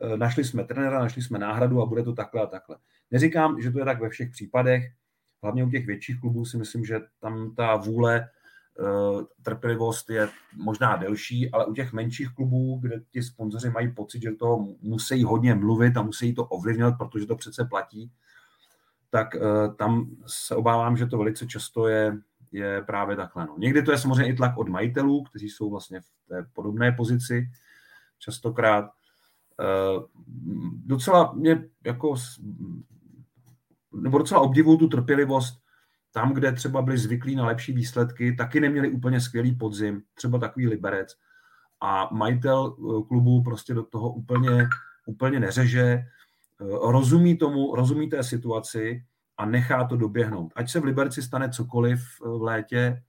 eh, 0.00 0.16
našli 0.16 0.44
jsme 0.44 0.64
trenéra, 0.64 0.98
našli 0.98 1.22
jsme 1.22 1.38
náhradu 1.38 1.82
a 1.82 1.86
bude 1.86 2.02
to 2.02 2.12
takhle 2.12 2.42
a 2.42 2.46
takhle. 2.46 2.76
Neříkám, 3.10 3.60
že 3.60 3.70
to 3.70 3.78
je 3.78 3.84
tak 3.84 4.00
ve 4.00 4.08
všech 4.08 4.30
případech, 4.30 4.92
hlavně 5.42 5.64
u 5.64 5.70
těch 5.70 5.86
větších 5.86 6.20
klubů 6.20 6.44
si 6.44 6.58
myslím, 6.58 6.84
že 6.84 7.00
tam 7.20 7.54
ta 7.54 7.76
vůle 7.76 8.28
Eh, 8.80 9.24
trpělivost 9.42 10.10
je 10.10 10.28
možná 10.56 10.96
delší, 10.96 11.50
ale 11.50 11.66
u 11.66 11.74
těch 11.74 11.92
menších 11.92 12.28
klubů, 12.34 12.78
kde 12.82 13.00
ti 13.10 13.22
sponzoři 13.22 13.70
mají 13.70 13.92
pocit, 13.94 14.22
že 14.22 14.32
toho 14.32 14.68
musí 14.80 15.22
hodně 15.24 15.54
mluvit 15.54 15.96
a 15.96 16.02
musí 16.02 16.34
to 16.34 16.44
ovlivňovat, 16.44 16.98
protože 16.98 17.26
to 17.26 17.36
přece 17.36 17.64
platí, 17.64 18.12
tak 19.12 19.36
eh, 19.36 19.40
tam 19.76 20.06
se 20.26 20.56
obávám, 20.56 20.96
že 20.96 21.06
to 21.06 21.18
velice 21.18 21.46
často 21.46 21.88
je, 21.88 22.18
je 22.52 22.82
právě 22.82 23.16
takhle. 23.16 23.46
No. 23.46 23.54
Někdy 23.58 23.82
to 23.82 23.92
je 23.92 23.98
samozřejmě 23.98 24.32
i 24.32 24.36
tlak 24.36 24.58
od 24.58 24.68
majitelů, 24.68 25.22
kteří 25.22 25.48
jsou 25.48 25.70
vlastně 25.70 26.00
v 26.00 26.28
té 26.28 26.46
podobné 26.52 26.92
pozici 26.92 27.50
častokrát. 28.18 28.90
Eh, 29.60 30.00
docela 30.86 31.32
mě 31.32 31.64
jako 31.84 32.14
nebo 33.92 34.18
docela 34.18 34.40
obdivuju 34.40 34.78
tu 34.78 34.88
trpělivost 34.88 35.62
tam, 36.12 36.34
kde 36.34 36.52
třeba 36.52 36.82
byli 36.82 36.98
zvyklí 36.98 37.36
na 37.36 37.46
lepší 37.46 37.72
výsledky, 37.72 38.32
taky 38.32 38.60
neměli 38.60 38.90
úplně 38.90 39.20
skvělý 39.20 39.54
podzim, 39.54 40.02
třeba 40.14 40.38
takový 40.38 40.66
Liberec. 40.66 41.16
A 41.80 42.08
majitel 42.12 42.76
eh, 42.78 43.02
klubu 43.08 43.42
prostě 43.42 43.74
do 43.74 43.82
toho 43.82 44.12
úplně, 44.12 44.68
úplně 45.06 45.40
neřeže, 45.40 46.04
rozumí 46.70 47.36
tomu, 47.36 47.74
rozumí 47.74 48.10
té 48.10 48.22
situaci 48.22 49.04
a 49.36 49.46
nechá 49.46 49.84
to 49.84 49.96
doběhnout. 49.96 50.52
Ať 50.56 50.70
se 50.70 50.80
v 50.80 50.84
Liberci 50.84 51.22
stane 51.22 51.50
cokoliv 51.50 52.00
eh, 52.00 52.28
v 52.28 52.42
létě, 52.42 53.02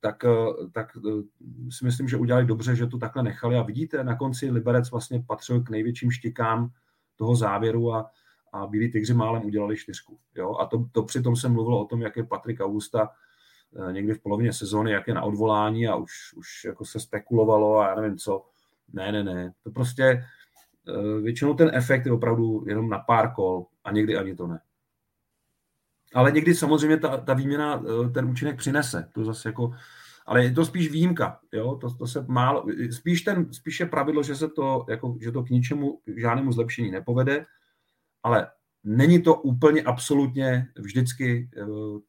tak, 0.00 0.24
tak 0.72 0.88
si 1.70 1.84
myslím, 1.84 2.08
že 2.08 2.16
udělali 2.16 2.46
dobře, 2.46 2.76
že 2.76 2.86
to 2.86 2.98
takhle 2.98 3.22
nechali. 3.22 3.56
A 3.56 3.62
vidíte, 3.62 4.04
na 4.04 4.16
konci 4.16 4.50
Liberec 4.50 4.90
vlastně 4.90 5.24
patřil 5.26 5.62
k 5.62 5.70
největším 5.70 6.10
štikám 6.10 6.70
toho 7.16 7.36
závěru 7.36 7.94
a 7.94 8.10
a 8.52 8.66
Bílí 8.66 8.90
tygři 8.90 9.14
málem 9.14 9.44
udělali 9.44 9.76
čtyřku. 9.76 10.18
Jo? 10.34 10.56
A 10.56 10.66
to, 10.66 10.86
to 10.92 11.02
přitom 11.02 11.36
se 11.36 11.48
mluvilo 11.48 11.82
o 11.82 11.84
tom, 11.84 12.02
jak 12.02 12.16
je 12.16 12.24
Patrik 12.24 12.60
Augusta 12.60 13.10
eh, 13.88 13.92
někdy 13.92 14.14
v 14.14 14.22
polovině 14.22 14.52
sezóny, 14.52 14.90
jak 14.90 15.08
je 15.08 15.14
na 15.14 15.22
odvolání 15.22 15.88
a 15.88 15.96
už, 15.96 16.12
už 16.36 16.64
jako 16.64 16.84
se 16.84 17.00
spekulovalo 17.00 17.78
a 17.78 17.88
já 17.88 17.94
nevím 17.94 18.18
co. 18.18 18.46
Ne, 18.92 19.12
ne, 19.12 19.24
ne. 19.24 19.52
To 19.62 19.70
prostě 19.70 20.04
eh, 20.04 20.24
většinou 21.22 21.54
ten 21.54 21.70
efekt 21.74 22.06
je 22.06 22.12
opravdu 22.12 22.64
jenom 22.66 22.88
na 22.88 22.98
pár 22.98 23.34
kol 23.34 23.66
a 23.84 23.92
někdy 23.92 24.16
ani 24.16 24.34
to 24.34 24.46
ne. 24.46 24.60
Ale 26.14 26.32
někdy 26.32 26.54
samozřejmě 26.54 26.96
ta, 26.96 27.16
ta 27.16 27.34
výměna 27.34 27.82
eh, 27.82 28.08
ten 28.08 28.30
účinek 28.30 28.56
přinese. 28.56 29.10
To 29.14 29.24
zase 29.24 29.48
jako, 29.48 29.72
ale 30.26 30.44
je 30.44 30.52
to 30.52 30.64
spíš 30.64 30.90
výjimka. 30.90 31.40
Jo? 31.52 31.76
To, 31.80 31.94
to 31.94 32.06
se 32.06 32.24
málo, 32.28 32.66
spíš, 32.90 33.22
ten, 33.22 33.52
spíš 33.52 33.80
je 33.80 33.86
pravidlo, 33.86 34.22
že 34.22 34.36
se 34.36 34.48
to, 34.48 34.86
jako, 34.88 35.16
že 35.20 35.32
to 35.32 35.42
k 35.42 35.50
ničemu, 35.50 36.00
k 36.04 36.20
žádnému 36.20 36.52
zlepšení 36.52 36.90
nepovede 36.90 37.46
ale 38.22 38.50
není 38.84 39.22
to 39.22 39.34
úplně 39.34 39.82
absolutně 39.82 40.68
vždycky 40.76 41.50
uh, 41.66 42.00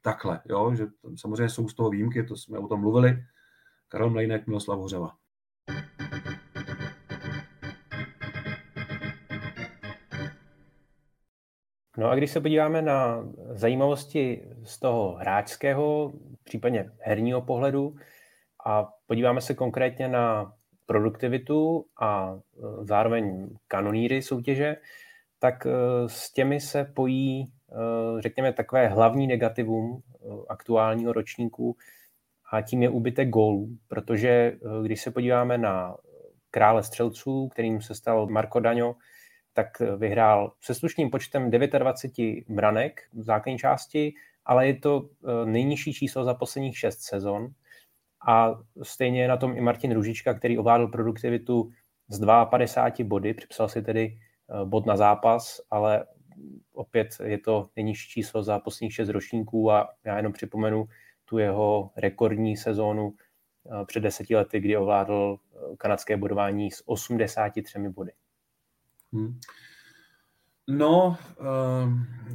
takhle, 0.00 0.40
jo? 0.48 0.74
že 0.74 0.86
samozřejmě 1.16 1.48
jsou 1.48 1.68
z 1.68 1.74
toho 1.74 1.90
výjimky, 1.90 2.22
to 2.24 2.36
jsme 2.36 2.58
o 2.58 2.68
tom 2.68 2.80
mluvili, 2.80 3.24
Karel 3.88 4.10
Mlejnek, 4.10 4.46
Miloslav 4.46 4.78
Hořeva. 4.78 5.16
No 11.98 12.10
a 12.10 12.14
když 12.14 12.30
se 12.30 12.40
podíváme 12.40 12.82
na 12.82 13.28
zajímavosti 13.50 14.48
z 14.64 14.78
toho 14.78 15.12
hráčského, 15.12 16.12
případně 16.44 16.90
herního 16.98 17.42
pohledu 17.42 17.96
a 18.66 18.88
podíváme 19.06 19.40
se 19.40 19.54
konkrétně 19.54 20.08
na 20.08 20.52
produktivitu 20.86 21.84
a 22.00 22.34
e, 22.34 22.84
zároveň 22.84 23.48
kanoníry 23.68 24.22
soutěže, 24.22 24.76
tak 25.38 25.66
eh, 25.66 25.70
s 26.06 26.32
těmi 26.32 26.60
se 26.60 26.84
pojí 26.84 27.52
řekněme, 28.18 28.52
takové 28.52 28.88
hlavní 28.88 29.26
negativum 29.26 30.02
aktuálního 30.48 31.12
ročníku 31.12 31.76
a 32.52 32.62
tím 32.62 32.82
je 32.82 32.88
úbytek 32.88 33.28
gólů, 33.28 33.68
protože 33.88 34.52
když 34.82 35.02
se 35.02 35.10
podíváme 35.10 35.58
na 35.58 35.96
krále 36.50 36.82
střelců, 36.82 37.48
kterým 37.48 37.80
se 37.80 37.94
stal 37.94 38.26
Marco 38.26 38.60
Daňo, 38.60 38.94
tak 39.52 39.80
vyhrál 39.96 40.52
se 40.60 40.74
slušným 40.74 41.10
počtem 41.10 41.50
29 41.50 42.44
branek 42.48 43.00
v 43.12 43.22
základní 43.22 43.58
části, 43.58 44.14
ale 44.44 44.66
je 44.66 44.74
to 44.74 45.08
nejnižší 45.44 45.92
číslo 45.92 46.24
za 46.24 46.34
posledních 46.34 46.78
šest 46.78 47.00
sezon. 47.00 47.48
A 48.28 48.60
stejně 48.82 49.22
je 49.22 49.28
na 49.28 49.36
tom 49.36 49.56
i 49.56 49.60
Martin 49.60 49.94
Ružička, 49.94 50.34
který 50.34 50.58
ovládl 50.58 50.88
produktivitu 50.88 51.70
z 52.08 52.26
52 52.50 53.08
body, 53.08 53.34
připsal 53.34 53.68
si 53.68 53.82
tedy 53.82 54.18
eh, 54.18 54.64
bod 54.64 54.86
na 54.86 54.96
zápas, 54.96 55.60
ale 55.70 56.06
opět 56.72 57.08
je 57.24 57.38
to 57.38 57.68
nejnižší 57.76 58.10
číslo 58.10 58.42
za 58.42 58.58
posledních 58.58 58.94
šest 58.94 59.08
ročníků 59.08 59.72
a 59.72 59.88
já 60.04 60.16
jenom 60.16 60.32
připomenu 60.32 60.88
tu 61.24 61.38
jeho 61.38 61.90
rekordní 61.96 62.56
sezónu 62.56 63.14
eh, 63.14 63.84
před 63.84 64.00
deseti 64.00 64.36
lety, 64.36 64.60
kdy 64.60 64.76
ovládl 64.76 65.38
kanadské 65.78 66.16
bodování 66.16 66.70
s 66.70 66.88
83 66.88 67.78
body. 67.78 68.12
Hmm. 69.12 69.40
No, 70.70 71.16
uh, 71.40 71.92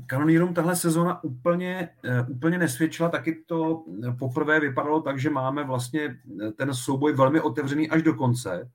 kanonírům 0.08 0.54
tahle 0.54 0.76
sezona 0.76 1.24
úplně, 1.24 1.90
uh, 2.06 2.30
úplně 2.30 2.58
nesvědčila, 2.58 3.10
taky 3.10 3.44
to 3.48 3.86
poprvé 4.20 4.60
vypadalo 4.60 5.02
tak, 5.02 5.20
že 5.20 5.30
máme 5.30 5.64
vlastně 5.64 6.18
ten 6.58 6.74
souboj 6.74 7.14
velmi 7.14 7.42
otevřený 7.42 7.90
až 7.90 8.02
do 8.02 8.14
konce 8.14 8.72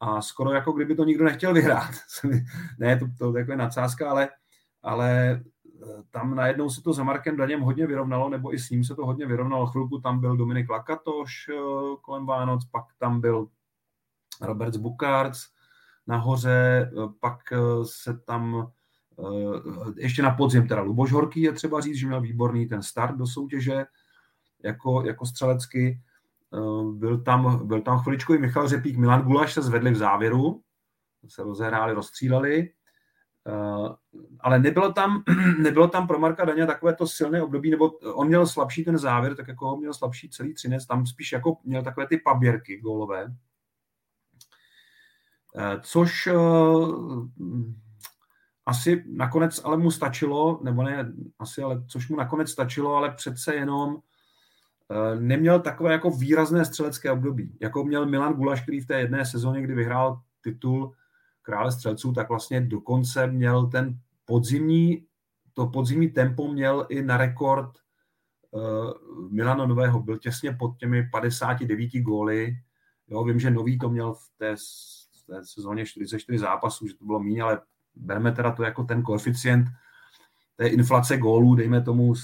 a 0.00 0.22
skoro 0.22 0.52
jako 0.52 0.72
kdyby 0.72 0.94
to 0.94 1.04
nikdo 1.04 1.24
nechtěl 1.24 1.54
vyhrát. 1.54 1.90
ne, 2.78 2.98
to, 2.98 3.06
to 3.18 3.36
je 3.36 3.42
takové 3.42 3.56
nadsázka, 3.56 4.10
ale, 4.10 4.28
ale 4.82 5.30
eh, 5.82 6.02
tam 6.10 6.34
najednou 6.34 6.70
se 6.70 6.82
to 6.82 6.92
za 6.92 7.04
Markem 7.04 7.36
Daněm 7.36 7.60
hodně 7.60 7.86
vyrovnalo, 7.86 8.28
nebo 8.28 8.54
i 8.54 8.58
s 8.58 8.70
ním 8.70 8.84
se 8.84 8.94
to 8.94 9.06
hodně 9.06 9.26
vyrovnalo. 9.26 9.66
Chvilku 9.66 10.00
tam 10.00 10.20
byl 10.20 10.36
Dominik 10.36 10.70
Lakatoš 10.70 11.50
kolem 12.00 12.26
Vánoc, 12.26 12.64
pak 12.64 12.84
tam 12.98 13.20
byl 13.20 13.48
Robert 14.40 14.76
Bukarts, 14.76 15.40
nahoře, 16.08 16.90
eh, 16.92 17.08
pak 17.20 17.52
eh, 17.52 17.56
se 17.82 18.18
tam 18.18 18.70
eh, 19.18 19.22
ještě 19.96 20.22
na 20.22 20.30
podzim 20.30 20.68
teda 20.68 20.80
Luboš 20.80 21.12
Horký 21.12 21.42
je 21.42 21.52
třeba 21.52 21.80
říct, 21.80 21.96
že 21.96 22.06
měl 22.06 22.20
výborný 22.20 22.66
ten 22.66 22.82
start 22.82 23.16
do 23.16 23.26
soutěže 23.26 23.84
jako, 24.62 25.02
jako 25.06 25.26
střelecky. 25.26 26.00
Byl 26.92 27.18
tam, 27.18 27.66
byl 27.66 27.80
tam 27.80 27.98
chviličku 27.98 28.34
i 28.34 28.38
Michal 28.38 28.68
Řepík, 28.68 28.96
Milan 28.96 29.22
Gulaš 29.22 29.52
se 29.52 29.62
zvedli 29.62 29.90
v 29.90 29.96
závěru, 29.96 30.62
se 31.28 31.42
rozehráli, 31.42 31.94
rozstříleli, 31.94 32.70
ale 34.40 34.58
nebylo 34.58 34.92
tam, 34.92 35.22
nebylo 35.62 35.88
tam 35.88 36.06
pro 36.06 36.18
Marka 36.18 36.44
Daně 36.44 36.66
takové 36.66 36.94
to 36.94 37.06
silné 37.06 37.42
období, 37.42 37.70
nebo 37.70 37.90
on 37.90 38.26
měl 38.26 38.46
slabší 38.46 38.84
ten 38.84 38.98
závěr, 38.98 39.36
tak 39.36 39.48
jako 39.48 39.76
měl 39.76 39.94
slabší 39.94 40.28
celý 40.28 40.54
třinec, 40.54 40.86
tam 40.86 41.06
spíš 41.06 41.32
jako 41.32 41.56
měl 41.64 41.82
takové 41.82 42.06
ty 42.06 42.18
paběrky 42.18 42.80
gólové, 42.80 43.34
což 45.80 46.26
eh, 46.26 46.34
asi 48.66 49.04
nakonec 49.06 49.60
ale 49.64 49.76
mu 49.76 49.90
stačilo, 49.90 50.60
nebo 50.62 50.82
ne 50.82 51.12
asi, 51.38 51.62
ale 51.62 51.84
což 51.86 52.08
mu 52.08 52.16
nakonec 52.16 52.50
stačilo, 52.50 52.94
ale 52.94 53.10
přece 53.10 53.54
jenom 53.54 53.96
eh, 54.90 55.20
neměl 55.20 55.60
takové 55.60 55.92
jako 55.92 56.10
výrazné 56.10 56.64
střelecké 56.64 57.10
období, 57.10 57.56
jako 57.60 57.84
měl 57.84 58.06
Milan 58.06 58.34
Gulaš, 58.34 58.62
který 58.62 58.80
v 58.80 58.86
té 58.86 59.00
jedné 59.00 59.26
sezóně, 59.26 59.62
kdy 59.62 59.74
vyhrál 59.74 60.20
titul 60.42 60.94
krále 61.42 61.72
střelců, 61.72 62.12
tak 62.12 62.28
vlastně 62.28 62.60
dokonce 62.60 63.26
měl 63.26 63.66
ten 63.66 63.98
podzimní, 64.24 65.06
to 65.54 65.66
podzimní 65.66 66.10
tempo 66.10 66.52
měl 66.52 66.86
i 66.88 67.02
na 67.02 67.16
rekord 67.16 67.70
Milana 69.30 69.66
Nového, 69.66 70.02
byl 70.02 70.18
těsně 70.18 70.52
pod 70.52 70.76
těmi 70.78 71.02
59 71.02 71.90
góly, 72.00 72.56
jo, 73.08 73.24
vím, 73.24 73.40
že 73.40 73.50
Nový 73.50 73.78
to 73.78 73.90
měl 73.90 74.14
v 74.14 74.30
té 74.38 74.56
té 75.28 75.40
sezóně 75.44 75.86
44 75.86 76.38
zápasů, 76.38 76.86
že 76.86 76.94
to 76.94 77.04
bylo 77.04 77.20
méně, 77.20 77.42
ale 77.42 77.60
bereme 77.94 78.32
teda 78.32 78.52
to 78.52 78.62
jako 78.62 78.84
ten 78.84 79.02
koeficient 79.02 79.68
té 80.56 80.66
inflace 80.66 81.16
gólů, 81.16 81.54
dejme 81.54 81.80
tomu 81.80 82.14
z, 82.14 82.22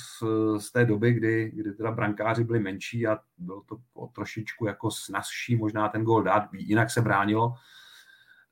z 0.58 0.72
té 0.72 0.84
doby, 0.84 1.12
kdy, 1.12 1.52
kdy 1.54 1.72
teda 1.72 1.90
brankáři 1.90 2.44
byli 2.44 2.60
menší 2.60 3.06
a 3.06 3.18
bylo 3.38 3.62
to 3.66 3.76
o 3.94 4.06
trošičku 4.06 4.66
jako 4.66 4.90
snazší 4.90 5.56
možná 5.56 5.88
ten 5.88 6.04
gól 6.04 6.22
dát, 6.22 6.48
jinak 6.52 6.90
se 6.90 7.00
bránilo. 7.00 7.54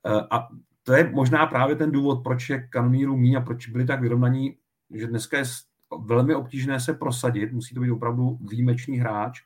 E, 0.07 0.27
a 0.31 0.49
to 0.83 0.93
je 0.93 1.11
možná 1.11 1.47
právě 1.47 1.77
ten 1.77 1.93
důvod, 1.93 2.23
proč 2.23 2.51
je 2.51 2.69
kanonírů 2.69 3.17
míň 3.17 3.37
a 3.37 3.41
proč 3.41 3.69
byli 3.69 3.87
tak 3.87 4.01
vyrovnaní, 4.01 4.57
že 4.91 5.07
dneska 5.07 5.39
je 5.39 5.45
velmi 6.05 6.35
obtížné 6.35 6.81
se 6.81 6.95
prosadit, 6.95 7.53
musí 7.53 7.75
to 7.75 7.81
být 7.81 7.91
opravdu 7.91 8.39
výjimečný 8.51 8.99
hráč, 8.99 9.43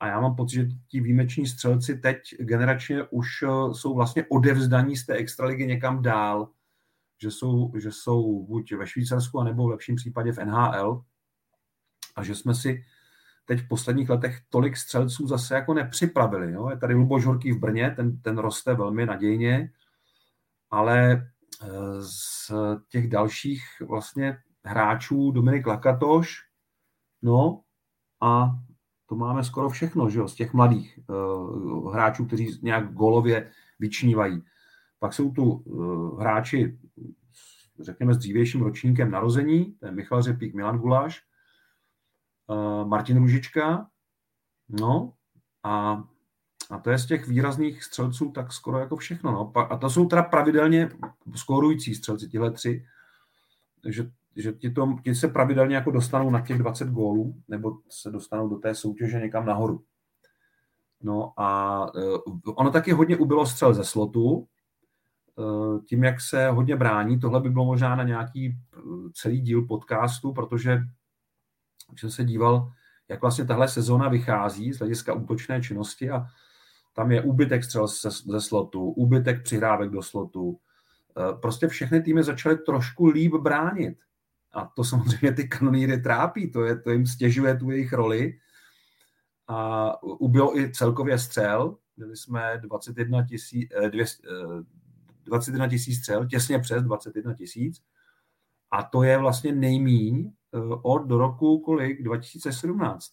a 0.00 0.06
já 0.06 0.20
mám 0.20 0.36
pocit, 0.36 0.54
že 0.54 0.66
ti 0.88 1.00
výjimeční 1.00 1.46
střelci 1.46 1.98
teď 1.98 2.34
generačně 2.38 3.02
už 3.10 3.28
eh, 3.42 3.74
jsou 3.74 3.94
vlastně 3.94 4.24
odevzdaní 4.28 4.96
z 4.96 5.06
té 5.06 5.14
extraligy 5.14 5.66
někam 5.66 6.02
dál, 6.02 6.48
že 7.22 7.30
jsou, 7.30 7.72
že 7.78 7.92
jsou 7.92 8.46
buď 8.46 8.72
ve 8.72 8.86
Švýcarsku, 8.86 9.40
anebo 9.40 9.66
v 9.66 9.70
lepším 9.70 9.96
případě 9.96 10.32
v 10.32 10.38
NHL 10.38 11.02
a 12.16 12.22
že 12.22 12.34
jsme 12.34 12.54
si 12.54 12.84
teď 13.44 13.60
v 13.60 13.68
posledních 13.68 14.10
letech 14.10 14.40
tolik 14.48 14.76
střelců 14.76 15.26
zase 15.26 15.54
jako 15.54 15.74
nepřipravili. 15.74 16.52
Jo? 16.52 16.70
Je 16.70 16.76
tady 16.76 16.94
Luboš 16.94 17.24
Horký 17.24 17.52
v 17.52 17.58
Brně, 17.58 17.90
ten, 17.96 18.20
ten 18.20 18.38
roste 18.38 18.74
velmi 18.74 19.06
nadějně, 19.06 19.72
ale 20.70 21.12
eh, 21.12 21.68
z 22.02 22.52
těch 22.88 23.08
dalších 23.08 23.62
vlastně 23.88 24.38
hráčů 24.64 25.30
Dominik 25.30 25.66
Lakatoš, 25.66 26.36
no 27.22 27.62
a 28.20 28.58
to 29.08 29.14
máme 29.14 29.44
skoro 29.44 29.68
všechno, 29.68 30.10
že 30.10 30.18
jo, 30.18 30.28
z 30.28 30.34
těch 30.34 30.52
mladých 30.52 30.98
uh, 31.06 31.92
hráčů, 31.92 32.26
kteří 32.26 32.58
nějak 32.62 32.92
golově 32.92 33.50
vyčnívají. 33.78 34.42
Pak 34.98 35.12
jsou 35.12 35.30
tu 35.30 35.44
uh, 35.44 36.20
hráči, 36.20 36.78
řekněme, 37.80 38.14
s 38.14 38.18
dřívějším 38.18 38.62
ročníkem 38.62 39.10
narození, 39.10 39.72
to 39.72 39.86
je 39.86 39.92
Michal 39.92 40.22
Řepík, 40.22 40.54
Milan 40.54 40.78
Guláš, 40.78 41.22
uh, 42.46 42.88
Martin 42.88 43.18
Ružička, 43.18 43.88
no 44.68 45.12
a, 45.62 46.04
a 46.70 46.78
to 46.78 46.90
je 46.90 46.98
z 46.98 47.06
těch 47.06 47.28
výrazných 47.28 47.84
střelců 47.84 48.30
tak 48.30 48.52
skoro 48.52 48.78
jako 48.78 48.96
všechno. 48.96 49.32
No. 49.32 49.52
A 49.72 49.76
to 49.76 49.90
jsou 49.90 50.06
teda 50.06 50.22
pravidelně 50.22 50.90
skorující 51.34 51.94
střelci, 51.94 52.28
tyhle 52.28 52.50
tři, 52.50 52.86
takže 53.82 54.10
že 54.38 54.52
ti, 54.52 54.70
to, 54.70 54.96
ti 55.04 55.14
se 55.14 55.28
pravidelně 55.28 55.76
jako 55.76 55.90
dostanou 55.90 56.30
na 56.30 56.40
těch 56.40 56.58
20 56.58 56.88
gólů, 56.88 57.42
nebo 57.48 57.72
se 57.88 58.10
dostanou 58.10 58.48
do 58.48 58.56
té 58.56 58.74
soutěže 58.74 59.20
někam 59.20 59.46
nahoru. 59.46 59.84
No 61.02 61.32
a 61.36 61.80
uh, 61.94 62.54
ono 62.54 62.70
taky 62.70 62.92
hodně 62.92 63.16
ubylo 63.16 63.46
střel 63.46 63.74
ze 63.74 63.84
slotu, 63.84 64.48
uh, 65.36 65.84
tím, 65.84 66.04
jak 66.04 66.20
se 66.20 66.48
hodně 66.48 66.76
brání, 66.76 67.20
tohle 67.20 67.40
by 67.40 67.50
bylo 67.50 67.64
možná 67.64 67.96
na 67.96 68.02
nějaký 68.02 68.48
uh, 68.84 69.10
celý 69.12 69.40
díl 69.40 69.66
podcastu, 69.66 70.32
protože 70.32 70.78
jsem 71.96 72.10
se 72.10 72.24
díval, 72.24 72.72
jak 73.08 73.20
vlastně 73.20 73.44
tahle 73.44 73.68
sezóna 73.68 74.08
vychází 74.08 74.72
z 74.72 74.78
hlediska 74.78 75.12
útočné 75.12 75.62
činnosti 75.62 76.10
a 76.10 76.26
tam 76.92 77.12
je 77.12 77.22
úbytek 77.22 77.64
střel 77.64 77.86
ze, 77.86 78.10
ze 78.10 78.40
slotu, 78.40 78.90
úbytek 78.90 79.42
přihrávek 79.42 79.90
do 79.90 80.02
slotu. 80.02 80.58
Prostě 81.42 81.68
všechny 81.68 82.02
týmy 82.02 82.22
začaly 82.22 82.58
trošku 82.58 83.06
líp 83.06 83.34
bránit. 83.34 83.98
A 84.52 84.64
to 84.76 84.84
samozřejmě 84.84 85.32
ty 85.32 85.48
kanonýry 85.48 86.00
trápí, 86.00 86.50
to, 86.50 86.64
je, 86.64 86.78
to 86.78 86.90
jim 86.90 87.06
stěžuje 87.06 87.56
tu 87.56 87.70
jejich 87.70 87.92
roli. 87.92 88.38
A 89.48 90.02
ubylo 90.02 90.58
i 90.58 90.72
celkově 90.72 91.18
střel, 91.18 91.76
měli 91.96 92.16
jsme 92.16 92.60
21 92.62 93.26
tisíc, 93.26 93.68
21 95.24 95.64
eh, 95.64 95.68
tisíc 95.68 95.98
střel, 95.98 96.26
těsně 96.26 96.58
přes 96.58 96.82
21 96.82 97.34
tisíc. 97.34 97.82
A 98.70 98.82
to 98.82 99.02
je 99.02 99.18
vlastně 99.18 99.52
nejmíň 99.52 100.32
eh, 100.54 100.58
od 100.82 100.98
do 100.98 101.18
roku 101.18 101.58
kolik? 101.58 102.02
2017. 102.02 103.06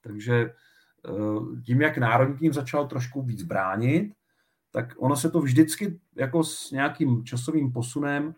Takže 0.00 0.34
eh, 0.34 1.62
tím, 1.66 1.80
jak 1.80 1.98
národní 1.98 2.36
tým 2.36 2.52
začal 2.52 2.86
trošku 2.88 3.22
víc 3.22 3.42
bránit, 3.42 4.12
tak 4.70 4.94
ono 4.98 5.16
se 5.16 5.30
to 5.30 5.40
vždycky 5.40 6.00
jako 6.16 6.44
s 6.44 6.70
nějakým 6.70 7.24
časovým 7.24 7.72
posunem 7.72 8.34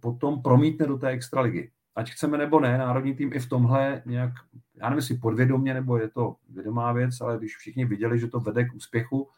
potom 0.00 0.42
promítne 0.42 0.86
do 0.86 0.98
té 0.98 1.08
extraligy. 1.08 1.70
Ať 1.94 2.10
chceme 2.10 2.38
nebo 2.38 2.60
ne, 2.60 2.78
národní 2.78 3.14
tým 3.14 3.32
i 3.32 3.38
v 3.38 3.48
tomhle 3.48 4.02
nějak, 4.06 4.32
já 4.74 4.88
nevím, 4.88 4.98
jestli 4.98 5.16
podvědomě, 5.16 5.74
nebo 5.74 5.98
je 5.98 6.08
to 6.08 6.36
vědomá 6.48 6.92
věc, 6.92 7.20
ale 7.20 7.38
když 7.38 7.56
všichni 7.56 7.84
viděli, 7.84 8.18
že 8.18 8.26
to 8.26 8.40
vede 8.40 8.64
k 8.64 8.74
úspěchu, 8.74 9.28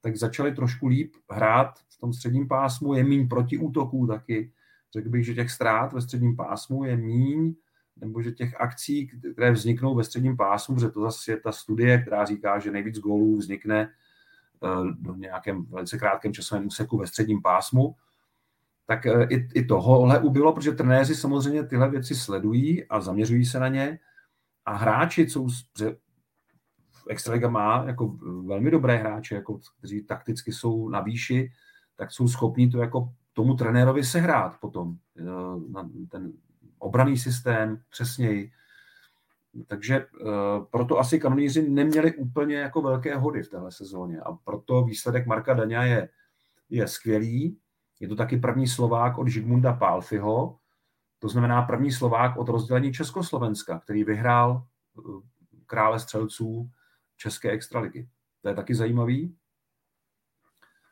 tak 0.00 0.16
začali 0.16 0.54
trošku 0.54 0.86
líp 0.86 1.14
hrát 1.30 1.78
v 1.78 2.00
tom 2.00 2.12
středním 2.12 2.48
pásmu, 2.48 2.94
je 2.94 3.04
míň 3.04 3.28
protiútoků 3.28 4.06
taky. 4.06 4.52
Řekl 4.92 5.08
bych, 5.08 5.24
že 5.24 5.34
těch 5.34 5.50
ztrát 5.50 5.92
ve 5.92 6.00
středním 6.00 6.36
pásmu 6.36 6.84
je 6.84 6.96
míň, 6.96 7.54
nebo 7.96 8.22
že 8.22 8.32
těch 8.32 8.60
akcí, 8.60 9.06
které 9.32 9.50
vzniknou 9.52 9.94
ve 9.94 10.04
středním 10.04 10.36
pásmu, 10.36 10.78
že 10.78 10.90
to 10.90 11.00
zase 11.00 11.32
je 11.32 11.36
ta 11.36 11.52
studie, 11.52 12.02
která 12.02 12.24
říká, 12.24 12.58
že 12.58 12.70
nejvíc 12.70 12.98
gólů 12.98 13.36
vznikne 13.36 13.90
eh, 14.64 14.68
do 14.98 15.14
nějakém 15.14 15.64
velice 15.64 15.98
krátkém 15.98 16.32
časovém 16.32 16.66
úseku 16.66 16.98
ve 16.98 17.06
středním 17.06 17.42
pásmu, 17.42 17.94
tak 18.92 19.06
eh, 19.06 19.26
i, 19.30 19.48
i 19.54 19.64
tohohle 19.64 20.20
ubylo, 20.20 20.52
protože 20.52 20.72
trenéři 20.72 21.14
samozřejmě 21.14 21.64
tyhle 21.64 21.90
věci 21.90 22.14
sledují 22.14 22.84
a 22.88 23.00
zaměřují 23.00 23.44
se 23.44 23.60
na 23.60 23.68
ně 23.68 23.98
a 24.64 24.76
hráči, 24.76 25.22
jsou, 25.22 25.48
Extraliga 27.08 27.48
má 27.48 27.84
jako 27.86 28.16
velmi 28.46 28.70
dobré 28.70 28.96
hráče, 28.96 29.34
jako, 29.34 29.60
kteří 29.78 30.04
takticky 30.04 30.52
jsou 30.52 30.88
na 30.88 31.00
výši, 31.00 31.50
tak 31.96 32.12
jsou 32.12 32.28
schopni 32.28 32.68
to 32.68 32.78
jako 32.78 33.12
tomu 33.32 33.54
trenérovi 33.54 34.04
sehrát 34.04 34.60
potom. 34.60 34.96
Eh, 35.18 35.22
na 35.70 35.90
ten 36.10 36.32
obraný 36.78 37.18
systém 37.18 37.80
přesněji. 37.90 38.50
Takže 39.66 40.06
uh, 40.06 40.28
proto 40.70 40.98
asi 40.98 41.20
kanonýři 41.20 41.68
neměli 41.68 42.14
úplně 42.14 42.56
jako 42.56 42.82
velké 42.82 43.16
hody 43.16 43.42
v 43.42 43.48
téhle 43.48 43.72
sezóně 43.72 44.20
a 44.20 44.32
proto 44.32 44.84
výsledek 44.84 45.26
Marka 45.26 45.54
Daňa 45.54 45.82
je, 45.82 46.08
je 46.70 46.88
skvělý. 46.88 47.58
Je 48.02 48.08
to 48.08 48.16
taky 48.16 48.36
první 48.36 48.68
Slovák 48.68 49.18
od 49.18 49.28
Žigmunda 49.28 49.72
Pálfiho, 49.72 50.58
to 51.18 51.28
znamená 51.28 51.62
první 51.62 51.92
Slovák 51.92 52.36
od 52.36 52.48
rozdělení 52.48 52.92
Československa, 52.92 53.78
který 53.78 54.04
vyhrál 54.04 54.66
uh, 54.94 55.22
krále 55.66 56.00
střelců 56.00 56.70
České 57.16 57.50
extraligy. 57.50 58.08
To 58.40 58.48
je 58.48 58.54
taky 58.54 58.74
zajímavý. 58.74 59.36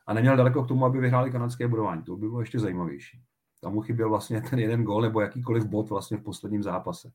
A 0.06 0.14
neměl 0.14 0.36
daleko 0.36 0.64
k 0.64 0.68
tomu, 0.68 0.84
aby 0.84 1.00
vyhráli 1.00 1.30
kanadské 1.30 1.68
budování. 1.68 2.02
To 2.02 2.16
by 2.16 2.28
bylo 2.28 2.40
ještě 2.40 2.58
zajímavější. 2.58 3.22
Tam 3.60 3.72
mu 3.72 3.80
chyběl 3.80 4.08
vlastně 4.08 4.40
ten 4.40 4.58
jeden 4.58 4.84
gol 4.84 5.02
nebo 5.02 5.20
jakýkoliv 5.20 5.64
bod 5.64 5.90
vlastně 5.90 6.16
v 6.16 6.22
posledním 6.22 6.62
zápase. 6.62 7.12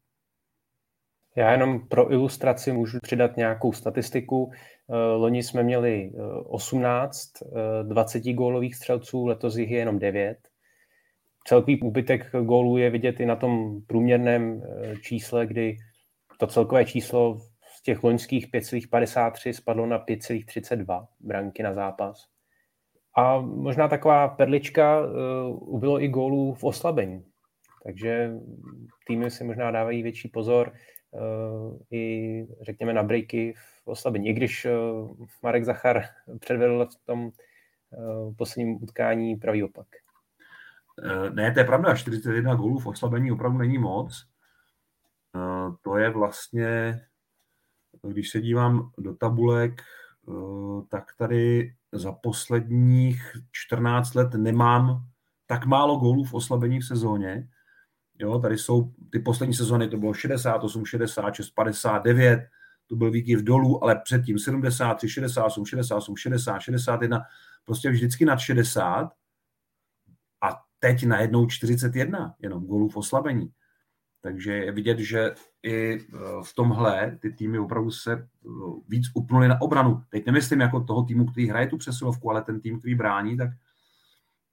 Já 1.36 1.52
jenom 1.52 1.88
pro 1.88 2.12
ilustraci 2.12 2.72
můžu 2.72 3.00
přidat 3.02 3.38
nějakou 3.38 3.74
statistiku. 3.74 4.52
Eh, 4.54 4.96
loni 4.96 5.44
jsme 5.44 5.64
měli 5.64 6.12
18 6.46 7.32
20 7.84 8.34
gólových 8.34 8.76
střelců, 8.76 9.26
letos 9.26 9.58
jich 9.58 9.72
je 9.72 9.80
jenom 9.80 10.00
9. 10.00 10.38
Celkový 11.48 11.82
úbytek 11.82 12.32
gólů 12.42 12.78
je 12.78 12.90
vidět 12.90 13.20
i 13.20 13.26
na 13.26 13.36
tom 13.36 13.82
průměrném 13.88 14.64
eh, 14.64 14.96
čísle, 14.98 15.46
kdy 15.46 15.78
to 16.40 16.48
celkové 16.48 16.86
číslo 16.86 17.40
z 17.76 17.82
těch 17.82 18.04
loňských 18.04 18.52
5,53 18.52 19.52
spadlo 19.52 19.86
na 19.86 20.06
5,32 20.06 21.08
branky 21.20 21.64
na 21.64 21.74
zápas. 21.74 22.26
A 23.18 23.42
možná 23.42 23.88
taková 23.88 24.28
perlička, 24.28 25.02
ubylo 25.52 26.04
i 26.04 26.08
gólů 26.08 26.54
v 26.54 26.64
oslabení. 26.64 27.26
Takže 27.84 28.32
týmy 29.08 29.32
si 29.32 29.44
možná 29.44 29.72
dávají 29.72 30.04
větší 30.04 30.28
pozor 30.28 30.74
i, 31.92 32.48
řekněme, 32.62 32.94
na 32.94 33.04
breaky 33.04 33.54
v 33.84 33.88
oslabení. 33.88 34.28
I 34.28 34.34
když 34.34 34.66
uh, 34.66 35.26
Marek 35.44 35.66
Zachar 35.66 36.04
předvedl 36.40 36.86
v 36.86 37.06
tom 37.06 37.26
uh, 37.26 38.34
posledním 38.36 38.84
utkání 38.84 39.36
pravý 39.36 39.64
opak. 39.64 39.88
Ne, 41.34 41.52
to 41.52 41.60
je 41.60 41.66
pravda, 41.66 41.96
41 41.96 42.56
gólů 42.56 42.80
v 42.80 42.88
oslabení 42.88 43.32
opravdu 43.32 43.58
není 43.58 43.78
moc. 43.78 44.28
To 45.82 45.98
je 45.98 46.10
vlastně, 46.10 47.02
když 48.08 48.30
se 48.30 48.42
dívám 48.42 48.92
do 48.98 49.16
tabulek, 49.16 49.82
tak 50.90 51.04
tady 51.18 51.74
za 51.92 52.12
posledních 52.12 53.32
14 53.52 54.14
let 54.14 54.34
nemám 54.34 55.06
tak 55.48 55.66
málo 55.66 55.96
gólů 55.96 56.24
v 56.24 56.34
oslabení 56.34 56.80
v 56.80 56.86
sezóně. 56.86 57.48
Jo, 58.20 58.40
tady 58.40 58.58
jsou 58.58 58.94
ty 59.10 59.20
poslední 59.20 59.56
sezóny, 59.56 59.90
to 59.90 59.98
bylo 59.98 60.14
68, 60.14 60.86
66, 60.86 61.50
59, 61.50 62.48
to 62.88 62.96
byl 62.96 63.12
výkyv 63.12 63.40
dolů, 63.40 63.84
ale 63.84 64.02
předtím 64.04 64.40
73, 64.40 65.10
68, 65.10 65.66
68, 65.66 66.16
60, 66.18 66.60
61, 66.60 67.22
prostě 67.66 67.90
vždycky 67.90 68.26
nad 68.26 68.38
60 68.38 69.10
a 70.42 70.62
teď 70.80 71.06
najednou 71.06 71.48
41 71.48 72.36
jenom 72.40 72.66
gólů 72.66 72.90
v 72.90 72.98
oslabení. 72.98 73.52
Takže 74.22 74.54
je 74.54 74.72
vidět, 74.72 75.00
že 75.00 75.32
i 75.64 75.94
e, 75.94 76.00
v 76.44 76.56
tomhle 76.56 77.18
ty 77.22 77.34
týmy 77.34 77.60
opravdu 77.60 77.92
se 77.92 78.14
e, 78.14 78.28
víc 78.88 79.06
upnuli 79.14 79.48
na 79.48 79.62
obranu. 79.62 80.04
Teď 80.10 80.26
nemyslím 80.26 80.62
jako 80.62 80.84
toho 80.84 81.04
týmu, 81.04 81.26
který 81.26 81.50
hraje 81.50 81.68
tu 81.68 81.78
přesilovku, 81.78 82.30
ale 82.32 82.42
ten 82.42 82.62
tým, 82.62 82.80
který 82.80 82.96
brání, 82.96 83.38
tak, 83.38 83.50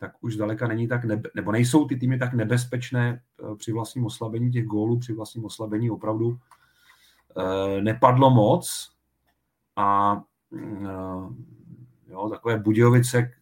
tak 0.02 0.12
už 0.20 0.34
zdaleka 0.34 0.68
není 0.68 0.88
tak, 0.88 1.04
nebe, 1.04 1.30
nebo 1.34 1.52
nejsou 1.52 1.86
ty 1.86 1.96
týmy 1.96 2.18
tak 2.18 2.34
nebezpečné 2.34 3.08
e, 3.52 3.56
při 3.56 3.72
vlastním 3.72 4.06
oslabení 4.06 4.50
těch 4.50 4.64
gólů, 4.64 4.98
při 4.98 5.12
vlastním 5.12 5.44
oslabení 5.44 5.90
opravdu 5.90 6.38
nepadlo 7.80 8.30
moc 8.30 8.92
a 9.76 10.20
jo, 12.08 12.28
takové 12.30 12.58
Budějovice, 12.58 13.32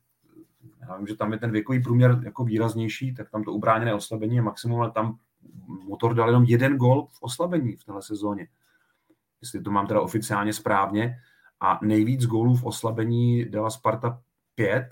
já 0.80 0.96
vím, 0.96 1.06
že 1.06 1.16
tam 1.16 1.32
je 1.32 1.38
ten 1.38 1.50
věkový 1.50 1.82
průměr 1.82 2.20
jako 2.24 2.44
výraznější, 2.44 3.14
tak 3.14 3.30
tam 3.30 3.44
to 3.44 3.52
ubráněné 3.52 3.94
oslabení 3.94 4.36
je 4.36 4.42
maximum, 4.42 4.80
ale 4.80 4.90
tam 4.90 5.18
Motor 5.66 6.14
dal 6.14 6.28
jenom 6.28 6.44
jeden 6.44 6.76
gol 6.76 7.08
v 7.11 7.22
oslabení 7.22 7.76
v 7.76 7.84
téhle 7.84 8.02
sezóně. 8.02 8.48
Jestli 9.40 9.61
to 9.61 9.70
mám 9.70 9.86
teda 9.86 10.00
oficiálně 10.00 10.52
správně. 10.52 11.16
A 11.61 11.78
nejvíc 11.82 12.26
gólů 12.26 12.56
v 12.56 12.64
oslabení 12.64 13.44
dala 13.44 13.70
Sparta 13.70 14.22
5. 14.54 14.88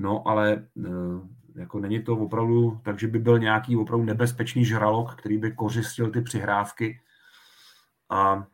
No, 0.00 0.28
ale 0.28 0.52
e, 0.52 0.62
jako 1.54 1.80
není 1.80 2.02
to 2.02 2.16
opravdu, 2.16 2.80
takže 2.84 3.06
by 3.06 3.18
byl 3.18 3.38
nějaký 3.38 3.76
opravdu 3.76 4.04
nebezpečný 4.04 4.64
žralok, 4.64 5.14
který 5.14 5.38
by 5.38 5.52
kořistil 5.52 6.10
ty 6.10 6.22
přihrávky 6.22 7.00
a, 8.10 8.46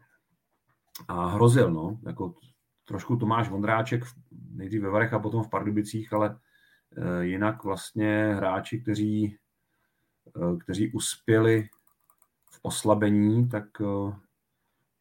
a 1.09 1.27
hrozil, 1.27 1.71
no. 1.71 1.99
Jako 2.07 2.35
trošku 2.85 3.17
Tomáš 3.17 3.49
Vondráček 3.49 4.05
nejdřív 4.51 4.83
ve 4.83 4.89
Varech 4.89 5.13
a 5.13 5.19
potom 5.19 5.43
v 5.43 5.51
Pardubicích, 5.51 6.13
ale 6.13 6.39
e, 6.97 7.25
jinak 7.25 7.65
vlastně 7.65 8.35
hráči, 8.35 8.81
kteří 8.81 9.39
Eh, 10.27 10.57
kteří 10.57 10.93
uspěli 10.93 11.69
v 12.51 12.59
oslabení, 12.63 13.49
tak, 13.49 13.65
eh, 13.81 14.13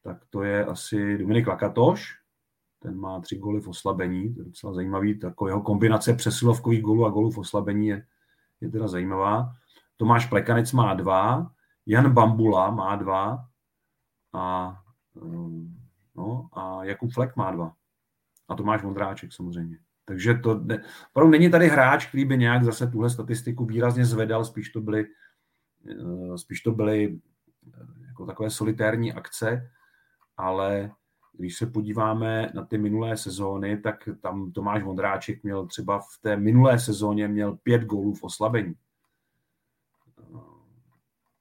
tak 0.03 0.25
to 0.29 0.43
je 0.43 0.65
asi 0.65 1.17
Dominik 1.17 1.47
Lakatoš, 1.47 2.19
ten 2.85 2.97
má 2.97 3.19
tři 3.19 3.37
góly 3.37 3.61
v 3.61 3.67
oslabení, 3.67 4.33
to 4.33 4.41
je 4.41 4.45
docela 4.45 4.73
zajímavý, 4.73 5.19
tako 5.19 5.47
jeho 5.47 5.61
kombinace 5.61 6.13
přesilovkových 6.13 6.81
gólů 6.81 7.05
a 7.05 7.09
gólů 7.09 7.31
v 7.31 7.37
oslabení 7.37 7.87
je, 7.87 8.05
je 8.61 8.69
teda 8.69 8.87
zajímavá. 8.87 9.53
Tomáš 9.97 10.25
Plekanec 10.25 10.71
má 10.71 10.93
dva, 10.93 11.51
Jan 11.85 12.13
Bambula 12.13 12.71
má 12.71 12.95
dva 12.95 13.45
a, 14.33 14.75
eh, 15.17 15.67
no, 16.15 16.49
a 16.53 16.83
Jakub 16.83 17.13
Flek 17.13 17.35
má 17.35 17.51
dva. 17.51 17.73
A 18.47 18.55
Tomáš 18.55 18.83
Vondráček 18.83 19.33
samozřejmě. 19.33 19.77
Takže 20.05 20.33
to 20.33 20.59
ne, 20.59 20.83
opravdu 21.09 21.31
není 21.31 21.49
tady 21.49 21.67
hráč, 21.67 22.05
který 22.05 22.25
by 22.25 22.37
nějak 22.37 22.63
zase 22.63 22.87
tuhle 22.87 23.09
statistiku 23.09 23.65
výrazně 23.65 24.05
zvedal, 24.05 24.45
spíš 24.45 24.69
to 24.69 24.81
byly, 24.81 25.05
eh, 25.89 26.37
spíš 26.37 26.61
to 26.61 26.71
byly 26.71 27.19
eh, 27.67 28.07
jako 28.07 28.25
takové 28.25 28.49
solitérní 28.49 29.13
akce, 29.13 29.71
ale 30.37 30.91
když 31.37 31.57
se 31.57 31.65
podíváme 31.65 32.51
na 32.53 32.65
ty 32.65 32.77
minulé 32.77 33.17
sezóny, 33.17 33.77
tak 33.77 34.09
tam 34.21 34.51
Tomáš 34.51 34.83
Vondráček 34.83 35.43
měl 35.43 35.65
třeba 35.65 35.99
v 35.99 36.21
té 36.21 36.37
minulé 36.37 36.79
sezóně 36.79 37.27
měl 37.27 37.57
pět 37.63 37.81
gólů 37.81 38.13
v 38.13 38.23
oslabení. 38.23 38.75
Eh, 40.19 40.39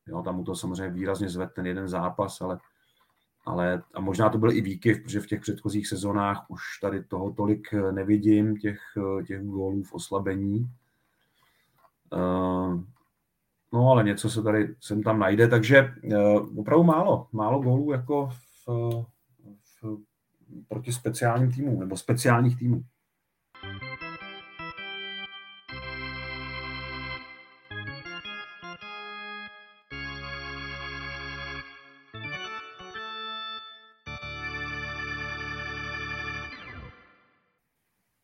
jo, 0.06 0.22
tam 0.22 0.36
mu 0.36 0.44
to 0.44 0.54
samozřejmě 0.54 0.90
výrazně 0.90 1.28
zved 1.28 1.50
ten 1.54 1.66
jeden 1.66 1.88
zápas, 1.88 2.40
ale 2.40 2.58
ale 3.46 3.82
a 3.94 4.00
možná 4.00 4.28
to 4.28 4.38
byl 4.38 4.52
i 4.52 4.60
výkyv, 4.60 5.02
protože 5.02 5.20
v 5.20 5.26
těch 5.26 5.40
předchozích 5.40 5.88
sezónách 5.88 6.44
už 6.48 6.60
tady 6.80 7.04
toho 7.04 7.30
tolik 7.30 7.74
eh, 7.74 7.92
nevidím, 7.92 8.56
těch, 8.56 8.80
eh, 8.96 9.22
těch 9.22 9.42
gólů 9.42 9.82
v 9.82 9.92
oslabení. 9.92 10.70
No 13.72 13.90
ale 13.90 14.04
něco 14.04 14.30
se 14.30 14.42
tady 14.42 14.74
sem 14.80 15.02
tam 15.02 15.18
najde, 15.18 15.48
takže 15.48 15.94
opravdu 16.56 16.84
málo, 16.84 17.28
málo 17.32 17.60
gólů 17.60 17.92
jako 17.92 18.30
v, 18.66 19.04
proti 20.68 20.92
speciálním 20.92 21.52
týmům 21.52 21.80
nebo 21.80 21.96
speciálních 21.96 22.58
týmů. 22.58 22.84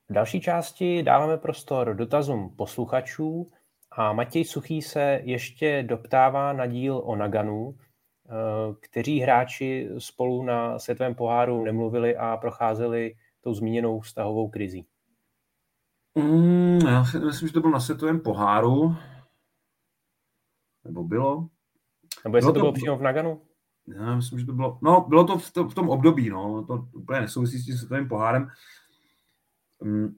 V 0.08 0.12
další 0.12 0.40
části 0.40 1.02
dáváme 1.02 1.36
prostor 1.36 1.94
dotazům 1.94 2.56
posluchačů 2.56 3.46
a 3.90 4.12
Matěj 4.12 4.44
Suchý 4.44 4.82
se 4.82 5.20
ještě 5.24 5.82
doptává 5.82 6.52
na 6.52 6.66
díl 6.66 7.02
o 7.04 7.16
Naganu, 7.16 7.74
kteří 8.81 9.20
hráči 9.20 9.89
spolu 9.99 10.43
na 10.43 10.78
světovém 10.78 11.14
poháru 11.14 11.64
nemluvili 11.64 12.16
a 12.16 12.37
procházeli 12.37 13.14
tou 13.41 13.55
zmíněnou 13.55 14.01
vztahovou 14.01 14.49
krizí. 14.49 14.87
Mm, 16.14 16.78
já 16.78 17.05
si 17.05 17.18
myslím, 17.18 17.49
že 17.49 17.55
to 17.55 17.61
bylo 17.61 17.72
na 17.72 17.81
světovém 17.81 18.20
poháru. 18.20 18.97
Nebo 20.85 21.05
bylo? 21.05 21.49
Nebo 22.24 22.37
jestli 22.37 22.47
bylo 22.47 22.55
to 22.55 22.61
bylo 22.61 22.72
přímo 22.72 22.97
v 22.97 23.03
Naganu? 23.03 23.43
Já 23.97 24.16
myslím, 24.16 24.39
že 24.39 24.47
to 24.47 24.53
bylo... 24.53 24.78
No, 24.83 25.07
bylo 25.09 25.24
to 25.24 25.39
v, 25.39 25.53
to, 25.53 25.68
v 25.68 25.74
tom 25.74 25.89
období, 25.89 26.31
no. 26.31 26.64
To 26.64 26.89
úplně 26.95 27.20
nesouvisí 27.20 27.59
s 27.59 27.64
tím 27.64 27.76
světovým 27.76 28.09
pohárem. 28.09 28.49
Mm, 29.83 30.16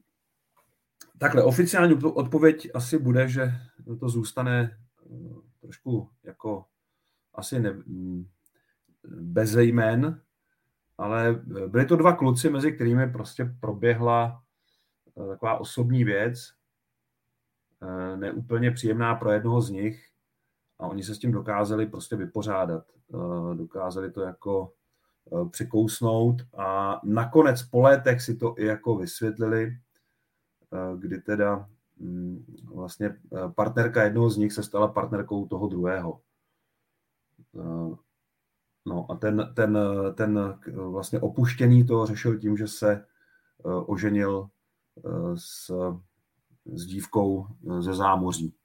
Takhle, 1.17 1.43
oficiální 1.43 1.95
odpověď 2.03 2.67
asi 2.73 2.97
bude, 2.97 3.27
že 3.27 3.51
to 3.99 4.09
zůstane 4.09 4.77
eh, 5.05 5.59
trošku 5.61 6.09
jako 6.23 6.65
asi 7.33 7.59
ne, 7.59 7.83
bez 9.03 9.55
jmén, 9.55 10.21
ale 10.97 11.43
byli 11.67 11.85
to 11.85 11.95
dva 11.95 12.15
kluci, 12.15 12.49
mezi 12.49 12.71
kterými 12.71 13.07
prostě 13.07 13.55
proběhla 13.59 14.43
eh, 15.17 15.27
taková 15.27 15.57
osobní 15.57 16.03
věc, 16.03 16.53
eh, 17.81 18.17
neúplně 18.17 18.71
příjemná 18.71 19.15
pro 19.15 19.31
jednoho 19.31 19.61
z 19.61 19.69
nich 19.69 20.09
a 20.79 20.87
oni 20.87 21.03
se 21.03 21.15
s 21.15 21.19
tím 21.19 21.31
dokázali 21.31 21.85
prostě 21.85 22.15
vypořádat. 22.15 22.85
Dokázali 23.53 24.11
to 24.11 24.21
jako 24.21 24.73
přikousnout 25.51 26.41
a 26.57 26.99
nakonec 27.03 27.63
po 27.63 27.81
létech 27.81 28.21
si 28.21 28.35
to 28.35 28.55
i 28.57 28.65
jako 28.65 28.95
vysvětlili, 28.95 29.77
kdy 30.97 31.21
teda 31.21 31.69
mm, 31.97 32.45
vlastně 32.73 33.15
partnerka 33.55 34.03
jednoho 34.03 34.29
z 34.29 34.37
nich 34.37 34.53
se 34.53 34.63
stala 34.63 34.87
partnerkou 34.87 35.47
toho 35.47 35.67
druhého. 35.67 36.21
No 38.85 39.11
a 39.11 39.15
ten, 39.15 39.53
ten, 39.55 39.77
ten 40.15 40.59
vlastně 40.75 41.19
opuštěný 41.19 41.85
to 41.85 42.05
řešil 42.05 42.39
tím, 42.39 42.57
že 42.57 42.67
se 42.67 43.05
oženil 43.85 44.49
s, 45.35 45.71
s 46.65 46.85
dívkou 46.85 47.47
ze 47.79 47.93
zámoří. 47.93 48.55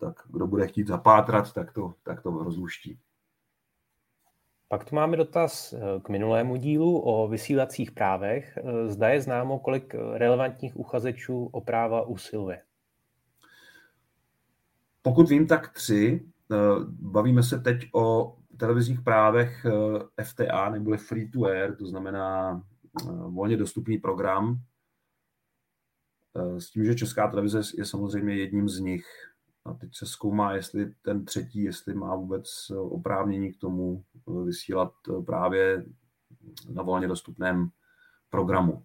Tak 0.00 0.14
kdo 0.28 0.46
bude 0.46 0.66
chtít 0.66 0.86
zapátrat, 0.86 1.52
tak 1.52 1.72
to, 1.72 1.94
tak 2.02 2.22
to 2.22 2.30
rozluští. 2.30 2.98
Pak 4.72 4.84
tu 4.84 4.94
máme 4.94 5.16
dotaz 5.16 5.72
eh, 5.72 6.00
k 6.02 6.08
minulému 6.08 6.56
dílu 6.56 7.00
o 7.00 7.28
vysílacích 7.28 7.92
právech. 7.92 8.58
Eh, 8.58 8.88
zda 8.88 9.08
je 9.08 9.20
známo, 9.20 9.58
kolik 9.58 9.94
relevantních 9.94 10.76
uchazečů 10.76 11.46
o 11.52 11.60
práva 11.60 12.02
usiluje? 12.06 12.62
Pokud 15.02 15.28
vím, 15.28 15.46
tak 15.46 15.72
tři. 15.72 16.20
Eh, 16.52 16.56
bavíme 16.88 17.42
se 17.42 17.58
teď 17.58 17.88
o 17.94 18.36
televizních 18.56 19.00
právech 19.00 19.66
FTA, 20.22 20.70
neboli 20.70 20.98
free 20.98 21.30
to 21.30 21.44
air, 21.44 21.76
to 21.76 21.86
znamená 21.86 22.62
volně 23.26 23.56
dostupný 23.56 23.98
program. 23.98 24.60
S 26.58 26.70
tím, 26.70 26.84
že 26.84 26.94
Česká 26.94 27.28
televize 27.28 27.60
je 27.78 27.84
samozřejmě 27.84 28.36
jedním 28.36 28.68
z 28.68 28.78
nich. 28.78 29.06
A 29.64 29.74
teď 29.74 29.96
se 29.96 30.06
zkoumá, 30.06 30.52
jestli 30.52 30.94
ten 31.02 31.24
třetí, 31.24 31.62
jestli 31.62 31.94
má 31.94 32.16
vůbec 32.16 32.70
oprávnění 32.70 33.52
k 33.52 33.60
tomu 33.60 34.04
vysílat 34.44 34.92
právě 35.26 35.84
na 36.68 36.82
volně 36.82 37.08
dostupném 37.08 37.68
programu. 38.30 38.84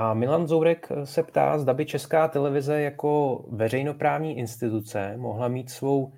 A 0.00 0.14
Milan 0.14 0.46
Zourek 0.46 0.88
se 1.04 1.22
ptá, 1.22 1.58
zda 1.58 1.74
by 1.74 1.86
Česká 1.86 2.28
televize 2.28 2.80
jako 2.80 3.44
veřejnoprávní 3.50 4.38
instituce 4.38 5.16
mohla 5.16 5.48
mít 5.48 5.70
svou 5.70 6.14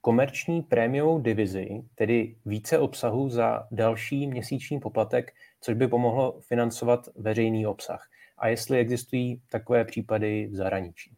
komerční 0.00 0.62
prémiovou 0.62 1.20
divizi, 1.20 1.68
tedy 1.94 2.36
více 2.46 2.78
obsahu 2.78 3.28
za 3.28 3.68
další 3.70 4.26
měsíční 4.26 4.80
poplatek, 4.80 5.32
což 5.60 5.74
by 5.74 5.88
pomohlo 5.88 6.40
financovat 6.40 7.08
veřejný 7.16 7.66
obsah. 7.66 8.08
A 8.38 8.48
jestli 8.48 8.78
existují 8.78 9.42
takové 9.48 9.84
případy 9.84 10.46
v 10.46 10.54
zahraničí. 10.54 11.16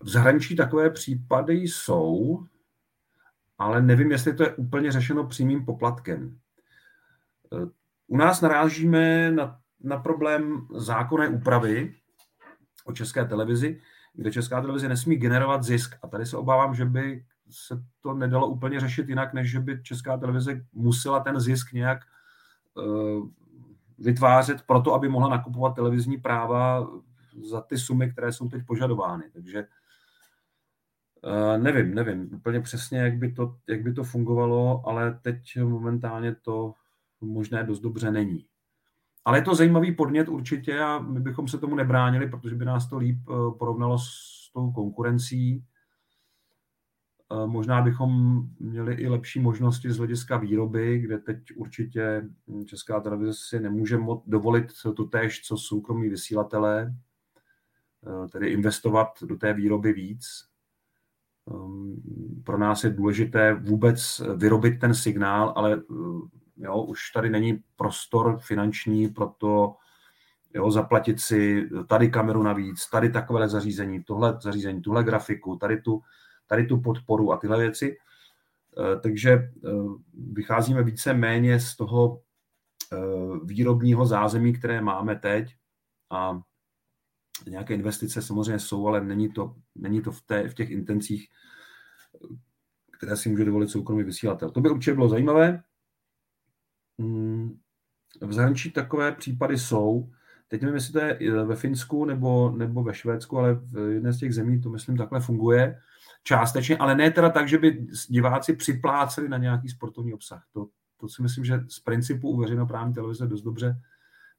V 0.00 0.08
zahraničí 0.08 0.56
takové 0.56 0.90
případy 0.90 1.54
jsou, 1.54 2.38
ale 3.58 3.82
nevím, 3.82 4.10
jestli 4.10 4.34
to 4.34 4.42
je 4.42 4.54
úplně 4.54 4.92
řešeno 4.92 5.26
přímým 5.26 5.64
poplatkem. 5.64 6.38
U 8.06 8.16
nás 8.16 8.40
narážíme 8.40 9.30
na, 9.30 9.60
na 9.80 9.96
problém 9.96 10.66
zákonné 10.76 11.28
úpravy 11.28 11.94
o 12.84 12.92
české 12.92 13.24
televizi, 13.24 13.80
kde 14.14 14.30
česká 14.30 14.60
televize 14.60 14.88
nesmí 14.88 15.16
generovat 15.16 15.62
zisk. 15.62 15.96
A 16.02 16.08
tady 16.08 16.26
se 16.26 16.36
obávám, 16.36 16.74
že 16.74 16.84
by 16.84 17.24
se 17.50 17.84
to 18.00 18.14
nedalo 18.14 18.46
úplně 18.46 18.80
řešit 18.80 19.08
jinak, 19.08 19.34
než 19.34 19.50
že 19.50 19.60
by 19.60 19.82
česká 19.82 20.16
televize 20.16 20.64
musela 20.72 21.20
ten 21.20 21.40
zisk 21.40 21.72
nějak 21.72 21.98
uh, 22.74 23.28
vytvářet 23.98 24.62
proto, 24.62 24.94
aby 24.94 25.08
mohla 25.08 25.28
nakupovat 25.28 25.74
televizní 25.74 26.18
práva 26.18 26.88
za 27.50 27.60
ty 27.60 27.78
sumy, 27.78 28.12
které 28.12 28.32
jsou 28.32 28.48
teď 28.48 28.66
požadovány. 28.66 29.24
Takže 29.32 29.66
Uh, 31.24 31.62
nevím, 31.62 31.94
nevím 31.94 32.30
úplně 32.34 32.60
přesně, 32.60 32.98
jak 32.98 33.16
by, 33.16 33.32
to, 33.32 33.56
jak 33.68 33.82
by 33.82 33.92
to 33.92 34.04
fungovalo, 34.04 34.82
ale 34.86 35.18
teď 35.22 35.62
momentálně 35.62 36.34
to 36.34 36.74
možné 37.20 37.64
dost 37.64 37.80
dobře 37.80 38.10
není. 38.10 38.46
Ale 39.26 39.38
je 39.38 39.42
to 39.42 39.54
zajímavý 39.54 39.94
podnět 39.94 40.28
určitě 40.28 40.80
a 40.80 40.98
my 40.98 41.20
bychom 41.20 41.48
se 41.48 41.58
tomu 41.58 41.74
nebránili, 41.74 42.28
protože 42.28 42.54
by 42.54 42.64
nás 42.64 42.88
to 42.88 42.98
líp 42.98 43.28
uh, 43.28 43.58
porovnalo 43.58 43.98
s 43.98 44.10
tou 44.52 44.72
konkurencí. 44.72 45.64
Uh, 47.32 47.46
možná 47.46 47.82
bychom 47.82 48.42
měli 48.58 48.94
i 48.94 49.08
lepší 49.08 49.40
možnosti 49.40 49.92
z 49.92 49.98
hlediska 49.98 50.36
výroby, 50.36 50.98
kde 50.98 51.18
teď 51.18 51.38
určitě 51.56 52.28
Česká 52.66 53.00
televize 53.00 53.32
si 53.34 53.60
nemůže 53.60 53.98
dovolit 54.26 54.66
to 54.96 55.04
též, 55.04 55.42
co 55.42 55.56
soukromí 55.56 56.08
vysílatelé, 56.08 56.94
tedy 58.32 58.48
investovat 58.48 59.08
do 59.22 59.36
té 59.36 59.52
výroby 59.52 59.92
víc 59.92 60.26
Ehm, 61.50 61.96
pro 62.44 62.58
nás 62.58 62.84
je 62.84 62.90
důležité 62.90 63.54
vůbec 63.54 64.22
vyrobit 64.36 64.80
ten 64.80 64.94
signál, 64.94 65.52
ale 65.56 65.72
eh, 65.74 65.84
jo, 66.56 66.82
už 66.82 67.10
tady 67.10 67.30
není 67.30 67.62
prostor 67.76 68.38
finanční 68.38 69.08
pro 69.08 69.26
to 69.26 69.76
jo, 70.54 70.70
zaplatit 70.70 71.20
si 71.20 71.68
tady 71.88 72.08
kameru 72.08 72.42
navíc, 72.42 72.90
tady 72.90 73.10
takové 73.10 73.48
zařízení, 73.48 74.02
tohle 74.02 74.38
zařízení, 74.42 74.82
tuhle 74.82 75.04
grafiku, 75.04 75.56
tady 75.56 75.80
tu, 75.80 76.02
tady 76.46 76.66
tu 76.66 76.80
podporu 76.80 77.32
a 77.32 77.36
tyhle 77.36 77.58
věci. 77.58 77.96
Eh, 78.78 79.00
takže 79.00 79.30
eh, 79.32 79.50
vycházíme 80.32 80.82
více 80.82 81.14
méně 81.14 81.60
z 81.60 81.76
toho 81.76 82.20
výrobního 83.44 84.06
zázemí, 84.06 84.52
které 84.52 84.80
máme 84.80 85.16
teď 85.16 85.56
a 86.10 86.40
nějaké 87.46 87.74
investice 87.74 88.22
samozřejmě 88.22 88.58
jsou, 88.58 88.88
ale 88.88 89.04
není 89.04 89.32
to, 89.32 89.54
není 89.74 90.02
to 90.02 90.12
v, 90.12 90.22
té, 90.22 90.48
v 90.48 90.54
těch 90.54 90.70
intencích, 90.70 91.28
které 92.98 93.16
si 93.16 93.28
může 93.28 93.44
dovolit 93.44 93.70
soukromý 93.70 94.02
vysílatel. 94.02 94.50
To 94.50 94.60
by 94.60 94.70
určitě 94.70 94.94
bylo 94.94 95.08
zajímavé. 95.08 95.62
Hmm, 96.98 97.58
v 98.20 98.32
zahraničí 98.32 98.70
takové 98.70 99.12
případy 99.12 99.58
jsou. 99.58 100.10
Teď 100.48 100.62
nevím, 100.62 100.74
jestli 100.74 100.92
to 100.92 100.98
je 100.98 101.44
ve 101.44 101.56
Finsku 101.56 102.04
nebo, 102.04 102.50
nebo 102.56 102.82
ve 102.82 102.94
Švédsku, 102.94 103.38
ale 103.38 103.54
v 103.54 103.90
jedné 103.90 104.12
z 104.12 104.18
těch 104.18 104.34
zemí 104.34 104.60
to, 104.60 104.70
myslím, 104.70 104.96
takhle 104.96 105.20
funguje 105.20 105.78
částečně, 106.22 106.76
ale 106.76 106.94
ne 106.94 107.10
teda 107.10 107.30
tak, 107.30 107.48
že 107.48 107.58
by 107.58 107.86
diváci 108.08 108.56
připláceli 108.56 109.28
na 109.28 109.38
nějaký 109.38 109.68
sportovní 109.68 110.14
obsah. 110.14 110.44
To, 110.52 110.68
to 110.96 111.08
si 111.08 111.22
myslím, 111.22 111.44
že 111.44 111.64
z 111.68 111.80
principu 111.80 112.30
u 112.30 112.36
veřejnoprávní 112.36 112.94
televize 112.94 113.26
dost 113.26 113.42
dobře 113.42 113.80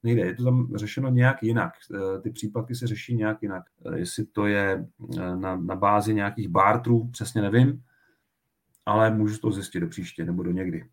nejde. 0.04 0.22
Je 0.22 0.34
to 0.34 0.44
tam 0.44 0.72
řešeno 0.76 1.10
nějak 1.10 1.44
jinak. 1.44 1.74
Eh, 1.94 2.22
ty 2.22 2.30
případky 2.30 2.76
se 2.76 2.88
řeší 2.88 3.16
nějak 3.16 3.42
jinak. 3.42 3.64
Eh, 3.86 4.00
jestli 4.00 4.26
to 4.26 4.48
je 4.48 4.88
na, 5.36 5.56
na 5.56 5.76
bázi 5.76 6.14
nějakých 6.14 6.48
bartrů, 6.48 7.08
přesně 7.08 7.42
nevím, 7.42 7.84
ale 8.86 9.12
můžu 9.12 9.38
to 9.38 9.52
zjistit 9.52 9.80
do 9.80 9.88
příště 9.88 10.26
nebo 10.26 10.44
do 10.44 10.52
někdy. 10.52 10.86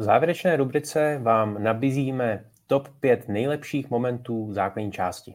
V 0.00 0.02
závěrečné 0.02 0.56
rubrice 0.56 1.20
vám 1.22 1.62
nabízíme 1.62 2.50
top 2.66 2.88
5 3.00 3.28
nejlepších 3.28 3.90
momentů 3.90 4.52
základní 4.52 4.92
části. 4.92 5.34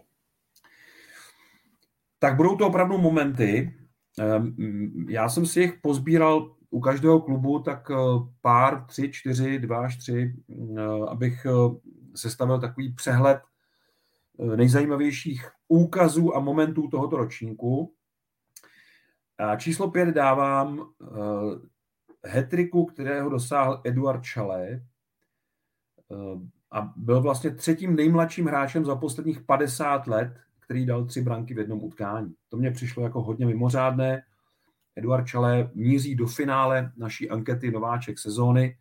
Tak 2.20 2.36
budou 2.36 2.56
to 2.56 2.68
opravdu 2.68 2.98
momenty. 2.98 3.76
Já 5.10 5.30
jsem 5.30 5.46
si 5.46 5.62
jich 5.62 5.74
pozbíral 5.82 6.56
u 6.70 6.80
každého 6.80 7.22
klubu 7.22 7.60
tak 7.60 7.92
eh, 7.92 7.96
pár, 8.42 8.86
tři, 8.86 9.12
čtyři, 9.12 9.60
dva 9.60 9.86
až 9.86 9.98
tři, 9.98 10.36
eh, 10.78 10.82
abych 11.10 11.46
eh, 11.46 11.52
sestavil 12.16 12.60
takový 12.60 12.94
přehled 12.94 13.40
nejzajímavějších 14.56 15.50
úkazů 15.68 16.36
a 16.36 16.40
momentů 16.40 16.88
tohoto 16.88 17.18
ročníku. 17.18 17.94
A 19.38 19.56
číslo 19.56 19.92
pět 19.92 20.10
dávám 20.10 20.90
hetriku, 22.26 22.86
kterého 22.86 23.30
dosáhl 23.30 23.82
Eduard 23.84 24.28
Chalet 24.28 24.84
a 26.72 26.94
byl 26.96 27.22
vlastně 27.22 27.52
třetím 27.52 27.96
nejmladším 27.96 28.46
hráčem 28.46 28.86
za 28.86 28.96
posledních 28.96 29.42
50 29.42 30.08
let, 30.08 30.38
který 30.60 30.86
dal 30.86 31.06
tři 31.06 31.22
branky 31.22 31.54
v 31.54 31.58
jednom 31.58 31.84
utkání. 31.84 32.36
To 32.50 32.58
mě 32.58 32.72
přišlo 32.72 33.04
jako 33.04 33.22
hodně 33.22 33.46
mimořádné 33.46 34.24
Eduard 34.96 35.28
Čale 35.28 35.72
míří 35.74 36.16
do 36.16 36.28
finále 36.28 36.92
naší 36.98 37.30
ankety 37.30 37.72
Nováček 37.72 38.20
sezóny. 38.20 38.78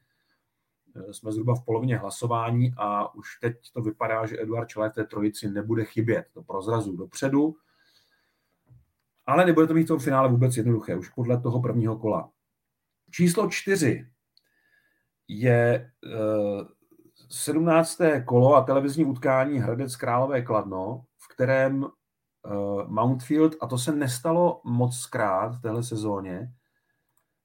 Eh, 0.97 1.15
jsme 1.15 1.33
zhruba 1.33 1.55
v 1.55 1.65
polovině 1.65 1.97
hlasování 1.97 2.75
a 2.77 3.15
už 3.15 3.27
teď 3.41 3.57
to 3.73 3.83
vypadá, 3.83 4.27
že 4.27 4.43
Eduard 4.43 4.69
Čale 4.69 4.91
v 4.91 4.95
té 4.95 5.05
trojici 5.05 5.51
nebude 5.51 5.85
chybět. 5.85 6.27
To 6.33 6.43
prozrazu 6.43 6.97
dopředu. 6.97 7.57
Ale 9.27 9.47
nebude 9.47 9.67
to 9.67 9.75
mít 9.75 9.85
v 9.85 9.89
tom 9.89 9.99
finále 9.99 10.29
vůbec 10.29 10.57
jednoduché, 10.57 10.97
už 10.97 11.09
podle 11.09 11.41
toho 11.41 11.63
prvního 11.63 11.99
kola. 11.99 12.31
Číslo 13.15 13.51
čtyři 13.51 14.07
je 15.29 15.91
17. 17.31 17.99
kolo 18.25 18.55
a 18.55 18.63
televizní 18.63 19.05
utkání 19.05 19.59
Hradec 19.59 19.97
Králové 19.97 20.43
Kladno, 20.43 21.05
v 21.19 21.35
kterém 21.35 21.87
Mountfield, 22.87 23.57
a 23.61 23.67
to 23.67 23.79
se 23.79 23.93
nestalo 23.93 24.61
moc 24.65 25.07
krát 25.07 25.49
v 25.49 25.61
téhle 25.61 25.83
sezóně, 25.83 26.53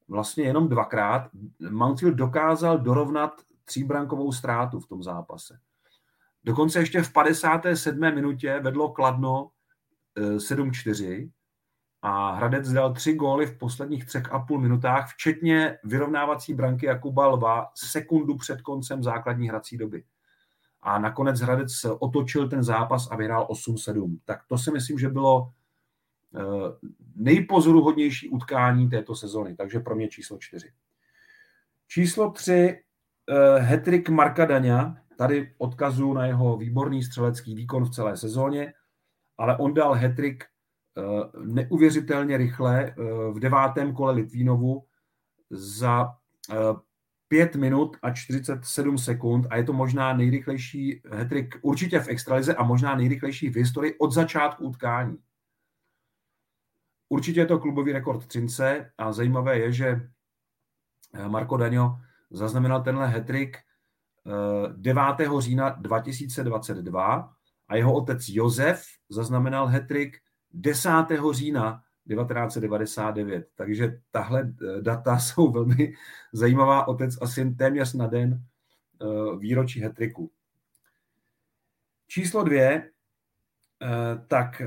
vlastně 0.07 0.43
jenom 0.43 0.69
dvakrát, 0.69 1.29
Mountfield 1.69 2.15
dokázal 2.15 2.77
dorovnat 2.79 3.41
tříbrankovou 3.65 4.31
ztrátu 4.31 4.79
v 4.79 4.87
tom 4.87 5.03
zápase. 5.03 5.59
Dokonce 6.43 6.79
ještě 6.79 7.01
v 7.01 7.13
57. 7.13 7.99
minutě 7.99 8.59
vedlo 8.59 8.89
Kladno 8.89 9.51
7-4 10.17 11.23
eh, 11.23 11.38
a 12.01 12.31
Hradec 12.31 12.71
dal 12.71 12.93
tři 12.93 13.13
góly 13.13 13.45
v 13.45 13.57
posledních 13.57 14.05
třech 14.05 14.31
a 14.31 14.39
půl 14.39 14.59
minutách, 14.59 15.13
včetně 15.13 15.77
vyrovnávací 15.83 16.53
branky 16.53 16.85
Jakuba 16.85 17.27
Lva 17.27 17.67
sekundu 17.75 18.37
před 18.37 18.61
koncem 18.61 19.03
základní 19.03 19.49
hrací 19.49 19.77
doby. 19.77 20.03
A 20.81 20.99
nakonec 20.99 21.39
Hradec 21.39 21.85
otočil 21.99 22.49
ten 22.49 22.63
zápas 22.63 23.07
a 23.11 23.15
vyhrál 23.15 23.47
8-7. 23.47 24.17
Tak 24.25 24.43
to 24.47 24.57
si 24.57 24.71
myslím, 24.71 24.99
že 24.99 25.09
bylo 25.09 25.51
eh, 26.35 26.39
nejpozoruhodnější 27.15 28.29
utkání 28.29 28.89
této 28.89 29.15
sezony, 29.15 29.55
takže 29.55 29.79
pro 29.79 29.95
mě 29.95 30.07
číslo 30.07 30.37
čtyři. 30.39 30.71
Číslo 31.87 32.31
tři, 32.31 32.83
hetrik 33.57 34.09
Marka 34.09 34.45
Daňa, 34.45 34.97
tady 35.17 35.53
odkazu 35.57 36.13
na 36.13 36.25
jeho 36.25 36.57
výborný 36.57 37.03
střelecký 37.03 37.55
výkon 37.55 37.85
v 37.85 37.89
celé 37.89 38.17
sezóně, 38.17 38.73
ale 39.37 39.57
on 39.57 39.73
dal 39.73 39.93
hetrik 39.93 40.43
neuvěřitelně 41.45 42.37
rychle 42.37 42.95
uh, 42.97 43.05
v 43.35 43.39
devátém 43.39 43.93
kole 43.93 44.13
Litvínovu 44.13 44.85
za 45.49 46.03
uh, 46.03 46.79
5 47.27 47.55
minut 47.55 47.97
a 48.01 48.11
47 48.11 48.97
sekund 48.97 49.47
a 49.49 49.55
je 49.55 49.63
to 49.63 49.73
možná 49.73 50.13
nejrychlejší 50.13 51.01
hetrik 51.11 51.55
určitě 51.61 51.99
v 51.99 52.07
extralize 52.07 52.55
a 52.55 52.63
možná 52.63 52.95
nejrychlejší 52.95 53.49
v 53.49 53.55
historii 53.55 53.97
od 53.97 54.11
začátku 54.11 54.65
utkání. 54.65 55.17
Určitě 57.09 57.39
je 57.39 57.45
to 57.45 57.59
klubový 57.59 57.91
rekord 57.91 58.27
Třince 58.27 58.91
a 58.97 59.11
zajímavé 59.11 59.57
je, 59.59 59.71
že 59.71 60.09
Marko 61.27 61.57
Daňo 61.57 61.99
zaznamenal 62.31 62.83
tenhle 62.83 63.07
hetrik 63.07 63.57
9. 64.77 65.03
října 65.39 65.69
2022 65.69 67.33
a 67.67 67.75
jeho 67.75 67.93
otec 67.93 68.29
Josef 68.29 68.83
zaznamenal 69.09 69.67
hetrik 69.67 70.17
10. 70.53 70.89
října 71.31 71.83
1999. 72.09 73.47
Takže 73.55 73.99
tahle 74.11 74.53
eh, 74.61 74.81
data 74.81 75.19
jsou 75.19 75.51
velmi 75.51 75.93
zajímavá. 76.33 76.87
Otec 76.87 77.17
asi 77.21 77.51
téměř 77.51 77.93
na 77.93 78.07
den 78.07 78.43
eh, 79.01 79.37
výročí 79.37 79.81
hetriku. 79.81 80.31
Číslo 82.07 82.43
dvě, 82.43 82.91
eh, 83.81 84.21
tak 84.27 84.61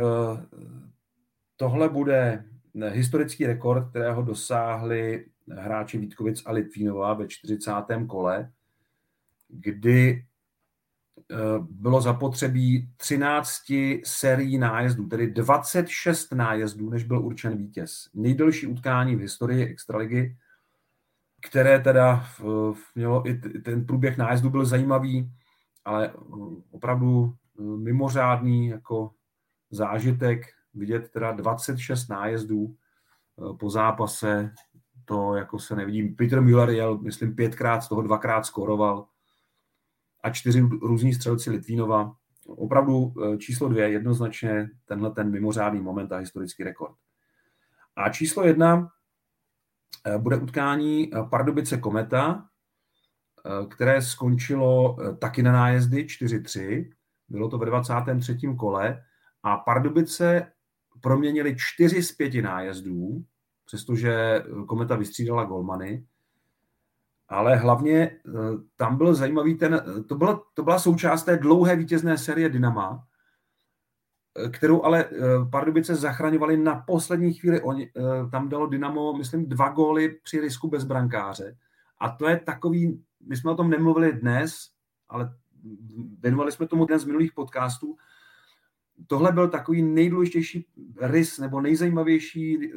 tohle 1.57 1.89
bude 1.89 2.45
historický 2.89 3.47
rekord, 3.47 3.91
kterého 3.91 4.23
dosáhli 4.23 5.27
hráči 5.49 5.99
Vítkovic 5.99 6.43
a 6.47 6.53
Litvínova 6.53 7.15
ve 7.15 7.29
40. 7.29 7.71
kole, 8.07 8.53
kdy 9.49 10.25
bylo 11.61 12.01
zapotřebí 12.01 12.89
13 12.97 13.57
sérií 14.05 14.59
nájezdů, 14.59 15.07
tedy 15.07 15.31
26 15.31 16.33
nájezdů, 16.33 16.91
než 16.91 17.05
byl 17.05 17.25
určen 17.25 17.57
vítěz. 17.57 18.09
Nejdelší 18.15 18.67
utkání 18.67 19.17
v 19.17 19.21
historii 19.21 19.65
Extraligy, 19.65 20.37
které 21.49 21.81
teda 21.81 22.27
mělo 22.95 23.29
i 23.29 23.35
ten 23.65 23.87
průběh 23.87 24.19
nájezdu 24.19 24.51
byl 24.51 24.65
zajímavý, 24.65 25.31
ale 25.85 26.09
eh, 26.09 26.13
opravdu 26.71 27.35
eh, 27.59 27.63
mimořádný 27.63 28.69
jako 28.69 29.11
zážitek 29.71 30.47
vidět 30.75 31.11
teda 31.11 31.33
26 31.33 32.09
nájezdů 32.09 32.77
po 33.59 33.71
zápase, 33.71 34.55
to 35.05 35.35
jako 35.35 35.59
se 35.59 35.77
nevidím. 35.77 36.17
Peter 36.17 36.41
Müller 36.41 36.71
jel, 36.71 36.99
myslím, 36.99 37.35
pětkrát, 37.35 37.83
z 37.83 37.89
toho 37.89 38.03
dvakrát 38.03 38.47
skoroval 38.47 39.07
a 40.23 40.31
čtyři 40.31 40.61
různí 40.61 41.15
střelci 41.15 41.51
Litvínova. 41.51 42.17
Opravdu 42.47 43.15
e, 43.35 43.39
číslo 43.39 43.69
dvě, 43.69 43.91
jednoznačně 43.91 44.71
tenhle 44.85 45.11
ten 45.11 45.31
mimořádný 45.31 45.81
moment 45.81 46.13
a 46.13 46.17
historický 46.17 46.65
rekord. 46.65 46.95
A 47.97 48.09
číslo 48.09 48.45
jedna 48.45 48.89
e, 50.07 50.19
bude 50.19 50.37
utkání 50.37 51.11
Pardubice 51.31 51.77
Kometa, 51.77 52.49
které 53.71 54.03
skončilo 54.03 54.97
taky 55.19 55.43
na 55.43 55.53
nájezdy 55.53 56.05
4-3. 56.05 56.91
Bylo 57.29 57.49
to 57.49 57.59
ve 57.59 57.67
23. 57.67 58.39
kole 58.59 59.05
a 59.43 59.57
Pardubice 59.57 60.53
proměnili 61.01 61.57
čtyři 61.59 62.03
z 62.03 62.13
pěti 62.13 62.43
nájezdů, 62.43 63.25
přestože 63.65 64.43
Kometa 64.69 64.97
vystřídala 64.97 65.45
golmany 65.45 66.07
ale 67.33 67.57
hlavně 67.57 67.99
eh, 68.01 68.21
tam 68.77 68.97
byl 68.97 69.15
zajímavý 69.15 69.55
ten, 69.55 69.83
to 70.09 70.15
byla, 70.15 70.43
to 70.55 70.63
byla 70.63 70.79
součást 70.79 71.23
té 71.23 71.37
dlouhé 71.37 71.77
vítězné 71.77 72.19
série 72.19 72.49
Dynama, 72.49 73.05
eh, 74.37 74.49
kterou 74.49 74.83
ale 74.83 75.05
eh, 75.05 75.11
Pardubice 75.51 75.95
zachraňovali 75.95 76.57
na 76.57 76.75
poslední 76.87 77.35
chvíli. 77.35 77.61
Oni, 77.61 77.93
tam 78.31 78.49
dalo 78.49 78.67
Dynamo, 78.67 79.13
myslím, 79.13 79.49
dva 79.49 79.69
góly 79.69 80.09
při 80.23 80.41
risku 80.41 80.69
bez 80.69 80.85
brankáře. 80.85 81.57
A 81.99 82.11
to 82.11 82.29
je 82.29 82.41
takový, 82.41 83.05
my 83.29 83.37
jsme 83.37 83.51
o 83.51 83.55
tom 83.55 83.71
nemluvili 83.71 84.13
dnes, 84.13 84.55
ale 85.09 85.35
věnovali 86.21 86.53
jsme 86.53 86.67
tomu 86.67 86.87
dnes 86.87 87.03
z 87.03 87.05
minulých 87.05 87.33
podcastů. 87.33 87.97
Tohle 89.07 89.33
byl 89.33 89.49
takový 89.49 89.83
nejdůležitější 89.83 90.67
rys 91.01 91.39
nebo 91.39 91.61
nejzajímavější 91.61 92.73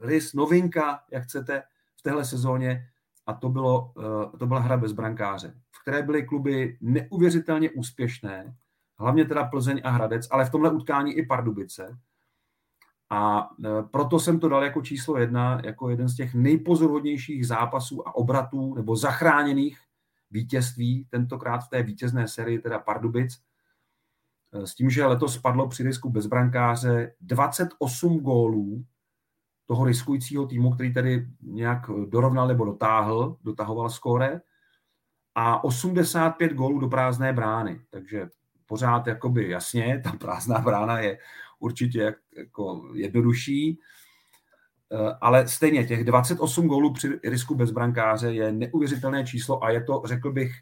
rys, 0.00 0.34
novinka, 0.34 1.00
jak 1.12 1.24
chcete, 1.24 1.62
v 1.96 2.02
téhle 2.02 2.24
sezóně 2.24 2.88
a 3.28 3.34
to, 3.34 3.48
bylo, 3.48 3.92
eh, 3.98 4.38
to 4.38 4.46
byla 4.46 4.60
hra 4.60 4.76
bez 4.76 4.92
brankáře, 4.92 5.54
v 5.70 5.82
které 5.82 6.02
byly 6.02 6.22
kluby 6.22 6.78
neuvěřitelně 6.80 7.70
úspěšné, 7.70 8.56
hlavně 8.98 9.24
teda 9.24 9.44
Plzeň 9.44 9.80
a 9.84 9.90
Hradec, 9.90 10.28
ale 10.30 10.44
v 10.44 10.50
tomhle 10.50 10.70
utkání 10.70 11.12
i 11.12 11.26
Pardubice. 11.26 11.98
A 13.10 13.50
eh, 13.64 13.82
proto 13.90 14.20
jsem 14.20 14.40
to 14.40 14.48
dal 14.48 14.64
jako 14.64 14.82
číslo 14.82 15.18
jedna, 15.18 15.60
jako 15.64 15.90
jeden 15.90 16.08
z 16.08 16.16
těch 16.16 16.34
nejpozoruhodnějších 16.34 17.46
zápasů 17.46 18.08
a 18.08 18.14
obratů 18.14 18.74
nebo 18.74 18.96
zachráněných 18.96 19.78
vítězství, 20.30 21.06
tentokrát 21.10 21.58
v 21.58 21.68
té 21.68 21.82
vítězné 21.82 22.28
sérii 22.28 22.58
teda 22.58 22.78
Pardubic, 22.78 23.38
eh, 24.52 24.66
s 24.66 24.74
tím, 24.74 24.90
že 24.90 25.06
letos 25.06 25.34
spadlo 25.34 25.68
při 25.68 25.82
risku 25.82 26.10
bez 26.10 26.26
brankáře 26.26 27.14
28 27.20 28.20
gólů 28.20 28.84
toho 29.68 29.84
riskujícího 29.84 30.46
týmu, 30.46 30.70
který 30.70 30.94
tedy 30.94 31.26
nějak 31.42 31.90
dorovnal 32.08 32.48
nebo 32.48 32.64
dotáhl, 32.64 33.36
dotahoval 33.44 33.90
skóre 33.90 34.40
a 35.34 35.64
85 35.64 36.52
gólů 36.52 36.78
do 36.78 36.88
prázdné 36.88 37.32
brány. 37.32 37.80
Takže 37.90 38.28
pořád 38.66 39.06
jakoby 39.06 39.50
jasně, 39.50 40.00
ta 40.04 40.12
prázdná 40.12 40.58
brána 40.58 40.98
je 40.98 41.18
určitě 41.58 42.14
jako 42.36 42.90
jednodušší, 42.94 43.78
eh, 44.92 45.14
ale 45.20 45.48
stejně 45.48 45.84
těch 45.84 46.04
28 46.04 46.68
gólů 46.68 46.92
při 46.92 47.20
risku 47.24 47.54
bez 47.54 47.70
brankáře 47.70 48.32
je 48.32 48.52
neuvěřitelné 48.52 49.26
číslo 49.26 49.64
a 49.64 49.70
je 49.70 49.84
to, 49.84 50.02
řekl 50.04 50.32
bych, 50.32 50.52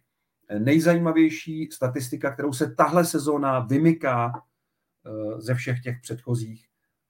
nejzajímavější 0.58 1.68
statistika, 1.72 2.30
kterou 2.30 2.52
se 2.52 2.74
tahle 2.74 3.04
sezóna 3.04 3.58
vymyká 3.58 4.32
eh, 4.34 5.40
ze 5.40 5.54
všech 5.54 5.80
těch 5.80 5.96
předchozích 6.02 6.66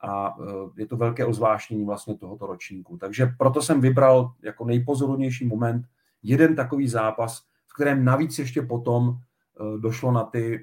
a 0.06 0.36
e, 0.40 0.80
je 0.80 0.86
to 0.86 0.96
velké 0.96 1.24
ozvášnění 1.24 1.84
vlastně 1.84 2.14
tohoto 2.16 2.46
ročníku. 2.46 2.96
Takže 2.96 3.26
proto 3.38 3.62
jsem 3.62 3.80
vybral 3.80 4.32
jako 4.42 4.64
nejpozorovnější 4.64 5.46
moment 5.46 5.86
jeden 6.22 6.56
takový 6.56 6.88
zápas, 6.88 7.42
v 7.66 7.74
kterém 7.74 8.04
navíc 8.04 8.38
ještě 8.38 8.62
potom 8.62 9.08
e, 9.10 9.78
došlo 9.78 10.12
na 10.12 10.24
ty 10.24 10.54
e, 10.54 10.60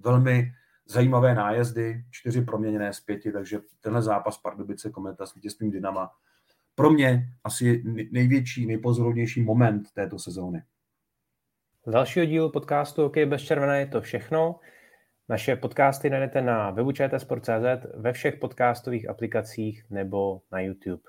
velmi 0.00 0.52
zajímavé 0.86 1.34
nájezdy, 1.34 2.04
čtyři 2.10 2.42
proměněné 2.42 2.92
z 2.92 3.00
pěti, 3.00 3.32
takže 3.32 3.60
tenhle 3.80 4.02
zápas 4.02 4.38
Pardubice 4.38 4.90
Kometa 4.90 5.26
s 5.26 5.34
vítězstvím 5.34 5.70
Dynama 5.70 6.10
pro 6.74 6.90
mě 6.90 7.32
asi 7.44 7.82
největší, 8.10 8.66
nejpozorovnější 8.66 9.42
moment 9.42 9.92
této 9.92 10.18
sezóny. 10.18 10.62
Z 11.86 11.90
dalšího 11.90 12.26
dílu 12.26 12.50
podcastu 12.50 13.04
OK 13.04 13.16
bez 13.26 13.42
červené 13.42 13.80
je 13.80 13.86
to 13.86 14.00
všechno. 14.00 14.60
Naše 15.28 15.56
podcasty 15.56 16.10
najdete 16.10 16.42
na 16.42 16.70
webu 16.70 16.92
čtsport.cz, 16.92 17.86
ve 17.94 18.12
všech 18.12 18.36
podcastových 18.36 19.08
aplikacích 19.08 19.84
nebo 19.90 20.40
na 20.52 20.60
YouTube. 20.60 21.02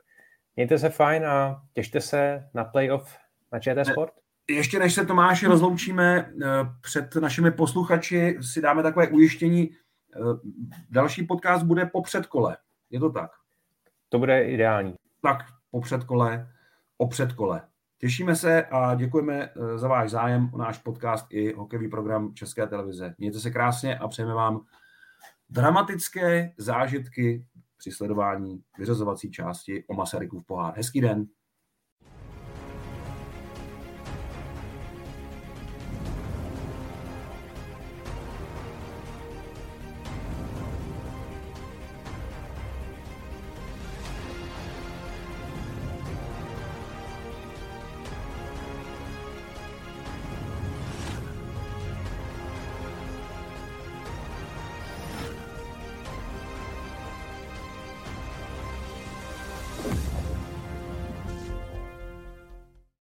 Mějte 0.55 0.79
se 0.79 0.89
fajn 0.89 1.25
a 1.25 1.61
těšte 1.73 2.01
se 2.01 2.49
na 2.53 2.63
playoff 2.63 3.17
na 3.51 3.59
ČT 3.59 3.87
Sport. 3.87 4.13
Ještě 4.49 4.79
než 4.79 4.93
se 4.93 5.05
Tomáši 5.05 5.47
rozloučíme, 5.47 6.31
eh, 6.43 6.47
před 6.81 7.15
našimi 7.15 7.51
posluchači 7.51 8.37
si 8.41 8.61
dáme 8.61 8.83
takové 8.83 9.07
ujištění. 9.07 9.69
Eh, 10.15 10.19
další 10.89 11.23
podcast 11.23 11.65
bude 11.65 11.85
po 11.85 12.01
předkole. 12.01 12.57
Je 12.89 12.99
to 12.99 13.09
tak? 13.09 13.31
To 14.09 14.19
bude 14.19 14.43
ideální. 14.43 14.95
Tak 15.21 15.37
po 15.71 15.81
předkole, 15.81 16.49
o 16.97 17.07
předkole. 17.07 17.61
Těšíme 17.97 18.35
se 18.35 18.65
a 18.65 18.95
děkujeme 18.95 19.49
za 19.75 19.87
váš 19.87 20.09
zájem 20.09 20.49
o 20.53 20.57
náš 20.57 20.77
podcast 20.77 21.25
i 21.29 21.53
hokejový 21.53 21.89
program 21.89 22.33
České 22.33 22.67
televize. 22.67 23.15
Mějte 23.17 23.39
se 23.39 23.51
krásně 23.51 23.97
a 23.97 24.07
přejeme 24.07 24.33
vám 24.33 24.61
dramatické 25.49 26.53
zážitky 26.57 27.45
při 27.77 27.91
sledování 27.91 28.63
vyřazovací 28.79 29.31
části 29.31 29.83
o 29.87 29.93
Masarykův 29.93 30.45
pohár. 30.45 30.73
Hezký 30.77 31.01
den. 31.01 31.27